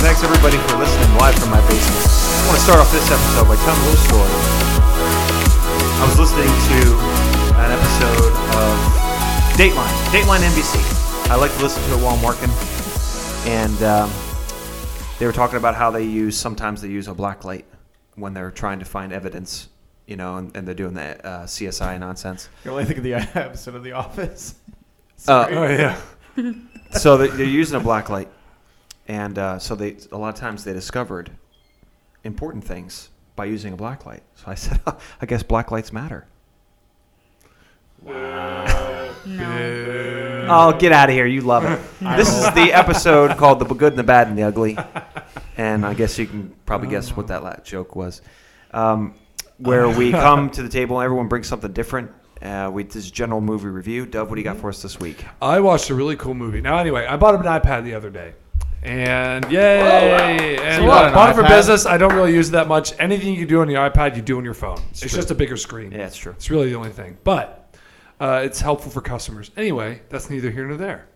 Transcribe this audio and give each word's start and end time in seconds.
Thanks 0.00 0.22
everybody 0.24 0.56
for 0.68 0.76
listening 0.78 1.16
live 1.18 1.34
from 1.38 1.50
my 1.50 1.60
basement. 1.68 2.06
I 2.08 2.46
want 2.46 2.56
to 2.56 2.64
start 2.64 2.78
off 2.80 2.90
this 2.90 3.04
episode 3.10 3.44
by 3.48 3.56
telling 3.56 3.80
a 3.80 3.84
little 3.84 4.04
story. 4.08 4.32
I 6.00 6.04
was 6.08 6.18
listening 6.18 6.48
to 6.48 6.80
an 7.60 7.70
episode 7.70 8.32
of 8.56 8.74
Dateline, 9.56 9.92
Dateline 10.10 10.40
NBC. 10.48 11.30
I 11.30 11.36
like 11.36 11.52
to 11.54 11.62
listen 11.62 11.82
to 11.84 11.94
it 11.94 12.02
while 12.02 12.14
I'm 12.16 12.22
working, 12.22 12.50
and 13.46 13.82
um, 13.82 14.10
they 15.18 15.26
were 15.26 15.32
talking 15.32 15.58
about 15.58 15.74
how 15.74 15.90
they 15.90 16.04
use 16.04 16.36
sometimes 16.36 16.80
they 16.80 16.88
use 16.88 17.06
a 17.06 17.14
black 17.14 17.44
light 17.44 17.66
when 18.14 18.32
they're 18.32 18.50
trying 18.50 18.78
to 18.78 18.84
find 18.86 19.12
evidence, 19.12 19.68
you 20.06 20.16
know, 20.16 20.36
and, 20.38 20.56
and 20.56 20.66
they're 20.66 20.74
doing 20.74 20.94
the 20.94 21.24
uh, 21.26 21.44
CSI 21.44 22.00
nonsense. 22.00 22.48
You 22.64 22.70
only 22.70 22.86
think 22.86 22.98
of 22.98 23.04
the 23.04 23.14
episode 23.34 23.74
of 23.74 23.82
The 23.84 23.92
Office. 23.92 24.54
Uh, 25.28 25.46
Oh 25.50 25.64
yeah. 25.68 26.00
so 26.92 27.18
they, 27.18 27.26
they're 27.28 27.44
using 27.44 27.76
a 27.78 27.80
black 27.82 28.08
light, 28.08 28.30
and 29.10 29.38
uh, 29.38 29.58
so 29.58 29.74
they 29.74 29.96
a 30.12 30.16
lot 30.16 30.28
of 30.28 30.36
times 30.36 30.62
they 30.62 30.72
discovered 30.72 31.32
important 32.22 32.62
things 32.62 33.08
by 33.34 33.44
using 33.44 33.72
a 33.72 33.76
black 33.76 34.06
light. 34.06 34.22
So 34.36 34.44
I 34.46 34.54
said, 34.64 34.80
I 35.20 35.26
guess 35.26 35.42
black 35.42 35.72
lights 35.72 35.92
matter. 35.92 36.26
No. 38.06 39.16
Oh, 40.52 40.76
get 40.78 40.92
out 40.92 41.08
of 41.10 41.14
here! 41.14 41.26
You 41.26 41.42
love 41.42 41.64
it. 41.64 41.80
this 42.16 42.28
is 42.28 42.44
the 42.54 42.72
episode 42.72 43.36
called 43.36 43.58
"The 43.58 43.66
Good 43.66 43.92
and 43.92 43.98
the 43.98 44.04
Bad 44.04 44.28
and 44.28 44.38
the 44.38 44.44
Ugly," 44.44 44.78
and 45.56 45.84
I 45.84 45.94
guess 45.94 46.16
you 46.16 46.26
can 46.26 46.54
probably 46.64 46.88
guess 46.88 47.16
what 47.16 47.26
that 47.26 47.64
joke 47.64 47.96
was. 47.96 48.22
Um, 48.70 49.14
where 49.58 49.88
we 49.88 50.12
come 50.12 50.50
to 50.50 50.62
the 50.62 50.68
table 50.68 50.98
and 51.00 51.04
everyone 51.04 51.26
brings 51.26 51.48
something 51.48 51.72
different. 51.72 52.12
Uh, 52.40 52.70
we 52.72 52.84
this 52.84 53.10
general 53.10 53.40
movie 53.40 53.68
review. 53.68 54.06
Dove, 54.06 54.30
what 54.30 54.36
do 54.36 54.40
you 54.40 54.44
got 54.44 54.56
for 54.56 54.70
us 54.70 54.80
this 54.80 54.98
week? 54.98 55.24
I 55.42 55.60
watched 55.60 55.90
a 55.90 55.94
really 55.94 56.16
cool 56.16 56.34
movie. 56.34 56.60
Now, 56.60 56.78
anyway, 56.78 57.06
I 57.06 57.16
bought 57.16 57.34
an 57.34 57.42
iPad 57.42 57.84
the 57.84 57.94
other 57.94 58.08
day, 58.08 58.32
and 58.82 59.50
yay! 59.50 60.58
And 60.58 60.76
So 60.76 60.82
you 60.82 60.88
bought 60.88 61.06
an 61.06 61.14
bought 61.14 61.30
it 61.30 61.34
for 61.34 61.42
business. 61.42 61.86
I 61.86 61.98
don't 61.98 62.14
really 62.14 62.34
use 62.34 62.48
it 62.48 62.52
that 62.52 62.68
much. 62.68 62.92
Anything 62.98 63.34
you 63.34 63.46
do 63.46 63.60
on 63.60 63.68
your 63.68 63.88
iPad, 63.88 64.16
you 64.16 64.22
do 64.22 64.38
on 64.38 64.44
your 64.44 64.54
phone. 64.54 64.80
It's, 64.90 65.00
true. 65.00 65.08
just 65.08 65.30
a 65.30 65.34
bigger 65.34 65.56
screen. 65.56 65.92
Yeah, 65.92 65.98
that's 65.98 66.16
true. 66.16 66.32
It's 66.32 66.50
really 66.50 66.68
the 66.70 66.76
only 66.76 66.90
thing, 66.90 67.18
but 67.24 67.76
uh, 68.20 68.42
it's 68.44 68.60
helpful 68.60 68.90
for 68.90 69.00
customers. 69.00 69.50
Anyway, 69.56 70.02
that's 70.08 70.30
neither 70.30 70.50
here 70.50 70.66
nor 70.66 70.76
there. 70.76 71.08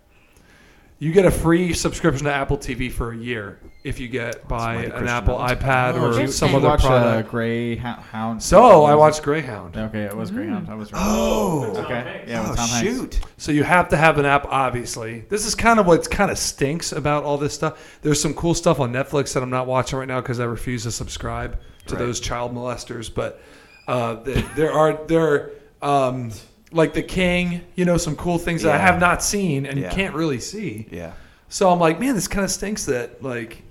You 1.00 1.12
get 1.12 1.26
a 1.26 1.30
free 1.30 1.74
subscription 1.74 2.24
to 2.26 2.32
Apple 2.32 2.56
TV 2.56 2.90
for 2.90 3.12
a 3.12 3.16
year 3.16 3.58
if 3.82 3.98
you 4.00 4.08
get 4.08 4.46
buy 4.48 4.76
mighty 4.76 4.84
an 4.86 4.90
Christian 4.92 5.08
Apple 5.08 5.38
of 5.38 5.50
us. 5.50 5.58
iPad 5.62 5.94
Oh, 5.94 6.06
or 6.06 6.18
did 6.18 6.32
some 6.32 6.52
you 6.52 6.56
other 6.56 6.68
watch, 6.68 6.84
Uh, 6.84 6.88
product. 6.88 7.30
Greyhound. 7.30 8.42
so 8.42 8.84
I 8.84 8.94
watched 8.94 9.22
Greyhound. 9.22 9.76
Okay, 9.76 10.02
it 10.04 10.16
was 10.16 10.30
Greyhound. 10.30 10.70
I 10.70 10.74
was 10.74 10.92
right. 10.92 11.02
Oh. 11.04 11.74
okay. 11.84 12.24
Yeah, 12.28 12.42
with 12.42 12.52
Oh 12.52 12.54
Tom 12.54 12.68
Hanks. 12.68 12.80
shoot! 12.80 13.20
So 13.36 13.52
you 13.52 13.64
have 13.64 13.88
to 13.90 13.96
have 13.96 14.18
an 14.18 14.24
app, 14.24 14.46
obviously. 14.48 15.24
This 15.28 15.44
is 15.44 15.54
kind 15.54 15.78
of 15.80 15.86
what 15.86 16.08
kind 16.10 16.30
of 16.30 16.38
stinks 16.38 16.92
about 16.92 17.24
all 17.24 17.36
this 17.38 17.52
stuff. 17.52 17.98
There's 18.00 18.22
some 18.22 18.32
cool 18.32 18.54
stuff 18.54 18.78
on 18.80 18.92
Netflix 18.92 19.34
that 19.34 19.42
I'm 19.42 19.50
not 19.50 19.66
watching 19.66 19.98
right 19.98 20.08
now 20.08 20.20
because 20.20 20.40
I 20.40 20.44
refuse 20.44 20.84
to 20.84 20.92
subscribe 20.92 21.58
to 21.88 21.96
Right. 21.96 21.98
those 21.98 22.20
child 22.20 22.54
molesters. 22.54 23.12
But 23.12 23.42
uh, 23.88 24.16
th- 24.22 24.46
there 24.56 24.72
are 24.72 24.98
there 25.08 25.52
are, 25.82 26.08
um, 26.08 26.30
like 26.74 26.92
the 26.92 27.02
King, 27.02 27.62
you 27.76 27.84
know, 27.86 27.96
some 27.96 28.16
cool 28.16 28.36
things 28.36 28.62
that 28.62 28.74
I 28.74 28.76
Yeah. 28.78 28.86
have 28.92 29.00
not 29.00 29.22
seen 29.22 29.64
and 29.64 29.78
Yeah. 29.78 29.88
you 29.88 29.94
can't 29.96 30.14
really 30.14 30.40
see. 30.40 30.86
Yeah. 30.90 31.12
So 31.48 31.70
I'm 31.70 31.78
like, 31.78 31.98
man, 32.00 32.14
this 32.14 32.28
kind 32.28 32.44
of 32.44 32.50
stinks 32.50 32.84
that 32.86 33.22
like 33.22 33.62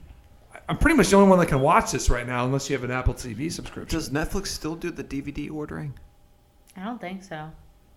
I'm 0.70 0.78
pretty 0.78 0.96
much 0.96 1.10
the 1.10 1.18
only 1.18 1.30
one 1.30 1.40
that 1.40 1.48
can 1.48 1.60
watch 1.60 1.92
this 1.92 2.10
right 2.10 2.26
now 2.26 2.46
unless 2.46 2.70
you 2.70 2.76
have 2.78 2.86
an 2.86 2.92
Apple 2.92 3.14
TV 3.14 3.52
subscription. 3.52 3.98
Does 4.00 4.10
Netflix 4.10 4.48
still 4.48 4.76
do 4.76 4.90
the 4.92 5.04
DVD 5.04 5.50
ordering? 5.54 5.94
I 6.78 6.86
don't 6.86 7.00
think 7.02 7.24
so. 7.24 7.52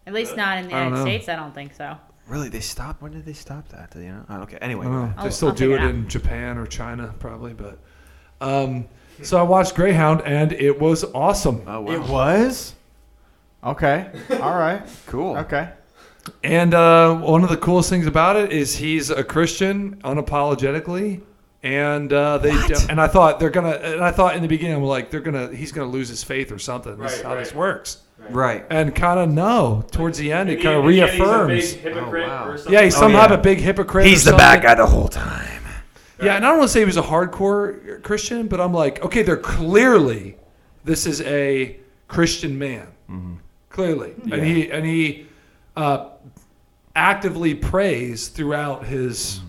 At 0.07 0.13
least 0.13 0.37
not 0.37 0.59
in 0.59 0.69
the 0.69 0.75
I 0.75 0.79
don't 0.81 0.89
United 0.89 0.97
know. 0.97 1.03
States. 1.11 1.29
I 1.29 1.37
don't 1.37 1.55
think 1.55 1.75
so. 1.75 1.97
Really? 2.29 2.49
They 2.49 2.59
stopped? 2.61 3.01
When 3.03 3.13
did 3.13 3.25
they 3.25 3.33
stop 3.33 3.69
that? 3.69 3.93
Do 3.93 4.01
you 4.01 4.09
know? 4.09 4.25
Oh, 4.29 4.41
okay. 4.43 4.59
Anyway. 4.61 4.85
I 4.85 4.89
don't 4.89 4.97
know. 4.97 5.03
ahead. 5.05 5.17
They 5.19 5.23
I'll- 5.23 5.31
still 5.31 5.49
I'll 5.51 5.55
do 5.55 5.71
check 5.71 5.81
it 5.81 5.85
it 5.85 5.87
out. 5.87 5.95
in 5.95 6.09
Japan 6.09 6.59
or 6.59 6.67
China, 6.67 7.15
probably. 7.21 7.55
But 7.55 7.79
um, 8.41 8.87
so 9.23 9.39
I 9.39 9.43
watched 9.43 9.75
Greyhound, 9.77 10.23
and 10.23 10.53
it 10.53 10.81
was 10.81 11.05
awesome. 11.15 11.63
Oh 11.69 11.83
wow. 11.83 11.93
It 11.93 12.03
was. 12.03 12.75
Okay. 13.65 14.11
All 14.41 14.57
right. 14.57 14.83
cool. 15.07 15.37
Okay. 15.39 15.71
And 16.43 16.75
uh, 16.75 17.15
one 17.17 17.43
of 17.45 17.51
the 17.51 17.57
coolest 17.57 17.89
things 17.91 18.07
about 18.07 18.37
it 18.37 18.53
is 18.53 18.77
he's 18.77 19.11
a 19.11 19.23
Christian 19.25 19.97
unapologetically. 20.03 21.21
And 21.63 22.13
uh, 22.13 22.39
they 22.39 22.53
What? 22.53 22.91
and 22.91 23.01
I 23.01 23.09
thought 23.09 23.41
they're 23.41 23.51
gonna 23.51 23.71
and 23.71 24.05
I 24.05 24.13
thought 24.13 24.37
in 24.37 24.43
the 24.43 24.47
beginning 24.49 24.77
I'm 24.77 24.83
like 24.85 25.11
they're 25.11 25.21
gonna 25.21 25.53
he's 25.53 25.73
gonna 25.73 25.91
lose 25.91 26.09
his 26.09 26.23
faith 26.23 26.53
or 26.53 26.59
something. 26.61 26.97
This 26.97 27.13
is 27.13 27.19
Right, 27.19 27.27
how 27.27 27.35
right. 27.35 27.45
this 27.45 27.55
works. 27.55 27.99
Right. 28.31 28.65
And 28.71 28.95
kind 28.95 29.19
of 29.19 29.29
no, 29.31 29.85
towards 29.91 30.19
the 30.19 30.33
end 30.33 30.49
it 30.49 30.63
kind 30.63 30.77
of 30.79 30.85
he- 30.85 31.01
he's 31.01 31.03
a 31.03 31.07
reaffirms. 31.17 31.73
big 31.75 31.81
hypocrite 31.83 32.25
Oh, 32.25 32.29
wow. 32.29 32.49
or 32.49 32.57
something. 32.57 32.73
Yeah, 32.73 32.83
he's 32.83 32.95
Oh, 32.97 33.01
somehow 33.01 33.29
yeah. 33.29 33.35
a 33.35 33.39
big 33.39 33.59
hypocrite. 33.59 34.07
or 34.07 34.09
He's 34.09 34.25
the 34.25 34.33
bad 34.37 34.63
guy 34.63 34.75
the 34.75 34.87
whole 34.87 35.09
time. 35.09 35.63
Yeah, 36.23 36.37
and 36.37 36.47
I 36.47 36.51
don't 36.51 36.59
want 36.59 36.69
to 36.69 36.73
say 36.73 36.81
he 36.81 36.87
was 36.87 36.97
a 36.97 37.03
hardcore 37.03 38.03
Christian, 38.03 38.47
but 38.49 38.61
I'm 38.61 38.73
like, 38.73 39.05
okay, 39.05 39.23
they're 39.23 39.37
clearly 39.37 40.37
this 40.85 41.05
is 41.07 41.21
a 41.23 41.77
Christian 42.09 42.59
man, 42.59 42.87
clearly, 43.77 44.15
Yeah. 44.25 44.35
and 44.37 44.47
he 44.47 44.71
and 44.71 44.87
he 44.87 45.27
uh, 45.77 46.09
actively 46.97 47.55
prays 47.55 48.29
throughout 48.29 48.87
his 48.87 49.41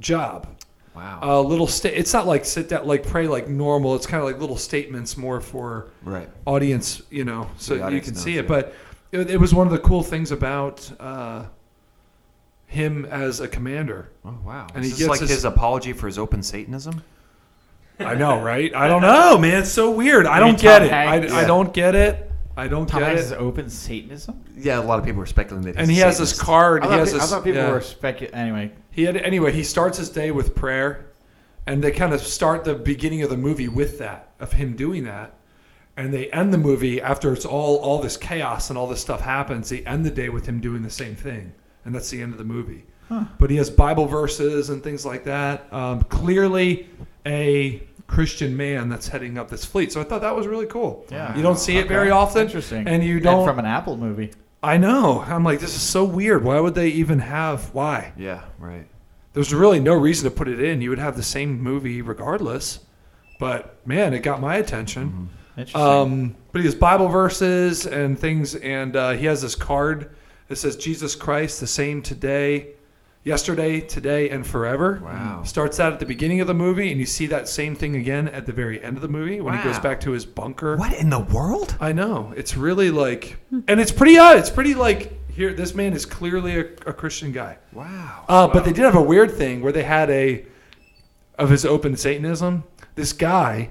job. 0.00 0.48
Wow. 0.96 1.18
Uh, 1.22 1.40
little 1.42 1.66
sta- 1.66 1.92
It's 1.94 2.12
not 2.14 2.26
like 2.26 2.44
sit 2.46 2.68
down, 2.70 2.86
like 2.86 3.06
pray 3.06 3.26
like 3.28 3.46
normal. 3.48 3.94
It's 3.94 4.06
kind 4.06 4.22
of 4.22 4.26
like 4.28 4.40
little 4.40 4.56
statements 4.56 5.16
more 5.16 5.40
for 5.40 5.90
right. 6.02 6.28
audience, 6.46 7.02
you 7.10 7.24
know, 7.24 7.50
so 7.58 7.88
you 7.88 8.00
can 8.00 8.14
see 8.14 8.34
yeah. 8.34 8.40
it. 8.40 8.48
But 8.48 8.74
it, 9.12 9.28
it 9.30 9.36
was 9.38 9.52
one 9.52 9.66
of 9.66 9.72
the 9.72 9.80
cool 9.80 10.02
things 10.02 10.30
about 10.32 10.90
uh, 10.98 11.44
him 12.66 13.04
as 13.06 13.40
a 13.40 13.48
commander. 13.48 14.08
Oh 14.24 14.38
wow. 14.44 14.66
And 14.74 14.84
Is 14.84 14.92
he 14.92 14.98
gets 14.98 15.08
like 15.10 15.20
his- 15.20 15.30
his 15.30 15.44
apology 15.44 15.92
for 15.92 16.06
his 16.06 16.18
open 16.18 16.42
Satanism? 16.42 17.02
I 17.98 18.14
know, 18.14 18.40
right? 18.40 18.74
I 18.74 18.88
don't 18.92 19.02
know, 19.02 19.36
man. 19.36 19.60
It's 19.60 19.70
so 19.70 19.90
weird. 19.90 20.26
I 20.26 20.40
don't 20.40 20.58
get 20.58 20.82
it. 20.82 20.92
I, 20.92 21.18
Hanks? 21.18 21.32
I 21.32 21.44
don't 21.44 21.72
get 21.74 21.94
it. 21.94 22.30
I 22.56 22.68
don't 22.68 22.86
Tom 22.86 23.00
get 23.00 23.08
Hanks 23.08 23.22
it. 23.22 23.26
is 23.26 23.32
open 23.32 23.68
Satanism. 23.68 24.42
Yeah, 24.56 24.78
a 24.78 24.82
lot 24.82 24.98
of 24.98 25.04
people 25.04 25.18
were 25.20 25.26
speculating 25.26 25.72
that. 25.72 25.80
And 25.80 25.90
he 25.90 26.00
a 26.00 26.04
has 26.04 26.18
this 26.18 26.38
card. 26.40 26.82
I 26.82 26.86
He 26.86 26.90
thought, 26.90 26.98
has 27.00 27.10
pe- 27.10 27.16
I 27.16 27.20
this. 27.20 27.30
thought 27.30 27.44
people 27.44 27.60
yeah. 27.62 27.70
were 27.70 27.80
speculating. 27.80 28.38
Anyway, 28.38 28.72
He 28.90 29.02
had 29.04 29.16
anyway. 29.16 29.52
He 29.52 29.64
starts 29.64 29.98
his 29.98 30.08
day 30.08 30.30
with 30.30 30.54
prayer, 30.54 31.06
and 31.66 31.82
they 31.82 31.90
kind 31.90 32.12
of 32.12 32.20
start 32.20 32.64
the 32.64 32.74
beginning 32.74 33.22
of 33.22 33.30
the 33.30 33.36
movie 33.36 33.68
with 33.68 33.98
that 33.98 34.28
of 34.40 34.52
him 34.52 34.76
doing 34.76 35.04
that, 35.04 35.34
and 35.96 36.12
they 36.14 36.30
end 36.30 36.52
the 36.52 36.58
movie 36.58 37.00
after 37.00 37.32
it's 37.32 37.44
all 37.44 37.76
all 37.78 38.00
this 38.00 38.16
chaos 38.16 38.70
and 38.70 38.78
all 38.78 38.86
this 38.86 39.00
stuff 39.00 39.20
happens. 39.20 39.68
They 39.68 39.80
end 39.84 40.04
the 40.06 40.10
day 40.10 40.28
with 40.28 40.46
him 40.46 40.60
doing 40.60 40.82
the 40.82 40.90
same 40.90 41.16
thing, 41.16 41.52
and 41.84 41.94
that's 41.94 42.10
the 42.10 42.22
end 42.22 42.32
of 42.32 42.38
the 42.38 42.44
movie. 42.44 42.84
But 43.38 43.48
he 43.50 43.56
has 43.58 43.70
Bible 43.70 44.06
verses 44.06 44.70
and 44.70 44.82
things 44.82 45.06
like 45.06 45.22
that. 45.24 45.72
Um, 45.72 46.00
clearly, 46.04 46.88
a 47.26 47.80
Christian 48.06 48.56
man 48.56 48.88
that's 48.88 49.08
heading 49.08 49.38
up 49.38 49.48
this 49.48 49.64
fleet. 49.64 49.92
So 49.92 50.00
I 50.00 50.04
thought 50.04 50.20
that 50.20 50.36
was 50.36 50.46
really 50.46 50.66
cool. 50.66 51.06
Yeah. 51.10 51.34
you 51.36 51.42
don't 51.42 51.58
see 51.58 51.76
it 51.78 51.86
Okay. 51.86 51.88
very 51.88 52.10
often. 52.10 52.42
Interesting. 52.42 52.86
and 52.86 53.02
you 53.02 53.20
don't. 53.20 53.46
from 53.46 53.58
an 53.58 53.66
Apple 53.66 53.96
movie. 53.96 54.32
I 54.62 54.76
know. 54.78 55.20
I'm 55.26 55.44
like, 55.44 55.60
this 55.60 55.74
is 55.74 55.82
so 55.82 56.04
weird. 56.04 56.42
Why 56.44 56.58
would 56.60 56.74
they 56.74 56.88
even 56.88 57.18
have? 57.18 57.74
Why? 57.74 58.12
Yeah. 58.16 58.42
Right. 58.58 58.86
There's 59.32 59.52
really 59.52 59.80
no 59.80 59.94
reason 59.94 60.30
to 60.30 60.34
put 60.34 60.48
it 60.48 60.60
in. 60.60 60.80
You 60.80 60.90
would 60.90 60.98
have 60.98 61.16
the 61.16 61.22
same 61.22 61.60
movie 61.60 62.02
regardless. 62.02 62.80
But 63.38 63.76
man, 63.86 64.14
it 64.14 64.20
got 64.20 64.40
my 64.40 64.56
attention. 64.56 65.28
Interesting. 65.56 65.80
Um, 65.80 66.36
but 66.52 66.60
he 66.60 66.66
has 66.66 66.74
Bible 66.74 67.08
verses 67.08 67.86
and 67.86 68.18
things, 68.18 68.54
and 68.54 68.94
uh, 68.96 69.10
he 69.12 69.26
has 69.26 69.42
this 69.42 69.54
card 69.54 70.14
that 70.48 70.56
says 70.56 70.76
Jesus 70.76 71.14
Christ, 71.14 71.60
the 71.60 71.66
same 71.66 72.00
today, 72.02 72.73
yesterday, 73.24 73.80
today, 73.80 74.28
and 74.30 74.46
forever. 74.46 75.00
Wow. 75.02 75.42
Starts 75.44 75.80
out 75.80 75.92
at 75.92 75.98
the 76.00 76.06
beginning 76.06 76.40
of 76.40 76.46
the 76.46 76.54
movie, 76.54 76.90
and 76.90 77.00
you 77.00 77.06
see 77.06 77.26
that 77.26 77.48
same 77.48 77.74
thing 77.74 77.96
again 77.96 78.28
at 78.28 78.46
the 78.46 78.52
very 78.52 78.82
end 78.82 78.96
of 78.96 79.02
the 79.02 79.08
movie 79.08 79.40
when 79.40 79.56
he 79.56 79.62
goes 79.64 79.76
Wow. 79.76 79.82
back 79.82 80.00
to 80.02 80.10
his 80.12 80.24
bunker. 80.26 80.76
What 80.76 80.92
in 80.94 81.10
the 81.10 81.20
world? 81.20 81.76
I 81.80 81.92
know. 81.92 82.32
It's 82.36 82.56
really 82.56 82.90
like, 82.90 83.38
and 83.66 83.80
it's 83.80 83.92
pretty 83.92 84.18
odd. 84.18 84.36
It's 84.36 84.50
pretty 84.50 84.74
like 84.74 85.12
here. 85.30 85.52
This 85.54 85.74
man 85.74 85.94
is 85.94 86.04
clearly 86.06 86.56
a, 86.58 86.64
a 86.86 86.92
Christian 86.92 87.32
guy. 87.32 87.58
Wow. 87.72 88.24
Uh, 88.28 88.46
But 88.48 88.64
they 88.64 88.72
did 88.72 88.84
have 88.84 88.94
a 88.94 89.02
weird 89.02 89.32
thing 89.32 89.62
where 89.62 89.72
they 89.72 89.82
had 89.84 90.10
a 90.10 90.44
of 91.38 91.50
his 91.50 91.64
open 91.64 91.96
Satanism. 91.96 92.62
This 92.94 93.12
guy, 93.12 93.70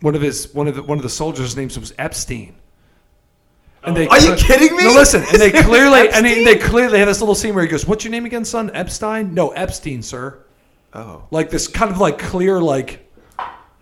one 0.00 0.14
of 0.14 0.22
his 0.22 0.54
one 0.54 0.68
of 0.68 0.76
the 0.76 0.82
one 0.84 0.96
of 0.98 1.02
the 1.02 1.08
soldiers' 1.10 1.56
names 1.56 1.76
was 1.78 1.92
Epstein. 1.98 2.54
And 3.84 3.96
they, 3.96 4.08
Are 4.08 4.18
you 4.20 4.34
kidding 4.34 4.76
me? 4.76 4.84
No, 4.84 4.92
listen. 4.92 5.22
And 5.22 5.40
they 5.40 5.50
clearly, 5.62 6.08
and 6.10 6.26
they, 6.26 6.44
they 6.44 6.56
clearly 6.56 6.98
have 6.98 7.08
this 7.08 7.20
little 7.20 7.34
scene 7.34 7.54
where 7.54 7.62
he 7.64 7.70
goes, 7.70 7.86
"What's 7.86 8.04
your 8.04 8.10
name 8.10 8.26
again, 8.26 8.44
son? 8.44 8.70
Epstein? 8.74 9.34
No, 9.34 9.50
Epstein, 9.50 10.02
sir." 10.02 10.40
Oh, 10.94 11.24
Like 11.30 11.50
this 11.50 11.68
kind 11.68 11.90
of 11.90 11.98
like 11.98 12.18
clear, 12.18 12.60
like 12.60 13.08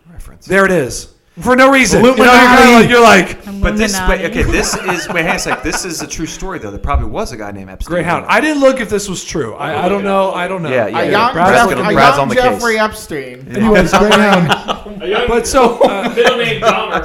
reference. 0.09 0.45
there 0.45 0.65
it 0.65 0.71
is 0.71 1.13
for 1.41 1.55
no 1.55 1.71
reason. 1.71 2.03
You 2.03 2.15
know, 2.15 2.23
you're, 2.23 2.25
kinda 2.25 2.71
like, 2.79 2.89
you're 2.89 3.01
like 3.01 3.61
But 3.61 3.77
this, 3.77 3.93
wait, 4.07 4.21
Illuminati. 4.21 4.25
okay, 4.41 4.43
this 4.51 4.75
is 4.77 5.07
wait, 5.09 5.21
hang 5.21 5.29
on 5.31 5.35
a 5.35 5.39
sec. 5.39 5.63
This 5.63 5.85
is 5.85 6.01
a 6.01 6.07
true 6.07 6.25
story 6.25 6.59
though. 6.59 6.71
There 6.71 6.79
probably 6.79 7.07
was 7.07 7.31
a 7.31 7.37
guy 7.37 7.51
named 7.51 7.69
Epstein. 7.69 7.93
Greyhound. 7.93 8.25
I 8.27 8.39
didn't 8.41 8.61
look 8.61 8.79
if 8.79 8.89
this 8.89 9.07
was 9.09 9.23
true. 9.23 9.53
I, 9.55 9.85
I 9.85 9.89
don't 9.89 10.03
know. 10.03 10.31
I 10.33 10.47
don't 10.47 10.61
know. 10.63 10.69
Yeah, 10.69 10.87
yeah. 10.87 10.99
A 11.01 11.11
young, 11.11 11.33
Brad's 11.33 11.51
Jeff- 11.51 11.69
gonna- 11.77 11.89
a 11.89 11.93
Brad's 11.93 12.15
young 12.17 12.19
on 12.23 12.29
the 12.29 12.35
case. 12.35 12.43
Jeffrey 12.43 12.79
Epstein. 12.79 13.47
Anyways, 13.55 13.91
Greyhound. 13.91 15.01
A 15.03 15.07
young 15.07 15.27
But 15.27 15.45
so 15.45 15.79
uh, 15.83 16.11
middle 16.15 16.37
name 16.37 16.61
Dahmer. 16.61 17.03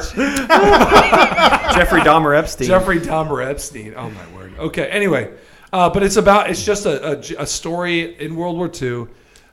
Jeffrey 1.74 2.00
Dahmer 2.00 2.38
Epstein. 2.38 2.68
Jeffrey 2.68 3.00
Dahmer 3.00 3.44
Epstein. 3.44 3.94
Oh 3.96 4.10
my 4.10 4.26
word. 4.34 4.52
Okay. 4.58 4.86
Anyway, 4.88 5.30
uh, 5.72 5.90
but 5.90 6.02
it's 6.02 6.16
about 6.16 6.48
it's 6.50 6.64
just 6.64 6.86
a, 6.86 7.12
a, 7.38 7.42
a 7.42 7.46
story 7.46 8.18
in 8.20 8.34
World 8.36 8.56
War 8.56 8.70
II 8.80 9.06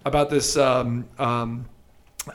about 0.06 0.30
this 0.30 0.56
um, 0.58 1.06
um, 1.18 1.66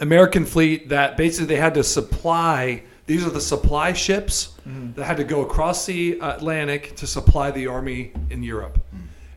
American 0.01 0.45
fleet 0.45 0.89
that 0.89 1.17
basically 1.17 1.47
they 1.47 1.61
had 1.61 1.75
to 1.75 1.85
supply. 1.85 2.83
These 3.07 3.27
are 3.27 3.31
the 3.31 3.41
supply 3.41 3.93
ships 3.93 4.55
that 4.95 5.05
had 5.05 5.17
to 5.19 5.25
go 5.25 5.43
across 5.43 5.87
the 5.87 6.19
Atlantic 6.21 6.97
to 6.97 7.07
supply 7.07 7.51
the 7.51 7.67
army 7.67 8.13
in 8.31 8.43
Europe. 8.43 8.79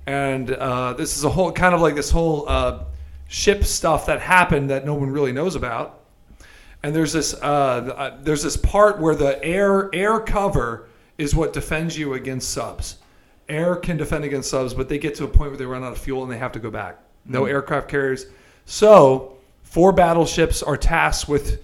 And 0.06 0.52
uh, 0.52 0.94
this 0.94 1.18
is 1.18 1.26
a 1.26 1.30
whole 1.30 1.52
kind 1.52 1.76
of 1.76 1.82
like 1.82 1.96
this 1.96 2.10
whole 2.10 2.48
uh, 2.48 2.86
ship 3.28 3.66
stuff 3.66 4.06
that 4.06 4.22
happened 4.22 4.70
that 4.70 4.86
no 4.86 4.94
one 4.94 5.12
really 5.12 5.34
knows 5.34 5.56
about. 5.56 6.00
And 6.84 6.96
there's 6.96 7.12
this 7.12 7.34
uh, 7.34 7.46
uh, 7.46 8.18
there's 8.22 8.44
this 8.44 8.56
part 8.56 9.00
where 9.00 9.16
the 9.16 9.44
air 9.44 9.94
air 9.94 10.20
cover 10.20 10.88
is 11.18 11.36
what 11.36 11.52
defends 11.52 11.98
you 11.98 12.14
against 12.14 12.52
subs. 12.52 13.00
Air 13.50 13.76
can 13.76 13.98
defend 13.98 14.24
against 14.24 14.50
subs, 14.50 14.74
but 14.74 14.88
they 14.88 14.98
get 14.98 15.16
to 15.16 15.24
a 15.24 15.28
point 15.28 15.52
where 15.52 15.58
they 15.58 15.66
run 15.66 15.84
out 15.84 15.92
of 15.92 15.98
fuel 15.98 16.24
and 16.24 16.32
they 16.32 16.38
have 16.38 16.52
to 16.54 16.60
go 16.60 16.70
back. 16.70 17.00
No 17.26 17.46
aircraft 17.46 17.90
carriers. 17.90 18.28
So 18.66 19.37
four 19.70 19.92
battleships 19.92 20.64
are 20.64 20.78
tasked 20.78 21.28
with 21.28 21.62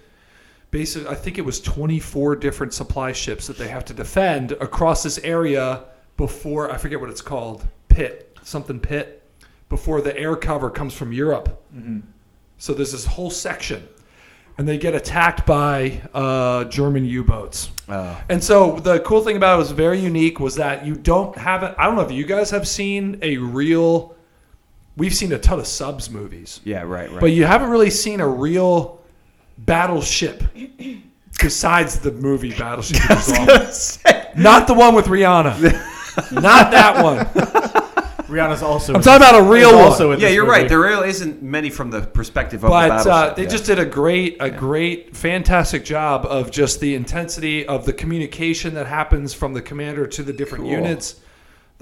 basically 0.71 1.07
I 1.07 1.15
think 1.15 1.37
it 1.37 1.45
was 1.45 1.61
24 1.61 2.35
different 2.35 2.73
supply 2.73 3.11
ships 3.11 3.47
that 3.47 3.57
they 3.57 3.67
have 3.67 3.85
to 3.85 3.93
defend 3.93 4.51
across 4.53 5.03
this 5.03 5.17
area 5.19 5.85
before 6.17 6.71
I 6.71 6.77
forget 6.77 6.99
what 6.99 7.09
it's 7.09 7.21
called 7.21 7.65
pit 7.87 8.37
something 8.43 8.79
pit 8.79 9.23
before 9.69 10.01
the 10.01 10.15
air 10.17 10.35
cover 10.35 10.69
comes 10.69 10.93
from 10.93 11.11
Europe. 11.13 11.63
So 12.57 12.73
there's 12.73 12.91
this 12.91 13.05
whole 13.05 13.29
section, 13.29 13.87
and 14.57 14.67
they 14.67 14.77
get 14.77 14.93
attacked 14.93 15.45
by 15.45 16.01
uh, 16.13 16.65
German 16.65 17.05
U-boats. 17.05 17.71
Oh. 17.89 18.21
And 18.29 18.43
so 18.43 18.79
the 18.79 18.99
cool 18.99 19.21
thing 19.23 19.35
about 19.35 19.55
it 19.55 19.57
was 19.59 19.71
very 19.71 19.99
unique 19.99 20.39
was 20.39 20.55
that 20.55 20.85
you 20.85 20.95
don't 20.95 21.35
have 21.37 21.63
it. 21.63 21.73
I 21.77 21.85
don't 21.85 21.95
know 21.95 22.01
if 22.01 22.11
you 22.11 22.25
guys 22.25 22.51
have 22.51 22.67
seen 22.67 23.17
a 23.21 23.37
real. 23.37 24.12
We've 24.95 25.13
seen 25.13 25.31
a 25.33 25.39
ton 25.39 25.59
of 25.59 25.65
subs 25.67 26.09
movies, 26.09 26.59
Yeah, 26.63 26.81
right, 26.83 27.09
right. 27.09 27.19
but 27.19 27.31
you 27.31 27.45
haven't 27.45 27.69
really 27.69 27.89
seen 27.89 28.19
a 28.19 28.27
real 28.27 29.01
battleship 29.57 30.43
besides 31.41 31.99
the 31.99 32.11
movie 32.11 32.51
Battleship. 32.57 33.01
Dissolved. 33.07 34.37
Not 34.37 34.67
the 34.67 34.73
one 34.73 34.93
with 34.95 35.05
Rihanna. 35.05 36.31
Not 36.31 36.71
that 36.71 37.03
one. 37.03 37.25
Rihanna's 38.27 38.61
also. 38.63 38.93
I'm 38.95 39.01
talking 39.01 39.27
about 39.27 39.39
a 39.39 39.43
real 39.43 39.73
one. 39.73 39.83
also 39.83 40.11
in 40.11 40.19
yeah, 40.19 40.29
you're 40.29 40.45
movie. 40.45 40.59
right. 40.61 40.69
There 40.69 40.79
really 40.79 41.09
isn't 41.09 41.41
many 41.43 41.69
from 41.69 41.91
the 41.91 42.01
perspective 42.01 42.63
of 42.63 42.69
the 42.69 42.87
but 42.87 43.07
uh, 43.07 43.33
they 43.33 43.43
yeah. 43.43 43.49
just 43.49 43.65
did 43.65 43.79
a 43.79 43.85
great, 43.85 44.37
a 44.39 44.49
great, 44.49 45.15
fantastic 45.15 45.83
job 45.85 46.25
of 46.25 46.49
just 46.51 46.79
the 46.79 46.95
intensity 46.95 47.65
of 47.65 47.85
the 47.85 47.93
communication 47.93 48.73
that 48.75 48.87
happens 48.87 49.33
from 49.33 49.53
the 49.53 49.61
commander 49.61 50.07
to 50.07 50.23
the 50.23 50.33
different 50.33 50.63
Cool. 50.63 50.73
units, 50.73 51.15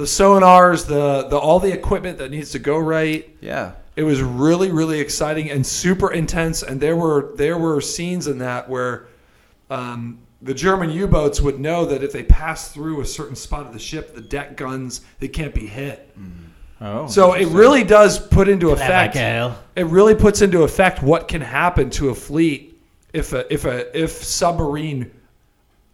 the 0.02 0.08
sonars, 0.08 0.86
the 0.86 1.28
the 1.30 1.38
all 1.38 1.60
the 1.60 1.72
equipment 1.72 2.18
that 2.18 2.32
needs 2.32 2.52
to 2.52 2.60
go 2.60 2.78
right. 2.78 3.30
yeah. 3.40 3.74
It 3.96 4.04
was 4.04 4.22
really, 4.22 4.72
really 4.72 5.02
exciting 5.02 5.52
and 5.52 5.68
super 5.68 6.14
intense. 6.14 6.64
And 6.64 6.80
there 6.80 6.96
were 6.96 7.34
there 7.36 7.58
were 7.58 7.82
scenes 7.82 8.28
in 8.28 8.38
that 8.40 8.70
where 8.70 9.08
um, 9.70 10.18
the 10.42 10.54
German 10.54 10.90
U-boats 10.90 11.42
would 11.42 11.60
know 11.60 11.86
that 11.86 12.02
if 12.02 12.12
they 12.12 12.24
pass 12.24 12.72
through 12.72 13.02
a 13.02 13.06
certain 13.06 13.36
spot 13.36 13.66
of 13.66 13.74
the 13.74 13.80
ship, 13.80 14.16
the 14.16 14.22
deck 14.22 14.56
guns 14.56 15.02
they 15.20 15.28
can't 15.28 15.54
be 15.54 15.68
hit. 15.68 16.10
Oh. 16.80 17.06
So 17.08 17.34
it 17.34 17.48
really 17.50 17.84
does 17.84 18.18
put 18.18 18.48
into 18.48 18.72
effect. 18.72 19.16
It 19.76 19.86
really 19.86 20.16
puts 20.16 20.42
into 20.42 20.64
effect 20.64 21.04
what 21.04 21.28
can 21.28 21.42
happen 21.42 21.90
to 21.92 22.10
a 22.10 22.16
fleet 22.16 22.82
if 23.14 23.34
a 23.34 23.52
if 23.54 23.66
a 23.66 23.96
if 23.98 24.12
submarine 24.12 25.12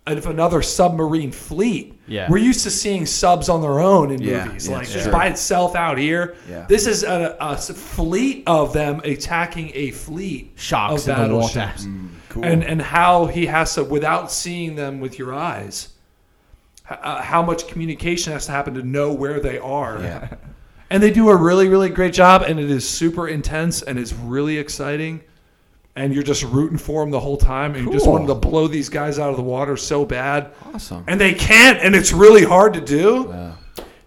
if 0.06 0.28
another 0.28 0.62
submarine 0.62 1.32
fleet. 1.32 1.97
Yeah. 2.08 2.30
We're 2.30 2.38
used 2.38 2.64
to 2.64 2.72
seeing 2.72 3.06
subs 3.06 3.50
on 3.50 3.62
their 3.62 3.80
own 3.80 4.12
in 4.12 4.22
Yeah, 4.22 4.46
movies, 4.46 4.68
yeah, 4.70 4.78
like 4.78 4.86
sure. 4.88 4.94
just 4.96 5.12
by 5.12 5.28
itself 5.28 5.76
out 5.76 5.98
here. 5.98 6.36
Yeah. 6.50 6.66
This 6.70 6.88
is 6.88 7.04
a 7.04 7.56
fleet 7.58 8.44
of 8.48 8.72
them 8.74 9.02
attacking 9.04 9.72
a 9.74 9.92
fleet 9.92 10.54
Sharks 10.56 11.08
of 11.08 11.20
in 11.20 11.30
the 11.30 11.36
water. 11.36 11.54
battleships. 11.60 11.88
Cool. 12.30 12.46
And 12.46 12.64
and 12.64 12.82
how 12.82 13.26
he 13.26 13.46
has 13.48 13.74
to 13.76 13.84
without 13.84 14.32
seeing 14.32 14.76
them 14.76 15.00
with 15.00 15.20
your 15.20 15.34
eyes. 15.34 15.90
Uh, 16.90 17.22
how 17.22 17.42
much 17.44 17.68
communication 17.68 18.32
has 18.32 18.46
to 18.46 18.52
happen 18.54 18.74
to 18.76 18.82
know 18.84 19.12
where 19.14 19.40
they 19.42 19.58
are. 19.60 20.00
yeah. 20.02 20.30
And 20.90 21.04
they 21.04 21.12
do 21.12 21.28
a 21.28 21.36
really, 21.36 21.68
really 21.68 21.90
great 21.90 22.14
job, 22.14 22.44
and 22.44 22.58
it 22.62 22.72
is 22.72 22.88
super 22.88 23.28
intense 23.28 23.82
and 23.82 24.00
it's 24.00 24.14
really 24.14 24.58
exciting. 24.58 25.22
And 25.98 26.14
you're 26.14 26.24
just 26.24 26.44
rooting 26.44 26.78
for 26.78 27.02
them 27.02 27.10
the 27.12 27.20
whole 27.20 27.38
time, 27.38 27.74
and 27.76 27.86
you 27.86 27.92
just 27.92 28.06
Cool. 28.06 28.14
want 28.14 28.28
them 28.28 28.40
to 28.40 28.48
blow 28.48 28.68
these 28.68 28.88
guys 28.88 29.18
out 29.20 29.32
of 29.32 29.36
the 29.36 29.42
water 29.44 29.76
so 29.76 30.06
bad, 30.06 30.52
Awesome. 30.74 31.04
and 31.08 31.20
they 31.20 31.34
can't, 31.34 31.80
and 31.80 31.96
it's 31.96 32.14
really 32.14 32.44
hard 32.44 32.74
to 32.76 32.82
do. 32.82 33.34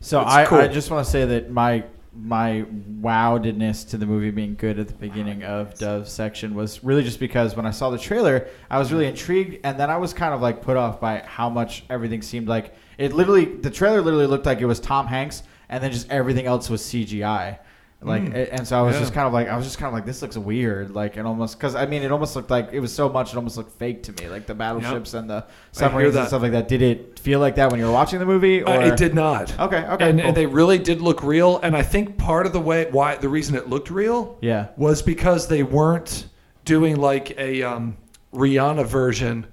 So 0.01 0.23
I, 0.25 0.45
cool. 0.47 0.59
I 0.59 0.69
just 0.69 0.91
want 0.91 1.05
to 1.05 1.11
say 1.11 1.25
that 1.27 1.51
my 1.51 1.85
my 2.15 2.65
wowedness 3.01 3.89
to 3.91 3.97
the 3.97 4.05
movie 4.07 4.31
being 4.31 4.55
good 4.55 4.79
at 4.79 4.89
the 4.89 4.95
beginning 4.95 5.43
of 5.45 5.75
Dove's 5.79 6.13
section 6.13 6.55
was 6.55 6.83
really 6.85 7.03
just 7.03 7.19
because 7.21 7.57
when 7.57 7.67
I 7.67 7.71
saw 7.71 7.91
the 7.91 7.99
trailer, 7.99 8.49
I 8.71 8.79
was 8.79 8.93
really 8.93 9.07
intrigued, 9.07 9.59
and 9.65 9.79
then 9.79 9.91
I 9.91 9.97
was 9.97 10.13
kind 10.13 10.33
of 10.35 10.41
like 10.41 10.63
put 10.63 10.77
off 10.77 11.01
by 11.01 11.21
how 11.27 11.49
much 11.49 11.85
everything 11.91 12.23
seemed 12.23 12.49
like. 12.49 12.75
It 12.99 13.13
literally, 13.13 13.45
the 13.47 13.71
trailer 13.71 14.01
literally 14.01 14.27
looked 14.27 14.47
like 14.47 14.61
it 14.61 14.67
was 14.67 14.81
Tom 14.81 15.07
Hanks, 15.07 15.43
and 15.69 15.83
then 15.83 15.91
just 15.93 16.11
everything 16.11 16.47
else 16.47 16.69
was 16.71 16.83
CGI. 16.83 17.59
Like, 18.03 18.23
Mm. 18.23 18.49
and 18.53 18.67
so 18.67 18.79
I 18.79 18.83
was 18.83 18.95
Yeah. 18.95 19.01
just 19.01 19.13
kind 19.13 19.27
of 19.27 19.35
like, 19.35 19.49
I 19.49 19.57
was 19.59 19.67
just 19.67 19.77
kind 19.79 19.89
of 19.89 19.93
like, 19.93 20.07
this 20.07 20.23
looks 20.23 20.37
weird, 20.39 20.95
like, 20.95 21.19
and 21.19 21.27
almost 21.27 21.59
because 21.59 21.75
I 21.75 21.85
mean, 21.85 22.03
it 22.03 22.11
almost 22.11 22.35
looked 22.35 22.51
like 22.51 22.71
it 22.73 22.81
was 22.81 22.93
so 22.95 23.11
much, 23.11 23.33
it 23.33 23.37
almost 23.37 23.59
looked 23.59 23.79
fake 23.79 24.03
to 24.05 24.13
me, 24.13 24.31
like 24.31 24.47
the 24.47 24.55
battleships 24.55 25.13
and 25.13 25.29
the 25.29 25.45
submarines 25.73 26.17
and 26.17 26.27
stuff 26.27 26.41
like 26.41 26.53
that. 26.53 26.67
Did 26.67 26.81
it 26.81 27.19
feel 27.19 27.41
like 27.41 27.57
that 27.57 27.71
when 27.71 27.79
you 27.79 27.85
were 27.85 27.93
watching 27.93 28.19
the 28.19 28.25
movie? 28.25 28.63
Or 28.63 28.71
Uh, 28.71 28.87
it 28.87 28.97
did 28.97 29.15
not. 29.15 29.53
Okay, 29.61 29.85
okay, 29.87 30.09
And, 30.09 30.19
cool. 30.19 30.29
and 30.29 30.35
they 30.37 30.47
really 30.47 30.79
did 30.79 31.03
look 31.03 31.23
real. 31.23 31.61
And 31.63 31.77
I 31.77 31.83
think 31.83 32.17
part 32.17 32.47
of 32.47 32.55
the 32.55 32.61
way 32.61 32.89
why 32.91 33.17
the 33.17 33.29
reason 33.29 33.55
it 33.55 33.69
looked 33.69 33.91
real 33.91 34.37
Yeah. 34.41 34.69
was 34.79 35.03
because 35.03 35.49
they 35.49 35.63
weren't 35.63 36.25
doing 36.65 36.97
like 36.97 37.39
a 37.39 37.63
um, 37.63 37.99
Rihanna 38.35 38.87
version. 38.87 39.45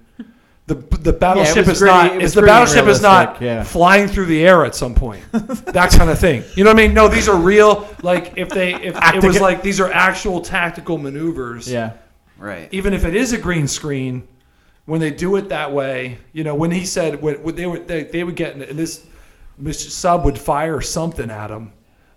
The 0.68 0.76
the 0.76 1.14
battleship 1.14 1.66
was 1.66 1.70
is 1.70 1.80
gritty- 1.80 1.94
not 1.94 2.06
it 2.08 2.18
is 2.18 2.24
was 2.24 2.34
the 2.34 2.42
gritty 2.42 2.52
and 2.52 2.66
battleship 2.66 2.88
is 2.88 3.02
not 3.02 3.42
yeah. 3.42 3.64
flying 3.64 4.08
through 4.08 4.26
the 4.26 4.46
air 4.46 4.66
at 4.66 4.76
some 4.76 4.94
point. 4.94 5.24
that 5.32 5.92
kind 5.92 6.10
of 6.10 6.20
thing. 6.20 6.44
You 6.56 6.66
know 6.66 6.72
what 6.72 6.80
I 6.80 6.88
mean? 6.88 6.94
No, 6.94 7.08
these 7.08 7.30
are 7.30 7.38
real. 7.38 7.88
Like 8.04 8.34
if 8.36 8.50
they 8.50 8.76
if 8.76 8.98
it 9.16 9.24
was 9.24 9.40
like 9.40 9.62
these 9.62 9.80
are 9.80 9.90
actual 9.92 10.42
tactical 10.42 10.98
maneuvers. 10.98 11.72
Yeah. 11.72 11.94
Right. 12.38 12.68
Even 12.74 12.94
if 12.94 13.06
it 13.06 13.16
is 13.16 13.32
a 13.32 13.38
green 13.38 13.68
screen, 13.68 14.28
when 14.86 15.00
they 15.00 15.10
do 15.10 15.38
it 15.38 15.50
that 15.50 15.72
way, 15.72 16.18
you 16.34 16.44
know, 16.44 16.54
when 16.54 16.72
he 16.72 16.86
said 16.86 17.22
when, 17.22 17.42
when 17.44 17.56
they 17.56 17.66
would 17.66 17.88
they, 17.88 18.04
they 18.04 18.26
would 18.26 18.36
get 18.36 18.56
and 18.56 18.78
this 18.78 19.06
Mr. 19.62 19.90
Sub 19.90 20.26
would 20.26 20.38
fire 20.38 20.82
something 20.82 21.32
at 21.32 21.50
him, 21.50 21.72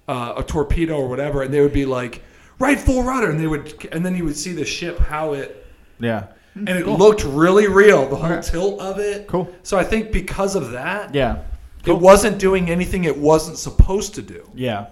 uh, 0.08 0.34
a 0.36 0.42
torpedo 0.42 0.96
or 0.96 1.08
whatever, 1.08 1.42
and 1.42 1.54
they 1.54 1.60
would 1.60 1.72
be 1.72 1.86
like 1.86 2.22
right 2.58 2.78
full 2.78 3.04
rudder, 3.04 3.30
and 3.30 3.38
they 3.38 3.46
would 3.46 3.88
and 3.92 4.04
then 4.04 4.16
you 4.16 4.24
would 4.24 4.36
see 4.36 4.52
the 4.52 4.64
ship 4.64 4.98
how 4.98 5.34
it 5.34 5.66
Yeah. 6.00 6.26
And 6.68 6.78
it 6.78 6.86
looked 6.86 7.24
really 7.24 7.66
real, 7.68 8.08
the 8.08 8.16
whole 8.16 8.32
Okay. 8.32 8.42
tilt 8.50 8.80
of 8.80 8.98
it. 8.98 9.26
Cool. 9.26 9.48
So 9.62 9.78
I 9.78 9.84
think 9.84 10.12
because 10.12 10.54
of 10.56 10.70
that, 10.72 11.14
Yeah. 11.14 11.38
it 11.86 11.92
wasn't 11.98 12.38
doing 12.38 12.70
anything 12.70 13.04
it 13.04 13.16
wasn't 13.16 13.56
supposed 13.58 14.14
to 14.16 14.22
do, 14.22 14.42
Yeah. 14.54 14.86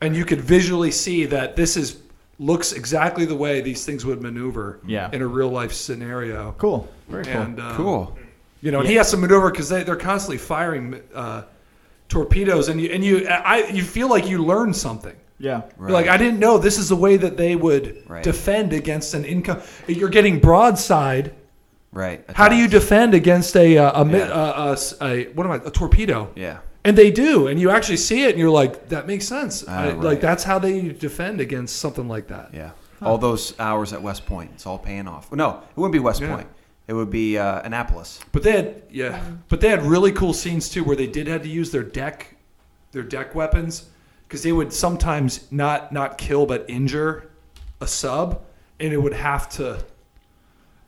and 0.00 0.14
you 0.16 0.24
could 0.24 0.40
visually 0.40 0.90
see 0.90 1.26
that 1.26 1.56
this 1.56 1.76
is 1.76 1.98
looks 2.38 2.72
exactly 2.72 3.24
the 3.24 3.34
way 3.34 3.62
these 3.62 3.84
things 3.86 4.04
would 4.04 4.20
maneuver 4.20 4.78
Yeah. 4.86 5.08
in 5.12 5.22
a 5.22 5.26
real 5.26 5.48
life 5.48 5.72
scenario. 5.72 6.54
Cool. 6.58 6.86
Very 7.08 7.24
cool. 7.24 7.32
And 7.42 7.58
uh, 7.60 7.72
Cool. 7.76 8.18
you 8.60 8.70
know, 8.70 8.80
and 8.80 8.88
he 8.88 8.96
has 8.96 9.10
to 9.12 9.16
maneuver 9.16 9.50
because 9.50 9.68
they 9.70 9.82
they're 9.84 9.96
constantly 9.96 10.36
firing 10.36 11.00
uh, 11.14 11.42
torpedoes, 12.08 12.68
and 12.68 12.80
you 12.80 12.90
and 12.90 13.04
you 13.04 13.26
I 13.28 13.68
you 13.72 13.82
feel 13.82 14.08
like 14.08 14.28
you 14.28 14.44
learn 14.44 14.74
something. 14.74 15.14
Yeah. 15.38 15.62
You're 15.78 15.90
like 15.90 16.08
I 16.08 16.16
didn't 16.16 16.38
know 16.40 16.58
this 16.58 16.78
is 16.78 16.88
the 16.88 16.96
way 16.96 17.16
that 17.16 17.36
they 17.36 17.56
would 17.56 18.02
Right. 18.08 18.22
defend 18.24 18.72
against 18.72 19.14
an 19.14 19.24
income. 19.24 19.60
You're 19.86 20.08
getting 20.08 20.38
broadside. 20.40 21.34
Right. 21.92 22.24
How 22.34 22.48
do 22.48 22.56
you 22.56 22.68
defend 22.68 23.14
against 23.14 23.56
a 23.56 23.76
a, 23.76 23.90
a, 23.92 24.04
mi- 24.04 24.18
Yeah. 24.18 24.28
a, 24.28 24.68
a 24.68 24.72
s- 24.72 24.94
a- 25.00 25.24
what 25.34 25.46
am 25.46 25.52
I 25.52 25.56
a 25.56 25.70
torpedo? 25.70 26.30
Yeah. 26.34 26.58
And 26.84 26.96
they 26.96 27.10
do, 27.10 27.48
and 27.48 27.58
you 27.58 27.70
actually 27.70 27.96
see 27.96 28.22
it, 28.24 28.30
and 28.30 28.38
you're 28.38 28.50
like, 28.50 28.90
that 28.90 29.06
makes 29.08 29.26
sense. 29.26 29.64
Ah, 29.66 29.80
I, 29.80 29.86
right. 29.88 30.00
Like 30.00 30.20
that's 30.20 30.44
how 30.44 30.58
they 30.60 30.88
defend 30.90 31.40
against 31.40 31.76
something 31.76 32.06
like 32.08 32.28
that. 32.28 32.50
Yeah. 32.54 32.70
All 33.02 33.18
those 33.18 33.54
hours 33.58 33.92
at 33.92 34.00
West 34.00 34.24
Point, 34.24 34.52
it's 34.54 34.66
all 34.66 34.78
paying 34.78 35.06
off. 35.08 35.30
No, 35.32 35.62
it 35.70 35.76
wouldn't 35.76 35.92
be 35.92 35.98
West 35.98 36.20
Yeah. 36.20 36.34
Point. 36.34 36.48
It 36.88 36.92
would 36.94 37.10
be 37.10 37.36
uh, 37.36 37.60
Annapolis. 37.62 38.20
But 38.30 38.42
they 38.44 38.52
had 38.52 38.82
yeah, 38.90 39.18
mm-hmm. 39.18 39.34
but 39.48 39.60
they 39.60 39.68
had 39.68 39.82
really 39.82 40.12
cool 40.12 40.32
scenes 40.32 40.68
too, 40.68 40.84
where 40.84 40.96
they 40.96 41.08
did 41.08 41.26
have 41.26 41.42
to 41.42 41.48
use 41.48 41.70
their 41.72 41.82
deck, 41.82 42.36
their 42.92 43.02
deck 43.02 43.34
weapons, 43.34 43.86
because 44.26 44.42
they 44.42 44.52
would 44.52 44.72
sometimes 44.72 45.50
not 45.52 45.92
not 45.92 46.18
kill 46.18 46.46
but 46.46 46.64
injure 46.68 47.30
a 47.80 47.86
sub, 47.86 48.42
and 48.80 48.92
it 48.92 48.98
would 48.98 49.12
have 49.14 49.48
to. 49.50 49.78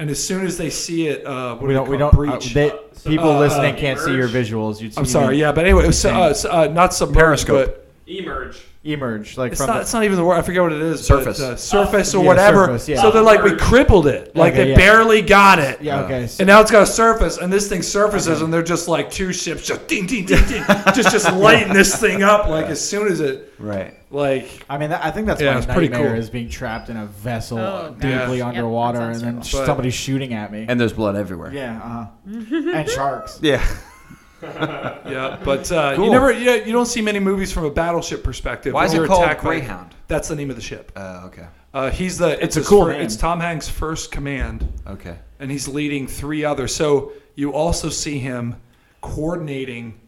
And 0.00 0.10
as 0.10 0.24
soon 0.24 0.46
as 0.46 0.56
they 0.56 0.70
see 0.70 1.08
it, 1.08 1.26
uh, 1.26 1.56
what 1.56 1.62
We 1.62 1.68
do 1.68 1.74
don't. 1.74 1.88
We 1.88 1.96
don't. 1.98 2.14
it? 2.14 2.18
Uh, 2.28 2.32
breach. 2.38 2.54
they, 2.54 2.70
people 3.04 3.30
uh, 3.30 3.38
listening 3.40 3.74
uh, 3.74 3.78
can't 3.78 3.98
see 3.98 4.14
your 4.14 4.28
visuals. 4.28 4.80
You'd 4.80 4.94
see 4.94 4.98
I'm 5.00 5.04
sorry, 5.06 5.38
yeah, 5.38 5.50
but 5.52 5.64
anyway, 5.64 5.84
it 5.84 5.88
was, 5.88 6.04
uh, 6.04 6.20
s- 6.26 6.44
uh, 6.44 6.68
not 6.68 6.94
submerged, 6.94 7.18
Periscope. 7.18 7.66
but 7.66 7.86
Emerge. 8.06 8.62
Emerge 8.92 9.36
like 9.36 9.52
it's 9.52 9.60
from 9.60 9.68
not. 9.68 9.74
the, 9.74 9.80
it's 9.82 9.92
not 9.92 10.04
even 10.04 10.16
the 10.16 10.24
word. 10.24 10.36
I 10.36 10.42
forget 10.42 10.62
what 10.62 10.72
it 10.72 10.80
is. 10.80 11.04
Surface. 11.06 11.38
but, 11.38 11.52
uh, 11.52 11.56
surface 11.56 12.14
or 12.14 12.22
Yeah, 12.22 12.28
whatever. 12.28 12.66
surface, 12.66 12.88
yeah. 12.88 13.00
So 13.02 13.10
they're 13.10 13.22
like, 13.22 13.42
we 13.42 13.54
crippled 13.56 14.06
it. 14.06 14.34
Like 14.36 14.54
Okay, 14.54 14.64
they 14.64 14.70
yeah. 14.70 14.76
barely 14.76 15.20
got 15.22 15.58
it. 15.58 15.80
Yeah. 15.82 16.00
Okay. 16.04 16.26
so- 16.26 16.40
And 16.42 16.46
now 16.48 16.60
it's 16.60 16.70
got 16.70 16.82
a 16.82 16.86
surface, 16.86 17.38
and 17.38 17.52
this 17.52 17.68
thing 17.68 17.82
surfaces, 17.82 18.40
and 18.42 18.52
they're 18.52 18.62
just 18.62 18.88
like 18.88 19.10
two 19.10 19.32
ships, 19.32 19.66
just 19.66 19.86
ding, 19.88 20.06
ding, 20.06 20.24
ding, 20.26 20.44
ding, 20.46 20.64
just 20.94 21.10
just 21.10 21.32
lighting 21.34 21.72
this 21.72 22.00
thing 22.00 22.22
up. 22.22 22.48
Like 22.48 22.66
as 22.66 22.80
soon 22.86 23.08
as 23.08 23.20
it, 23.20 23.52
Right. 23.58 23.94
Like, 24.10 24.64
I 24.70 24.78
mean, 24.78 24.90
that, 24.90 25.04
I 25.04 25.10
think 25.10 25.26
that's 25.26 25.40
Yeah, 25.40 25.52
my 25.52 25.56
it's 25.58 25.66
pretty 25.66 25.88
nightmare 25.88 26.12
cool. 26.12 26.18
is 26.20 26.30
being 26.30 26.48
trapped 26.48 26.88
in 26.88 26.96
a 26.96 27.06
vessel 27.06 27.58
Oh, 27.58 27.90
deeply 27.98 28.38
gosh. 28.38 28.48
underwater 28.54 29.00
Yep, 29.00 29.06
and 29.08 29.14
sounds 29.16 29.22
then 29.22 29.32
terrible. 29.42 29.58
But- 29.60 29.66
somebody 29.66 29.90
shooting 29.90 30.32
at 30.32 30.50
me. 30.52 30.64
And 30.66 30.80
there's 30.80 30.92
blood 30.94 31.14
everywhere. 31.16 31.52
yeah, 31.52 31.76
uh-huh. 31.76 32.72
and 32.74 32.88
sharks. 32.88 33.38
Yeah. 33.42 33.62
yeah, 34.42 35.40
but 35.44 35.70
uh, 35.72 35.96
you 35.98 36.10
never, 36.10 36.32
you, 36.32 36.52
you 36.52 36.72
don't 36.72 36.86
see 36.86 37.02
many 37.02 37.18
movies 37.18 37.52
from 37.52 37.64
a 37.64 37.70
battleship 37.70 38.22
perspective. 38.22 38.72
Why 38.72 38.84
is 38.84 38.94
it 38.94 39.06
called 39.06 39.24
attacked 39.24 39.42
by- 39.42 39.48
Greyhound? 39.48 39.94
That's 40.06 40.28
the 40.28 40.36
name 40.36 40.50
of 40.50 40.56
the 40.56 40.62
ship. 40.62 40.92
Uh, 40.94 41.22
okay. 41.26 41.46
Uh, 41.74 41.90
he's 41.90 42.18
the. 42.18 42.42
It's, 42.42 42.56
a 42.56 42.62
cool 42.62 42.88
It's 42.88 43.16
Tom 43.16 43.40
Hanks' 43.40 43.68
first 43.68 44.10
command, 44.10 44.66
Okay. 44.86 45.18
and 45.38 45.50
he's 45.50 45.68
leading 45.68 46.06
three 46.06 46.44
others. 46.44 46.74
So 46.74 47.12
you 47.34 47.52
also 47.52 47.88
see 47.88 48.18
him 48.18 48.56
coordinating 49.00 50.00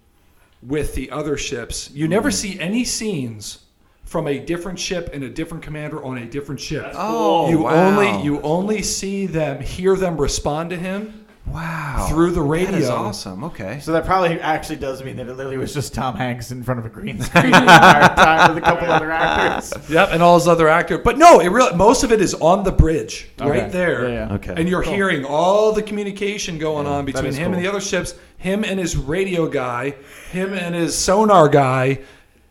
with 0.62 0.94
the 0.94 1.10
other 1.10 1.36
ships. 1.36 1.90
You 1.90 2.08
never 2.08 2.30
see 2.30 2.58
any 2.60 2.84
scenes 2.84 3.64
from 4.04 4.26
a 4.26 4.38
different 4.38 4.78
ship 4.78 5.10
and 5.12 5.22
a 5.22 5.28
different 5.28 5.62
commander 5.62 6.02
on 6.02 6.18
a 6.18 6.26
different 6.26 6.60
ship. 6.60 6.90
Oh, 6.94 7.48
you 7.48 7.60
wow. 7.60 7.88
only 7.88 8.24
you 8.24 8.40
only 8.42 8.82
see 8.82 9.26
them 9.26 9.60
hear 9.62 9.94
them 9.96 10.16
respond 10.16 10.70
to 10.70 10.76
him 10.76 11.19
Wow. 11.52 12.06
through 12.08 12.30
the 12.32 12.40
That 12.42 12.74
is 12.74 12.82
radio. 12.88 12.90
awesome. 12.94 13.44
Okay. 13.44 13.80
So 13.80 13.92
that 13.92 14.04
probably 14.04 14.40
actually 14.40 14.76
does 14.76 15.02
mean 15.04 15.16
that 15.16 15.28
it 15.28 15.34
literally 15.36 15.58
was 15.58 15.74
just 15.74 15.92
Tom 15.94 16.14
Hanks 16.16 16.50
in 16.50 16.62
front 16.62 16.80
of 16.80 16.86
a 16.86 16.88
green 16.88 17.20
screen 17.22 17.50
the 17.50 17.58
entire 17.60 18.14
time 18.14 18.54
with 18.54 18.62
a 18.62 18.66
couple 18.66 18.90
other 18.90 19.10
actors. 19.10 19.72
Yep, 19.90 20.10
and 20.12 20.22
all 20.22 20.38
his 20.38 20.46
other 20.48 20.68
actors. 20.68 21.00
But 21.04 21.18
no, 21.18 21.40
it 21.40 21.48
really 21.48 21.74
most 21.76 22.04
of 22.04 22.12
it 22.12 22.20
is 22.20 22.34
on 22.34 22.62
the 22.64 22.72
bridge 22.72 23.28
Okay. 23.40 23.50
right 23.50 23.70
there. 23.72 24.08
Yeah, 24.08 24.28
yeah. 24.28 24.34
Okay. 24.34 24.54
And 24.56 24.68
you're 24.68 24.82
Cool. 24.82 24.92
hearing 24.94 25.24
all 25.24 25.72
the 25.72 25.82
communication 25.82 26.58
going 26.58 26.86
on 26.86 27.04
between 27.04 27.32
him 27.34 27.46
cool. 27.46 27.54
and 27.54 27.64
the 27.64 27.68
other 27.68 27.80
ships, 27.80 28.14
him 28.38 28.64
and 28.64 28.78
his 28.80 28.96
radio 28.96 29.46
guy, 29.48 29.94
him 30.32 30.52
and 30.54 30.74
his 30.74 30.96
sonar 30.96 31.48
guy, 31.48 31.98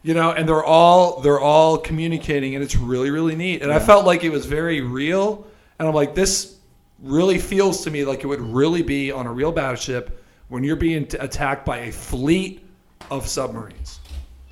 you 0.04 0.14
know, 0.14 0.32
and 0.32 0.48
they're 0.48 0.64
all 0.64 1.22
they're 1.22 1.40
all 1.40 1.78
communicating 1.78 2.56
and 2.56 2.64
it's 2.64 2.76
really 2.76 3.10
really 3.10 3.36
neat. 3.36 3.62
And 3.62 3.72
I 3.72 3.80
felt 3.80 4.06
like 4.06 4.24
it 4.24 4.30
was 4.30 4.46
very 4.46 4.82
real 4.82 5.48
and 5.80 5.88
I'm 5.88 5.94
like 5.96 6.14
this 6.16 6.56
really 7.02 7.38
feels 7.40 7.84
to 7.84 7.92
me 7.92 8.04
like 8.06 8.24
it 8.24 8.28
would 8.28 8.42
really 8.42 8.82
be 8.82 9.12
on 9.12 9.26
a 9.28 9.32
real 9.32 9.52
battleship 9.52 10.24
when 10.50 10.64
you're 10.64 10.76
being 10.76 11.06
t- 11.08 11.18
attacked 11.18 11.66
by 11.66 11.80
a 11.80 11.92
fleet 11.92 12.66
of 13.12 13.28
submarines. 13.28 14.00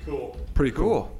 Cool. 0.04 0.36
Pretty 0.54 0.72
cool. 0.72 1.02
Cool. 1.02 1.18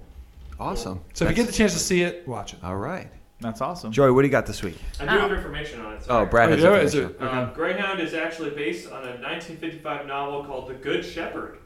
Awesome. 0.61 1.01
So 1.15 1.25
if 1.25 1.31
you 1.31 1.37
get 1.37 1.47
the 1.47 1.53
chance 1.53 1.73
to 1.75 1.79
see 1.79 2.03
it, 2.03 2.27
watch 2.27 2.55
it. 2.55 2.61
All 2.65 2.77
right. 2.77 3.09
That's 3.41 3.61
awesome. 3.61 3.93
Joey, 3.93 4.11
what 4.11 4.23
do 4.23 4.27
you 4.27 4.33
got 4.33 4.47
this 4.47 4.63
week? 4.65 4.77
I 4.99 5.05
do 5.05 5.11
have 5.21 5.33
information 5.33 5.81
on 5.81 5.95
it. 5.95 6.03
Oh. 6.09 6.27
Brad 6.27 6.49
Oh, 6.49 6.53
has 6.57 6.63
yeah, 6.65 6.75
is 6.79 6.95
information. 6.97 7.27
it- 7.29 7.33
Uh, 7.33 7.53
Greyhound 7.55 8.01
is 8.01 8.15
actually 8.15 8.51
based 8.51 8.91
on 8.91 9.03
a 9.05 9.11
1955 9.21 10.07
novel 10.07 10.45
called 10.45 10.69
The 10.69 10.75
Good 10.75 11.05
Shepherd 11.05 11.59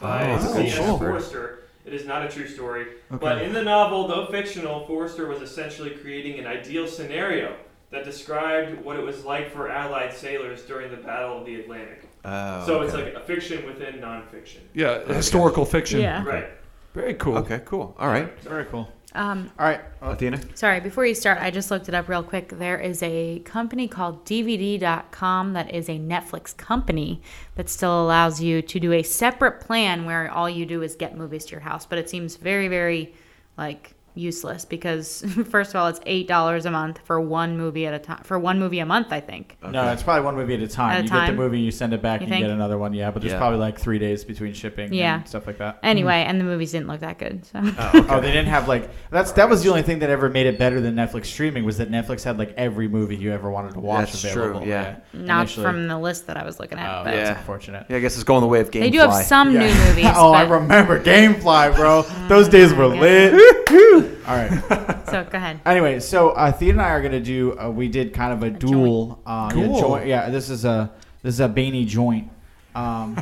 by 0.00 0.32
Oh, 0.32 0.54
C.S. 0.54 0.78
cool. 0.78 0.98
Forester. 0.98 1.60
It 1.84 1.94
is 1.94 2.04
not 2.04 2.24
a 2.24 2.28
true 2.28 2.48
story, 2.48 2.86
but 3.20 3.42
in 3.42 3.52
the 3.52 3.62
novel, 3.62 4.08
though 4.08 4.26
fictional, 4.26 4.84
Forester 4.88 5.28
was 5.28 5.40
essentially 5.40 5.90
creating 5.90 6.40
an 6.40 6.46
ideal 6.46 6.88
scenario 6.88 7.54
that 7.96 8.04
described 8.04 8.84
what 8.84 8.96
it 8.96 9.02
was 9.02 9.24
like 9.24 9.50
for 9.50 9.70
Allied 9.70 10.12
sailors 10.12 10.62
during 10.62 10.90
the 10.90 10.98
Battle 10.98 11.38
of 11.38 11.46
the 11.46 11.60
Atlantic. 11.60 12.02
Oh, 12.24 12.66
so 12.66 12.82
it's 12.82 12.92
like 12.92 13.14
a 13.14 13.20
fiction 13.20 13.64
within 13.64 13.94
nonfiction. 13.94 14.58
Yeah, 14.74 15.04
historical 15.04 15.64
fiction. 15.64 16.00
Yeah. 16.00 16.24
Right. 16.24 16.48
Very 16.92 17.14
cool. 17.14 17.38
Okay, 17.38 17.60
cool. 17.64 17.94
All 17.98 18.08
right. 18.08 18.38
Very 18.40 18.64
cool. 18.66 18.88
Um, 19.14 19.50
All 19.58 19.66
right. 19.66 19.80
Athena? 20.02 20.40
sorry, 20.54 20.80
before 20.80 21.06
you 21.06 21.14
start, 21.14 21.38
I 21.40 21.50
just 21.50 21.70
looked 21.70 21.88
it 21.88 21.94
up 21.94 22.06
real 22.06 22.22
quick. 22.22 22.50
There 22.50 22.78
is 22.78 23.02
a 23.02 23.38
company 23.40 23.88
called 23.88 24.26
DVD.com 24.26 25.54
that 25.54 25.74
is 25.74 25.88
a 25.88 25.98
Netflix 25.98 26.54
company 26.54 27.22
that 27.54 27.70
still 27.70 28.02
allows 28.02 28.42
you 28.42 28.60
to 28.60 28.78
do 28.78 28.92
a 28.92 29.02
separate 29.02 29.60
plan 29.60 30.04
where 30.04 30.30
all 30.30 30.50
you 30.50 30.66
do 30.66 30.82
is 30.82 30.96
get 30.96 31.16
movies 31.16 31.46
to 31.46 31.52
your 31.52 31.60
house. 31.60 31.86
But 31.86 31.98
it 31.98 32.10
seems 32.10 32.36
very, 32.36 32.68
very 32.68 33.14
like 33.56 33.94
useless 34.16 34.64
because 34.64 35.22
first 35.50 35.70
of 35.70 35.76
all, 35.76 35.86
it's 35.88 36.00
eight 36.06 36.26
dollars 36.26 36.66
a 36.66 36.70
month 36.70 36.98
for 37.04 37.20
one 37.20 37.56
movie 37.56 37.86
at 37.86 37.94
a 37.94 37.98
time. 37.98 38.22
For 38.24 38.38
one 38.38 38.58
movie 38.58 38.78
a 38.80 38.86
month, 38.86 39.08
I 39.12 39.20
think. 39.20 39.56
No, 39.68 39.88
it's 39.92 40.02
probably 40.02 40.24
one 40.24 40.34
movie 40.36 40.54
at 40.54 40.60
a 40.60 40.68
time. 40.68 40.92
At 40.92 41.00
a 41.00 41.02
you 41.04 41.08
time? 41.08 41.26
get 41.26 41.32
the 41.32 41.36
movie, 41.36 41.60
you 41.60 41.70
send 41.70 41.92
it 41.92 42.02
back, 42.02 42.20
You 42.20 42.26
and 42.26 42.34
you 42.34 42.40
get 42.40 42.50
another 42.50 42.78
one. 42.78 42.94
Yeah, 42.94 43.10
but 43.10 43.22
there's 43.22 43.32
Yeah. 43.32 43.38
probably 43.38 43.58
like 43.58 43.78
three 43.78 43.98
days 43.98 44.24
between 44.24 44.52
shipping 44.54 44.92
Yeah. 44.92 45.16
and 45.18 45.28
stuff 45.28 45.46
like 45.46 45.58
that. 45.58 45.78
Anyway, 45.82 46.24
and 46.26 46.40
the 46.40 46.44
movies 46.44 46.72
didn't 46.72 46.88
look 46.88 47.00
that 47.00 47.18
good. 47.18 47.44
So 47.46 47.60
oh, 47.62 48.06
oh, 48.08 48.20
they 48.20 48.28
didn't 48.32 48.48
have 48.48 48.66
like 48.68 48.90
that's 49.10 49.32
that 49.32 49.48
was 49.48 49.62
the 49.62 49.68
only 49.68 49.82
thing 49.82 49.98
that 50.00 50.10
ever 50.10 50.28
made 50.28 50.46
it 50.46 50.58
better 50.58 50.80
than 50.80 50.94
Netflix 50.94 51.26
streaming 51.26 51.64
was 51.64 51.78
that 51.78 51.90
Netflix 51.90 52.24
had 52.24 52.38
like 52.38 52.54
every 52.56 52.88
movie 52.88 53.16
you 53.16 53.32
ever 53.32 53.50
wanted 53.50 53.74
to 53.74 53.80
watch 53.80 54.12
That's 54.12 54.32
true, 54.32 54.42
available. 54.44 54.66
yeah. 54.66 54.96
not 55.12 55.40
initially. 55.42 55.64
from 55.64 55.88
the 55.88 55.98
list 55.98 56.26
that 56.26 56.36
I 56.36 56.44
was 56.44 56.58
looking 56.58 56.78
at. 56.78 57.00
Oh, 57.00 57.04
but 57.04 57.10
that's 57.12 57.30
Yeah. 57.30 57.38
unfortunate. 57.38 57.86
Yeah, 57.88 57.96
I 57.96 58.00
guess 58.00 58.14
it's 58.14 58.24
going 58.24 58.40
the 58.40 58.46
way 58.46 58.60
of 58.60 58.70
GameFly. 58.70 58.80
they 58.80 58.90
do 58.90 58.98
have 59.00 59.14
some 59.24 59.52
Yeah. 59.52 59.60
new 59.66 59.74
movies. 59.86 60.06
oh, 60.14 60.32
I 60.32 60.42
remember 60.48 60.98
GameFly, 61.02 61.74
bro. 61.76 62.02
Those 62.28 62.48
days 62.48 62.72
were 62.72 62.94
yeah. 62.94 63.00
lit. 63.00 64.05
All 64.26 64.36
right. 64.36 64.92
So 65.06 65.22
go 65.22 65.38
ahead. 65.38 65.60
Anyway, 65.64 66.00
so 66.00 66.30
uh, 66.30 66.50
Thea 66.50 66.72
and 66.72 66.82
I 66.82 66.88
are 66.90 67.00
gonna 67.00 67.20
do. 67.20 67.56
Uh, 67.56 67.70
we 67.70 67.86
did 67.86 68.12
kind 68.12 68.32
of 68.32 68.42
a, 68.42 68.50
duel. 68.50 69.20
Uh, 69.24 69.52
yeah, 69.54 69.62
Cool. 69.66 69.80
joint- 69.80 70.06
yeah, 70.08 70.30
this 70.30 70.50
is 70.50 70.64
a 70.64 70.90
this 71.22 71.34
is 71.34 71.40
a 71.40 71.48
Baney 71.48 71.86
joint. 71.86 72.28
Um, 72.74 73.16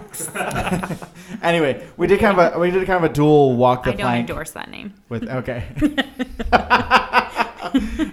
anyway, 1.43 1.87
we 1.99 2.07
did 2.07 2.21
kind 2.21 2.39
of 2.41 2.55
a 2.55 2.59
we 2.59 2.71
did 2.71 2.87
kind 2.87 3.05
of 3.05 3.11
a 3.11 3.13
dual 3.13 3.55
walk 3.57 3.85
the 3.85 3.91
I 3.91 3.97
don't 3.97 4.01
plank 4.07 4.31
endorse 4.31 4.53
that 4.53 4.71
name. 4.71 4.95
with 5.11 5.29
okay. 5.29 5.67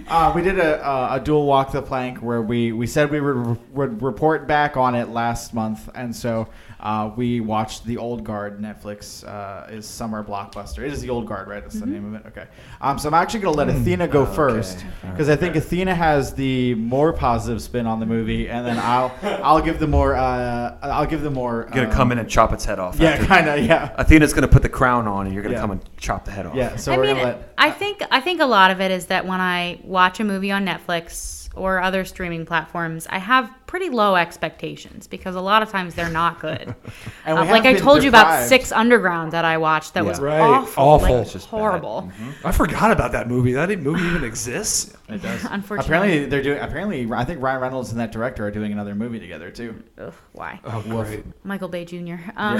uh, 0.08 0.32
we 0.34 0.42
did 0.42 0.58
a, 0.58 0.86
a, 0.86 1.14
a 1.16 1.20
dual 1.20 1.46
walk 1.46 1.72
the 1.72 1.82
plank 1.82 2.18
where 2.18 2.42
we, 2.42 2.72
we 2.72 2.86
said 2.86 3.10
we 3.10 3.20
would, 3.20 3.58
would 3.74 4.02
report 4.02 4.46
back 4.46 4.76
on 4.76 4.94
it 4.94 5.08
last 5.08 5.54
month, 5.54 5.88
and 5.94 6.14
so 6.14 6.48
uh, 6.82 7.10
we 7.16 7.40
watched 7.40 7.84
the 7.86 7.96
Old 7.96 8.24
Guard 8.24 8.60
Netflix 8.60 9.26
uh, 9.26 9.70
is 9.70 9.86
summer 9.86 10.22
blockbuster. 10.24 10.78
It 10.84 10.92
is 10.92 11.00
the 11.00 11.10
Old 11.10 11.26
Guard, 11.26 11.48
right? 11.48 11.62
That's 11.62 11.78
the 11.78 11.86
name 11.86 12.12
of 12.14 12.20
it. 12.20 12.26
Okay. 12.28 12.46
Um, 12.80 12.98
so 12.98 13.08
I'm 13.08 13.14
actually 13.14 13.40
gonna 13.40 13.56
let 13.56 13.68
Athena 13.68 14.08
go 14.08 14.26
first 14.26 14.84
because 15.10 15.28
I 15.28 15.36
think 15.36 15.56
Athena 15.56 15.94
has 15.94 16.34
the 16.34 16.74
more 16.74 17.12
positive 17.12 17.62
spin 17.62 17.86
on 17.86 18.00
the 18.00 18.06
movie, 18.06 18.48
and 18.48 18.66
then 18.66 18.78
I'll 18.78 19.14
I'll 19.22 19.62
give 19.62 19.78
the 19.78 19.86
more 19.86 20.14
uh, 20.16 20.76
I'll 20.82 21.06
give 21.06 21.22
the 21.22 21.30
more. 21.30 21.62
You're 21.62 21.70
going 21.74 21.86
to 21.86 21.92
um, 21.92 21.96
come 21.96 22.12
in 22.12 22.18
and 22.18 22.28
chop 22.28 22.52
its 22.52 22.64
head 22.64 22.78
off. 22.78 22.98
Yeah, 22.98 23.24
kind 23.26 23.48
of. 23.48 23.64
Yeah. 23.64 23.94
Athena's 23.96 24.32
going 24.32 24.42
to 24.42 24.48
put 24.52 24.62
the 24.62 24.68
crown 24.68 25.06
on, 25.06 25.26
and 25.26 25.34
you're 25.34 25.42
going 25.42 25.52
to 25.54 25.56
Yeah. 25.58 25.60
come 25.62 25.70
and 25.70 25.96
chop 25.96 26.24
the 26.24 26.30
head 26.32 26.46
off. 26.46 26.54
Yeah. 26.54 26.76
So 26.76 26.92
I 26.92 26.96
we're 26.96 27.04
mean, 27.04 27.16
gonna 27.16 27.24
let. 27.28 27.54
I 27.58 27.70
think 27.70 28.02
I 28.10 28.20
think 28.20 28.40
a 28.40 28.46
lot 28.46 28.70
of 28.70 28.80
it 28.80 28.90
is 28.90 29.06
that 29.06 29.26
when 29.26 29.40
I 29.40 29.78
watch 29.84 30.18
a 30.20 30.24
movie 30.24 30.50
on 30.50 30.66
Netflix 30.66 31.48
or 31.54 31.80
other 31.80 32.04
streaming 32.04 32.44
platforms, 32.46 33.06
I 33.08 33.18
have 33.18 33.50
pretty 33.72 33.88
low 33.88 34.16
expectations 34.16 35.06
because 35.06 35.34
a 35.34 35.40
lot 35.40 35.62
of 35.62 35.70
times 35.70 35.94
they're 35.94 36.10
not 36.10 36.38
good. 36.40 36.74
And 37.24 37.38
we 37.38 37.42
Uh, 37.42 37.50
like 37.50 37.64
I 37.64 37.72
been 37.72 37.82
told 37.82 38.02
you 38.02 38.10
about. 38.10 38.46
Six 38.46 38.70
Underground 38.70 39.32
that 39.32 39.46
I 39.46 39.56
watched 39.56 39.94
that 39.94 40.02
Yeah. 40.04 40.10
was 40.10 40.20
Right. 40.20 40.40
awful, 40.40 40.82
Awful. 40.84 41.08
like, 41.16 41.22
It's 41.22 41.32
just 41.32 41.50
bad. 41.50 41.56
horrible. 41.56 42.12
I 42.44 42.52
forgot 42.52 42.90
about 42.90 43.12
that 43.12 43.28
movie. 43.28 43.52
That 43.54 43.70
movie 43.80 44.04
even 44.04 44.24
exists. 44.24 44.94
It 45.08 45.22
does. 45.22 45.44
Unfortunately, 45.50 45.86
Apparently 45.96 46.26
they're 46.26 46.42
doing. 46.42 46.58
Apparently, 46.58 47.08
I 47.12 47.24
think 47.24 47.40
Ryan 47.42 47.60
Reynolds 47.62 47.90
and 47.92 48.00
that 48.00 48.12
director 48.12 48.46
are 48.46 48.50
doing 48.50 48.72
another 48.72 48.94
movie 48.94 49.20
together 49.20 49.50
too. 49.50 49.82
Ugh, 49.98 50.12
why? 50.32 50.60
Oh, 50.64 50.82
great. 50.82 51.24
Michael 51.44 51.68
Bay 51.68 51.84
Jr. 51.86 52.16
Um, 52.36 52.58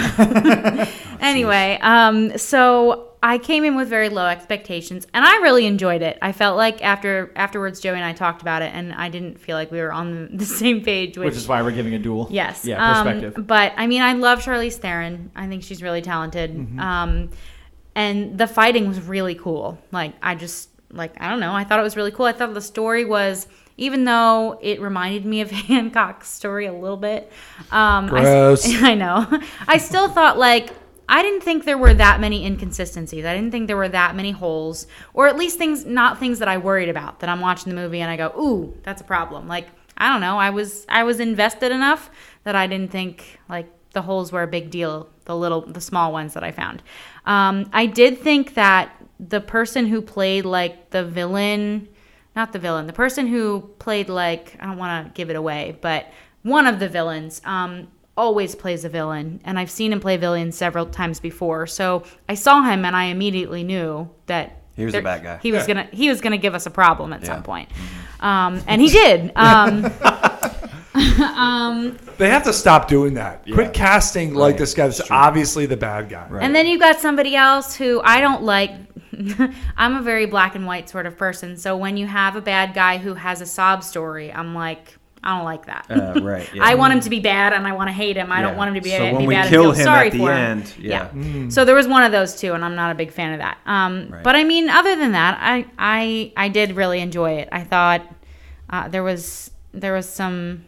anyway, 1.20 1.78
um, 1.82 2.36
so 2.38 3.11
I 3.24 3.38
came 3.38 3.64
in 3.64 3.76
with 3.76 3.88
very 3.88 4.08
low 4.08 4.26
expectations, 4.26 5.06
and 5.14 5.24
I 5.24 5.36
really 5.36 5.64
enjoyed 5.66 6.02
it. 6.02 6.18
I 6.20 6.32
felt 6.32 6.56
like 6.56 6.82
after 6.82 7.32
afterwards, 7.36 7.78
Joey 7.80 7.94
and 7.94 8.04
I 8.04 8.12
talked 8.12 8.42
about 8.42 8.62
it, 8.62 8.72
and 8.74 8.92
I 8.92 9.08
didn't 9.08 9.38
feel 9.38 9.56
like 9.56 9.70
we 9.70 9.78
were 9.80 9.92
on 9.92 10.28
the, 10.32 10.36
the 10.38 10.46
same 10.46 10.82
page. 10.82 11.16
Which, 11.16 11.26
Which 11.26 11.36
is 11.36 11.46
why 11.46 11.62
we're 11.62 11.70
giving 11.70 11.94
a 11.94 11.98
duel. 12.00 12.26
yes, 12.30 12.64
Yeah. 12.64 12.84
um, 12.84 13.06
Perspective. 13.06 13.46
but 13.46 13.72
I 13.76 13.86
mean, 13.86 14.02
I 14.02 14.14
love 14.14 14.40
Charlize 14.40 14.74
Theron. 14.74 15.30
I 15.36 15.46
think 15.46 15.62
she's 15.62 15.82
really 15.82 16.02
talented. 16.02 16.52
Mm-hmm. 16.52 16.80
Um, 16.80 17.30
and 17.94 18.38
the 18.38 18.46
fighting 18.46 18.88
was 18.88 19.00
really 19.00 19.34
cool. 19.34 19.78
Like 19.92 20.14
I 20.22 20.34
just 20.34 20.70
like 20.90 21.12
I 21.20 21.28
don't 21.30 21.40
know. 21.40 21.52
I 21.54 21.64
thought 21.64 21.78
it 21.78 21.82
was 21.84 21.96
really 21.96 22.10
cool. 22.10 22.26
I 22.26 22.32
thought 22.32 22.52
the 22.54 22.60
story 22.60 23.04
was. 23.04 23.46
Even 23.78 24.04
though 24.04 24.58
it 24.60 24.82
reminded 24.82 25.24
me 25.24 25.40
of 25.40 25.50
Hancock's 25.70 26.28
story 26.28 26.66
a 26.66 26.72
little 26.74 26.98
bit, 26.98 27.32
um, 27.70 28.04
I 28.06 28.08
Gross. 28.08 28.66
I 28.82 28.94
know. 28.94 29.26
I 29.66 29.78
still 29.78 30.08
thought 30.08 30.38
like 30.38 30.72
I 31.08 31.22
didn't 31.22 31.42
think 31.42 31.64
there 31.64 31.78
were 31.78 31.94
that 31.94 32.20
many 32.20 32.46
inconsistencies. 32.46 33.24
I 33.24 33.34
didn't 33.34 33.50
think 33.50 33.66
there 33.66 33.76
were 33.76 33.88
that 33.88 34.14
many 34.16 34.30
holes, 34.30 34.86
or 35.14 35.28
at 35.28 35.36
least 35.36 35.58
things 35.58 35.84
not 35.84 36.18
things 36.18 36.38
that 36.38 36.48
I 36.48 36.58
worried 36.58 36.88
about. 36.88 37.20
That 37.20 37.28
I'm 37.28 37.40
watching 37.40 37.74
the 37.74 37.80
movie 37.80 38.00
and 38.00 38.10
I 38.10 38.16
go, 38.16 38.32
"Ooh, 38.38 38.74
that's 38.82 39.00
a 39.00 39.04
problem." 39.04 39.48
Like 39.48 39.68
I 39.96 40.08
don't 40.10 40.20
know. 40.20 40.38
I 40.38 40.50
was 40.50 40.86
I 40.88 41.04
was 41.04 41.20
invested 41.20 41.72
enough 41.72 42.10
that 42.44 42.54
I 42.54 42.66
didn't 42.66 42.90
think 42.90 43.40
like 43.48 43.68
the 43.92 44.02
holes 44.02 44.32
were 44.32 44.42
a 44.42 44.48
big 44.48 44.70
deal. 44.70 45.08
The 45.24 45.36
little 45.36 45.60
the 45.60 45.80
small 45.80 46.12
ones 46.12 46.34
that 46.34 46.42
I 46.42 46.50
found. 46.50 46.82
Um, 47.26 47.68
I 47.72 47.86
did 47.86 48.18
think 48.18 48.54
that 48.54 48.90
the 49.20 49.40
person 49.40 49.86
who 49.86 50.02
played 50.02 50.44
like 50.44 50.90
the 50.90 51.04
villain 51.04 51.88
not 52.34 52.52
the 52.52 52.58
villain, 52.58 52.86
the 52.86 52.92
person 52.92 53.26
who 53.26 53.70
played 53.78 54.08
like 54.08 54.56
I 54.60 54.66
don't 54.66 54.78
want 54.78 55.06
to 55.06 55.12
give 55.12 55.30
it 55.30 55.36
away, 55.36 55.76
but 55.80 56.10
one 56.42 56.66
of 56.66 56.78
the 56.78 56.88
villains 56.88 57.40
um, 57.44 57.88
always 58.16 58.54
plays 58.54 58.84
a 58.84 58.88
villain, 58.88 59.40
and 59.44 59.58
I've 59.58 59.70
seen 59.70 59.92
him 59.92 60.00
play 60.00 60.16
villains 60.16 60.56
several 60.56 60.86
times 60.86 61.20
before. 61.20 61.66
So 61.66 62.04
I 62.28 62.34
saw 62.34 62.62
him, 62.62 62.84
and 62.84 62.94
I 62.94 63.04
immediately 63.04 63.62
knew 63.64 64.10
that 64.26 64.62
He 64.76 64.84
was 64.84 64.94
a 64.94 65.02
bad 65.02 65.22
guy. 65.22 65.38
He 65.42 65.52
was 65.52 65.66
gonna 65.66 65.88
he 65.92 66.08
was 66.08 66.20
gonna 66.20 66.38
give 66.38 66.54
us 66.54 66.66
a 66.66 66.70
problem 66.70 67.12
at 67.12 67.20
Yeah. 67.20 67.26
some 67.28 67.42
point, 67.42 67.68
um, 68.20 68.62
and 68.66 68.80
he 68.80 68.88
did. 68.88 69.32
Um, 70.94 71.96
They 72.18 72.28
have 72.28 72.44
to 72.44 72.52
stop 72.52 72.86
doing 72.86 73.14
that. 73.14 73.44
Quit 73.52 73.72
casting 73.72 74.34
like 74.34 74.58
this 74.58 74.74
guy. 74.74 74.86
That's 74.88 75.10
obviously 75.10 75.66
the 75.66 75.76
bad 75.76 76.08
guy. 76.08 76.26
Right. 76.28 76.42
And 76.44 76.54
then 76.54 76.66
you've 76.66 76.80
got 76.80 77.00
somebody 77.00 77.34
else 77.34 77.74
who 77.74 78.00
I 78.04 78.20
don't 78.20 78.42
like. 78.42 78.70
I'm 79.76 79.96
a 79.96 80.02
very 80.02 80.26
black 80.26 80.54
and 80.54 80.66
white 80.66 80.88
sort 80.88 81.06
of 81.06 81.16
person. 81.16 81.56
So 81.56 81.76
when 81.76 81.96
you 81.96 82.06
have 82.06 82.36
a 82.36 82.40
bad 82.40 82.74
guy 82.74 82.98
who 82.98 83.14
has 83.14 83.40
a 83.40 83.46
sob 83.46 83.82
story, 83.82 84.32
I'm 84.32 84.54
like, 84.54 84.96
I 85.24 85.36
don't 85.36 85.44
like 85.44 85.66
that. 85.66 85.86
Uh, 85.88 86.20
right. 86.20 86.48
Yeah. 86.54 86.64
I 86.64 86.74
want 86.74 86.92
him 86.94 87.00
to 87.00 87.10
be 87.10 87.20
bad 87.20 87.52
and 87.52 87.66
I 87.66 87.72
want 87.72 87.88
to 87.88 87.92
hate 87.92 88.16
him. 88.16 88.32
I 88.32 88.40
Yeah. 88.40 88.48
don't 88.48 88.56
want 88.56 88.68
him 88.68 88.74
to 88.74 88.80
be, 88.80 88.90
So 88.90 88.98
be 89.06 89.12
when 89.12 89.26
we 89.26 89.34
bad 89.34 89.48
kill 89.48 89.66
and 89.68 89.76
feel 89.76 89.80
him 89.80 89.84
sorry 89.84 90.06
at 90.08 90.12
the 90.12 90.18
for 90.18 90.32
him. 90.32 90.38
end, 90.58 90.74
yeah. 90.78 91.48
So 91.50 91.64
there 91.64 91.74
was 91.76 91.86
one 91.86 92.02
of 92.02 92.10
those 92.12 92.34
two, 92.34 92.54
and 92.54 92.64
I'm 92.64 92.74
not 92.74 92.90
a 92.90 92.94
big 92.96 93.12
fan 93.12 93.32
of 93.34 93.38
that. 93.38 93.58
Um, 93.66 94.08
Right. 94.10 94.22
But 94.24 94.34
I 94.34 94.42
mean, 94.44 94.68
other 94.68 94.96
than 94.96 95.12
that, 95.12 95.38
I 95.40 95.66
I 95.78 96.32
I 96.36 96.48
did 96.48 96.74
really 96.76 97.00
enjoy 97.00 97.32
it. 97.34 97.48
I 97.52 97.62
thought 97.62 98.02
uh, 98.70 98.88
there 98.88 99.02
was 99.04 99.50
there 99.72 99.92
was 99.94 100.08
some. 100.08 100.64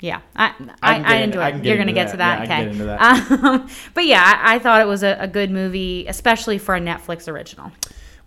Yeah, 0.00 0.20
I 0.36 0.54
I 0.80 0.94
I, 0.94 0.94
I, 0.94 1.02
get 1.02 1.16
in- 1.16 1.22
enjoyed 1.30 1.54
it. 1.56 1.64
You're 1.64 1.76
gonna 1.76 1.90
into 1.90 1.94
get 2.00 2.10
to 2.12 2.16
that. 2.18 2.46
that, 2.46 2.48
Yeah, 2.48 2.56
I 2.56 2.60
okay? 2.60 2.68
can 2.78 2.86
get 2.86 3.32
into 3.32 3.46
Um, 3.48 3.68
but 3.94 4.06
yeah, 4.06 4.22
I, 4.22 4.54
I 4.54 4.58
thought 4.60 4.80
it 4.80 4.86
was 4.86 5.02
a, 5.02 5.16
a 5.18 5.26
good 5.26 5.50
movie, 5.50 6.06
especially 6.06 6.58
for 6.58 6.76
a 6.76 6.80
Netflix 6.80 7.26
original. 7.26 7.72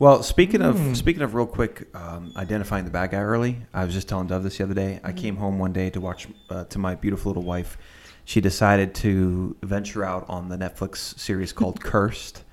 Well, 0.01 0.23
speaking 0.23 0.63
of 0.63 0.79
Hmm. 0.79 0.95
speaking 0.95 1.21
of 1.21 1.35
real 1.35 1.45
quick, 1.45 1.87
um, 1.95 2.33
identifying 2.35 2.85
the 2.85 2.89
bad 2.89 3.11
guy 3.11 3.19
early. 3.19 3.57
I 3.71 3.85
was 3.85 3.93
just 3.93 4.09
telling 4.09 4.25
Dove 4.25 4.41
this 4.41 4.57
the 4.57 4.63
other 4.63 4.73
day. 4.73 4.99
I 5.03 5.11
came 5.11 5.35
home 5.35 5.59
one 5.59 5.73
day 5.73 5.91
to 5.91 6.01
watch 6.01 6.27
uh, 6.49 6.63
to 6.63 6.79
my 6.79 6.95
beautiful 6.95 7.29
little 7.29 7.43
wife. 7.43 7.77
She 8.25 8.41
decided 8.41 8.95
to 8.95 9.55
venture 9.61 10.03
out 10.03 10.25
on 10.27 10.49
the 10.49 10.57
Netflix 10.57 11.19
series 11.19 11.53
called 11.53 11.81
Cursed. 11.83 12.43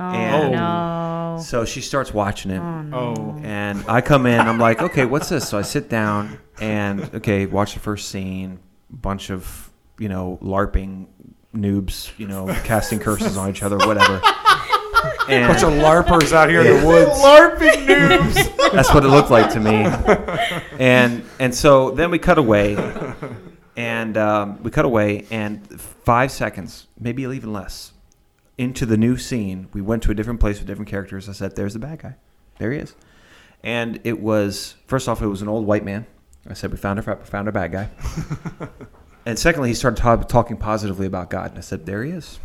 Oh 0.00 0.04
And- 0.04 0.52
no! 0.52 1.38
So 1.42 1.66
she 1.66 1.82
starts 1.82 2.14
watching 2.14 2.50
it. 2.50 2.60
Oh. 2.94 3.38
And 3.42 3.84
I 3.86 4.00
come 4.00 4.24
in, 4.24 4.40
I'm 4.40 4.58
like, 4.58 4.80
okay, 4.80 5.04
what's 5.04 5.28
this? 5.28 5.46
So 5.46 5.58
I 5.58 5.62
sit 5.62 5.90
down 5.90 6.38
and 6.62 7.10
okay, 7.16 7.44
watch 7.44 7.74
the 7.74 7.80
first 7.80 8.08
scene. 8.08 8.58
Bunch 8.90 9.30
of 9.30 9.70
you 9.98 10.08
know 10.08 10.38
larping 10.40 11.08
noobs, 11.54 12.18
you 12.18 12.26
know, 12.26 12.46
casting 12.64 13.00
curses 13.00 13.36
on 13.36 13.50
each 13.50 13.62
other, 13.62 13.76
whatever. 13.76 14.22
And 15.28 15.48
bunch 15.48 15.64
of 15.64 15.70
larpers 15.70 16.32
out 16.32 16.48
here 16.48 16.60
in 16.60 16.80
the 16.80 16.86
woods. 16.86 17.10
LARPing 17.20 17.86
noobs. 17.86 18.56
that's 18.72 18.94
what 18.94 19.04
it 19.04 19.08
looked 19.08 19.30
like 19.30 19.52
to 19.54 19.60
me. 19.60 19.84
And 20.78 21.24
and 21.40 21.52
so 21.52 21.90
then 21.90 22.12
we 22.12 22.18
cut 22.20 22.38
away, 22.38 22.76
and 23.76 24.16
um, 24.16 24.62
we 24.62 24.70
cut 24.70 24.84
away, 24.84 25.26
and 25.30 25.68
five 25.80 26.30
seconds, 26.30 26.86
maybe 26.98 27.24
even 27.24 27.52
less, 27.52 27.92
into 28.56 28.86
the 28.86 28.96
new 28.96 29.16
scene, 29.16 29.68
we 29.72 29.80
went 29.80 30.04
to 30.04 30.12
a 30.12 30.14
different 30.14 30.38
place 30.38 30.58
with 30.58 30.68
different 30.68 30.88
characters. 30.88 31.28
I 31.28 31.32
said, 31.32 31.56
"There's 31.56 31.72
the 31.72 31.80
bad 31.80 32.00
guy. 32.00 32.14
There 32.58 32.70
he 32.70 32.78
is." 32.78 32.94
And 33.64 33.98
it 34.04 34.20
was 34.20 34.76
first 34.86 35.08
off, 35.08 35.22
it 35.22 35.26
was 35.26 35.42
an 35.42 35.48
old 35.48 35.66
white 35.66 35.84
man. 35.84 36.06
I 36.48 36.54
said, 36.54 36.70
"We 36.70 36.76
found 36.76 37.00
a 37.00 37.02
we 37.02 37.24
found 37.24 37.48
a 37.48 37.52
bad 37.52 37.72
guy." 37.72 37.90
and 39.26 39.36
secondly, 39.36 39.70
he 39.70 39.74
started 39.74 40.00
ta- 40.00 40.16
talking 40.16 40.56
positively 40.56 41.06
about 41.06 41.30
God, 41.30 41.50
and 41.50 41.58
I 41.58 41.62
said, 41.62 41.84
"There 41.84 42.04
he 42.04 42.12
is." 42.12 42.38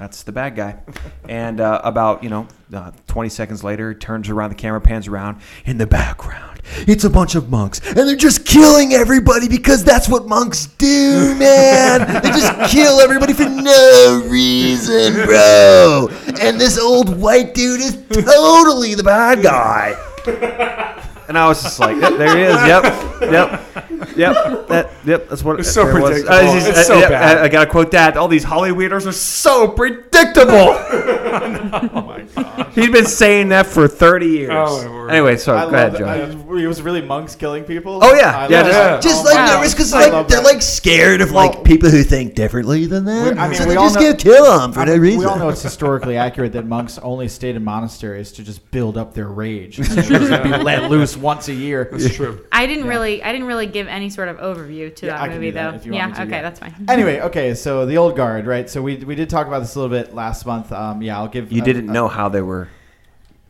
That's 0.00 0.22
the 0.22 0.32
bad 0.32 0.56
guy. 0.56 0.76
And 1.28 1.60
uh, 1.60 1.80
about, 1.84 2.24
you 2.24 2.28
know, 2.30 2.48
uh, 2.74 2.90
20 3.06 3.28
seconds 3.28 3.62
later, 3.62 3.94
turns 3.94 4.28
around, 4.28 4.50
the 4.50 4.56
camera 4.56 4.80
pans 4.80 5.06
around. 5.06 5.40
In 5.64 5.78
the 5.78 5.86
background, 5.86 6.60
it's 6.78 7.04
a 7.04 7.10
bunch 7.10 7.36
of 7.36 7.48
monks. 7.50 7.80
And 7.86 7.98
they're 7.98 8.16
just 8.16 8.44
killing 8.44 8.94
everybody 8.94 9.46
because 9.46 9.84
that's 9.84 10.08
what 10.08 10.26
monks 10.26 10.66
do, 10.66 11.36
man. 11.36 12.20
they 12.20 12.30
just 12.30 12.70
kill 12.72 13.00
everybody 13.00 13.32
for 13.32 13.44
no 13.44 14.26
reason, 14.28 15.24
bro. 15.24 16.08
And 16.40 16.60
this 16.60 16.80
old 16.80 17.16
white 17.16 17.54
dude 17.54 17.80
is 17.80 17.94
totally 18.10 18.96
the 18.96 19.04
bad 19.04 19.42
guy. 19.42 19.94
And 21.30 21.38
I 21.38 21.46
was 21.46 21.62
just 21.62 21.78
like, 21.78 21.96
yep, 22.00 22.18
there 22.18 22.36
he 22.36 22.42
is. 22.42 22.54
Yep, 22.66 22.82
yep, 23.30 24.16
yep. 24.16 24.66
That, 24.66 24.90
yep. 25.04 25.28
That's 25.28 25.44
what 25.44 25.60
It's 25.60 25.70
so 25.70 25.84
there 25.84 26.00
was. 26.00 26.10
predictable. 26.24 26.34
Uh, 26.36 26.56
It's 26.56 26.86
so 26.88 26.98
yeah, 26.98 27.08
bad. 27.08 27.38
I, 27.38 27.44
I 27.44 27.48
gotta 27.48 27.70
quote 27.70 27.92
that. 27.92 28.16
All 28.16 28.26
these 28.26 28.44
Hollywooders 28.44 29.06
are 29.06 29.12
so 29.12 29.68
predictable. 29.68 30.76
Oh 31.32 32.02
my 32.02 32.22
god. 32.34 32.72
He's 32.74 32.90
been 32.90 33.06
saying 33.06 33.50
that 33.50 33.64
for 33.66 33.86
thirty 33.86 34.26
years. 34.26 34.50
Oh, 34.52 34.84
my 34.88 34.90
word. 34.90 35.10
anyway, 35.10 35.36
so 35.36 35.56
I 35.56 35.62
go 35.62 35.68
ahead, 35.68 35.92
love 35.92 35.98
Joe. 36.00 36.04
that. 36.06 36.20
I- 36.56 36.60
it 36.62 36.66
was 36.66 36.82
really 36.82 37.00
monks 37.00 37.36
killing 37.36 37.62
people. 37.64 38.00
Oh, 38.02 38.12
yeah. 38.14 38.36
I 38.36 38.48
Yeah, 38.48 38.62
just- 38.62 38.72
that. 38.72 39.02
just 39.02 39.20
Oh 39.24 39.28
like 39.28 39.34
my 39.36 39.46
nervous 39.54 39.72
because 39.72 39.92
like 39.92 40.10
they're 40.28 40.38
that. 40.40 40.44
like 40.44 40.60
scared 40.62 41.20
of 41.20 41.30
Well- 41.30 41.46
like 41.46 41.62
people 41.64 41.88
who 41.88 42.02
think 42.02 42.34
differently 42.34 42.86
than 42.86 43.04
them. 43.04 43.38
I 43.38 43.46
mean, 43.48 43.56
so 43.56 43.64
we 43.64 43.70
they 43.70 43.76
all 43.76 43.86
just 43.86 44.00
know- 44.00 44.12
go 44.12 44.16
kill 44.16 44.58
them 44.58 44.72
for 44.72 44.80
I 44.80 44.84
no 44.86 44.96
reason. 44.96 45.20
We 45.20 45.24
all 45.26 45.38
know 45.38 45.48
it's 45.50 45.62
historically 45.62 46.16
accurate 46.16 46.52
that 46.54 46.66
monks 46.66 46.98
only 46.98 47.28
stayed 47.28 47.54
in 47.54 47.62
monasteries 47.62 48.32
to 48.32 48.42
just 48.42 48.68
build 48.72 48.98
up 48.98 49.14
their 49.14 49.28
rage. 49.28 49.76
to 49.94 50.40
be 50.42 50.48
let 50.50 50.90
loose 50.90 51.16
once 51.20 51.48
a 51.48 51.54
year. 51.54 51.88
It's 51.92 52.14
true. 52.14 52.46
I 52.52 52.66
didn't 52.66 52.86
really 52.86 53.22
I 53.22 53.32
didn't 53.32 53.46
really 53.46 53.66
give 53.66 53.86
any 53.88 54.10
sort 54.10 54.28
of 54.28 54.38
overview 54.38 54.94
to 54.96 55.06
Yeah, 55.06 55.16
I 55.16 55.28
that 55.28 55.28
can 55.28 55.34
movie 55.34 55.46
do 55.48 55.52
that 55.52 55.70
though. 55.70 55.76
if 55.76 55.86
you 55.86 55.92
want 55.92 56.02
yeah, 56.02 56.06
me 56.08 56.14
to, 56.14 56.22
okay, 56.22 56.30
yeah. 56.30 56.42
that's 56.42 56.60
fine. 56.60 56.74
Anyway, 56.88 57.20
okay, 57.20 57.54
so 57.54 57.86
the 57.86 57.96
old 57.96 58.16
guard, 58.16 58.46
right? 58.46 58.68
So 58.68 58.82
we 58.82 58.96
we 58.96 59.14
did 59.14 59.30
talk 59.30 59.46
about 59.46 59.60
this 59.60 59.74
a 59.74 59.80
little 59.80 59.96
bit 59.96 60.14
last 60.14 60.46
month. 60.46 60.72
Um, 60.72 61.02
yeah, 61.02 61.18
I'll 61.18 61.28
give 61.28 61.52
You 61.52 61.62
uh, 61.62 61.64
didn't 61.64 61.90
uh, 61.90 61.92
know 61.92 62.08
how 62.08 62.28
they 62.28 62.42
were 62.42 62.68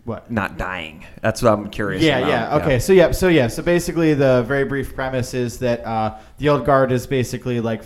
what. 0.05 0.31
not 0.31 0.59
dying. 0.59 1.05
That's 1.21 1.43
what 1.43 1.53
I'm 1.53 1.71
curious. 1.71 2.03
Yeah, 2.03 2.19
about. 2.19 2.29
yeah. 2.29 2.57
Okay, 2.57 2.79
so 2.79 2.93
yeah, 2.93 3.11
so 3.13 3.29
yeah, 3.29 3.49
so 3.49 3.63
basically 3.63 4.15
the 4.15 4.43
very 4.47 4.65
brief 4.65 4.95
premise 4.95 5.35
is 5.35 5.59
that 5.61 5.85
uh, 5.85 6.19
the 6.39 6.49
old 6.49 6.65
guard 6.65 6.93
is 6.93 7.07
basically 7.07 7.61
like 7.61 7.83